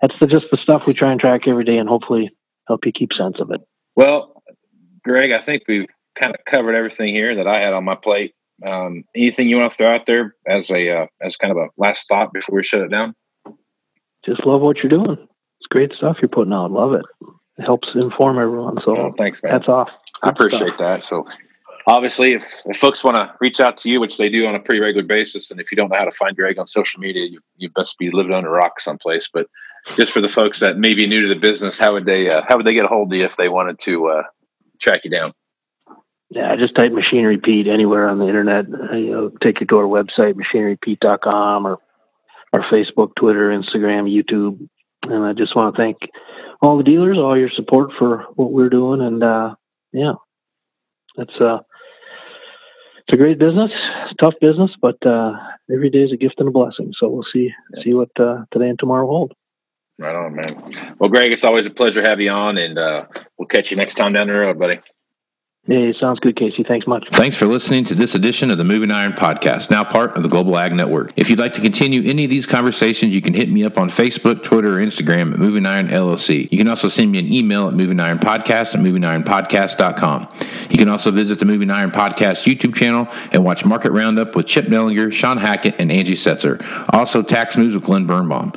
that's 0.02 0.16
the, 0.20 0.28
just 0.28 0.48
the 0.52 0.58
stuff 0.58 0.86
we 0.86 0.94
try 0.94 1.14
and 1.14 1.22
track 1.22 1.48
every 1.48 1.64
day, 1.64 1.78
and 1.78 1.88
hopefully 1.88 2.30
help 2.68 2.86
you 2.86 2.92
keep 2.92 3.14
sense 3.14 3.40
of 3.40 3.52
it. 3.52 3.62
Well, 3.96 4.44
Greg, 5.06 5.32
I 5.32 5.40
think 5.40 5.64
we've 5.66 5.86
kind 6.14 6.36
of 6.36 6.44
covered 6.44 6.76
everything 6.76 7.14
here 7.14 7.34
that 7.36 7.48
I 7.48 7.62
had 7.62 7.72
on 7.72 7.86
my 7.86 7.96
plate. 7.96 8.34
Um, 8.66 9.06
anything 9.16 9.48
you 9.48 9.56
want 9.56 9.72
to 9.72 9.78
throw 9.78 9.96
out 9.96 10.08
there 10.08 10.36
as 10.46 10.70
a 10.70 11.04
uh, 11.04 11.06
as 11.22 11.38
kind 11.38 11.52
of 11.52 11.58
a 11.58 11.68
last 11.78 12.06
thought 12.10 12.34
before 12.34 12.58
we 12.58 12.64
shut 12.64 12.82
it 12.82 12.92
down? 12.92 13.14
Just 14.26 14.46
love 14.46 14.60
what 14.60 14.78
you're 14.78 14.90
doing. 14.90 15.18
It's 15.60 15.68
great 15.70 15.94
stuff 15.94 16.18
you're 16.22 16.28
putting 16.28 16.52
out. 16.52 16.72
Love 16.72 16.94
it. 16.94 17.06
It 17.58 17.64
helps 17.64 17.90
inform 17.96 18.38
everyone. 18.38 18.78
So 18.84 18.94
oh, 18.98 19.14
thanks, 19.18 19.42
man. 19.42 19.54
That's 19.54 19.68
off. 19.68 19.90
I 20.22 20.30
appreciate 20.30 20.76
stuff. 20.76 20.78
that. 20.78 21.04
So 21.04 21.28
obviously, 21.88 22.34
if, 22.34 22.62
if 22.66 22.78
folks 22.78 23.04
want 23.04 23.16
to 23.16 23.34
reach 23.40 23.60
out 23.60 23.78
to 23.80 23.90
you, 23.90 24.00
which 24.00 24.18
they 24.18 24.30
do 24.30 24.46
on 24.46 24.56
a 24.56 24.60
pretty 24.60 24.80
regular 24.82 25.08
basis, 25.08 25.50
and 25.50 25.60
if 25.60 25.72
you 25.72 25.76
don't 25.76 25.90
know 25.90 25.98
how 25.98 26.04
to 26.04 26.12
find 26.12 26.38
your 26.38 26.48
egg 26.48 26.60
on 26.60 26.68
social 26.68 27.00
media, 27.00 27.26
you, 27.26 27.40
you 27.56 27.70
best 27.70 27.98
be 27.98 28.12
living 28.12 28.34
under 28.34 28.50
a 28.50 28.52
rock 28.52 28.80
someplace. 28.80 29.30
But 29.34 29.48
just 29.96 30.12
for 30.12 30.22
the 30.22 30.28
folks 30.28 30.60
that 30.60 30.78
may 30.78 30.94
be 30.94 31.08
new 31.08 31.22
to 31.22 31.34
the 31.34 31.40
business, 31.40 31.80
how 31.80 31.94
would 31.94 32.06
they 32.06 32.30
uh, 32.30 32.44
how 32.48 32.58
would 32.58 32.66
they 32.66 32.74
get 32.74 32.86
a 32.86 32.90
hold 32.90 33.12
of 33.12 33.18
you 33.18 33.26
if 33.26 33.38
they 33.38 33.50
wanted 33.50 33.80
to 33.80 34.08
uh, 34.08 34.24
track 34.80 35.02
you 35.04 35.12
down? 35.12 35.34
Yeah, 36.30 36.56
just 36.58 36.76
type 36.76 36.92
Machinery 36.92 37.38
Pete 37.38 37.68
anywhere 37.68 38.10
on 38.10 38.20
the 38.20 38.28
internet. 38.28 38.66
Uh, 38.66 38.96
you 38.96 39.12
know, 39.12 39.32
take 39.42 39.62
you 39.62 39.66
to 39.68 39.78
our 39.78 39.86
website, 39.86 40.34
machinerypete.com, 40.34 41.66
or 41.66 41.78
our 42.54 42.70
Facebook, 42.70 43.16
Twitter, 43.16 43.50
Instagram, 43.50 44.12
YouTube. 44.12 44.68
And 45.12 45.24
I 45.26 45.34
just 45.34 45.56
want 45.56 45.76
to 45.76 45.82
thank 45.82 45.98
all 46.62 46.78
the 46.78 46.84
dealers, 46.84 47.18
all 47.18 47.38
your 47.38 47.50
support 47.56 47.92
for 47.98 48.26
what 48.36 48.52
we're 48.52 48.70
doing, 48.70 49.02
and 49.02 49.24
uh, 49.24 49.56
yeah, 49.94 50.14
it's 51.18 51.34
uh, 51.40 51.60
it's 53.08 53.14
a 53.14 53.18
great 53.18 53.40
business, 53.40 53.72
tough 54.20 54.34
business, 54.42 54.72
but 54.82 54.98
uh, 55.06 55.34
every 55.72 55.90
day 55.90 56.00
is 56.00 56.12
a 56.12 56.18
gift 56.18 56.36
and 56.40 56.50
a 56.50 56.52
blessing. 56.52 56.92
So 57.00 57.08
we'll 57.10 57.26
see 57.32 57.52
see 57.84 57.94
what 57.94 58.10
uh, 58.20 58.44
today 58.52 58.70
and 58.70 58.80
tomorrow 58.80 59.08
hold. 59.08 59.34
Right 60.00 60.16
on, 60.16 60.36
man. 60.36 60.96
Well, 61.00 61.10
Greg, 61.10 61.32
it's 61.32 61.44
always 61.44 61.66
a 61.66 61.72
pleasure 61.72 62.04
to 62.04 62.10
have 62.10 62.20
you 62.20 62.30
on, 62.30 62.58
and 62.58 62.78
uh, 62.78 63.06
we'll 63.38 63.48
catch 63.48 63.72
you 63.72 63.78
next 63.78 63.96
time 63.96 64.14
down 64.14 64.28
the 64.28 64.34
road, 64.34 64.60
buddy. 64.60 64.80
Hey, 65.68 65.94
sounds 66.00 66.22
good, 66.22 66.38
Casey. 66.38 66.64
Thanks 66.64 66.88
much. 66.88 67.06
Thanks 67.12 67.36
for 67.36 67.46
listening 67.46 67.84
to 67.86 67.94
this 67.94 68.16
edition 68.16 68.52
of 68.52 68.58
the 68.58 68.64
Moving 68.64 68.90
Iron 68.90 69.12
Podcast, 69.12 69.70
now 69.70 69.84
part 69.84 70.16
of 70.16 70.24
the 70.24 70.30
Global 70.30 70.58
Ag 70.58 70.72
Network. 70.74 71.12
If 71.18 71.30
you'd 71.30 71.40
like 71.40 71.52
to 71.56 71.62
continue 71.62 72.10
any 72.10 72.24
of 72.24 72.30
these 72.30 72.46
conversations, 72.46 73.14
you 73.14 73.20
can 73.20 73.34
hit 73.34 73.50
me 73.50 73.66
up 73.66 73.78
on 73.78 73.90
Facebook, 73.90 74.44
Twitter, 74.44 74.80
or 74.80 74.82
Instagram 74.82 75.34
at 75.34 75.40
Moving 75.40 75.66
Iron 75.66 75.90
LLC. 75.90 76.50
You 76.50 76.58
can 76.58 76.70
also 76.70 76.88
send 76.88 77.12
me 77.12 77.20
an 77.20 77.34
email 77.34 77.68
at 77.68 77.74
Moving 77.74 78.00
Iron 78.00 78.18
Podcast 78.18 78.76
at 78.76 78.80
movingironpodcast.com. 78.80 80.30
You 80.70 80.78
can 80.78 80.88
also 80.88 81.12
visit 81.12 81.40
the 81.40 81.46
Moving 81.46 81.70
Iron 81.70 81.92
Podcast 81.92 82.48
YouTube 82.48 82.74
channel 82.74 83.10
and 83.34 83.44
watch 83.44 83.66
Market 83.66 83.92
Roundup 83.92 84.38
with 84.38 84.46
Chip 84.46 84.68
Nellinger, 84.68 85.12
Shawn 85.12 85.38
Hackett, 85.38 85.76
and 85.80 85.92
Angie 85.92 86.14
Setzer. 86.14 86.64
Also, 86.94 87.22
Tax 87.22 87.58
News 87.58 87.74
with 87.74 87.84
Glen 87.84 88.06
Birnbaum. 88.06 88.54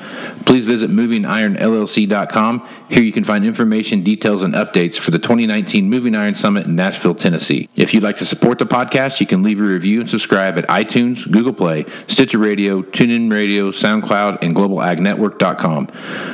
Please 0.47 0.65
visit 0.65 0.93
movingironllc.com. 0.93 2.69
Here 2.89 3.03
you 3.03 3.13
can 3.13 3.25
find 3.25 3.45
information, 3.45 4.05
details, 4.05 4.45
and 4.45 4.55
updates 4.55 4.97
for 4.97 5.11
the 5.11 5.19
2019 5.19 5.91
Moving 5.91 6.15
Iron 6.15 6.37
Summit 6.37 6.67
in 6.67 6.77
Nashville. 6.77 7.00
Nashville, 7.01 7.15
Tennessee. 7.15 7.67
If 7.77 7.95
you'd 7.95 8.03
like 8.03 8.19
to 8.19 8.27
support 8.27 8.59
the 8.59 8.67
podcast, 8.67 9.21
you 9.21 9.27
can 9.27 9.43
leave 9.43 9.59
a 9.59 9.65
review 9.65 10.01
and 10.03 10.11
subscribe 10.11 10.59
at 10.59 10.67
iTunes, 10.69 11.31
Google 11.31 11.55
Play, 11.55 11.87
Stitcher 12.09 12.37
Radio, 12.37 12.83
TuneIn 12.83 13.33
Radio, 13.33 13.71
SoundCloud, 13.71 14.43
and 14.43 14.55
GlobalAgNetwork.com. 14.55 15.89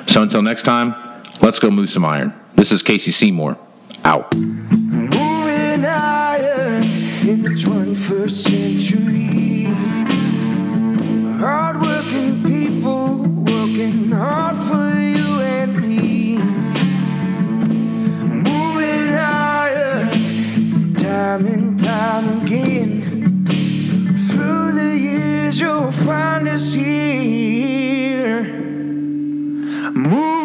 So 0.09 0.23
until 0.23 0.43
next 0.43 0.65
time, 0.65 0.97
let's 1.41 1.61
go 1.61 1.71
move 1.71 1.89
some 1.89 2.05
iron. 2.05 2.35
This 2.57 2.73
is 2.73 2.83
Casey 2.83 3.13
Seymour. 3.13 3.57
Out. 4.05 4.35
Moving 4.35 5.85
iron 5.85 6.83
in 6.83 7.43
the 7.43 7.51
21st 7.51 8.31
century. 8.31 9.17
Time 21.37 21.47
and 21.53 21.79
time 21.79 22.43
again. 22.43 23.45
Through 24.31 24.73
the 24.73 24.97
years, 24.99 25.61
you'll 25.61 25.93
find 25.93 26.49
us 26.49 26.73
here. 26.73 28.43
Moving 29.93 30.36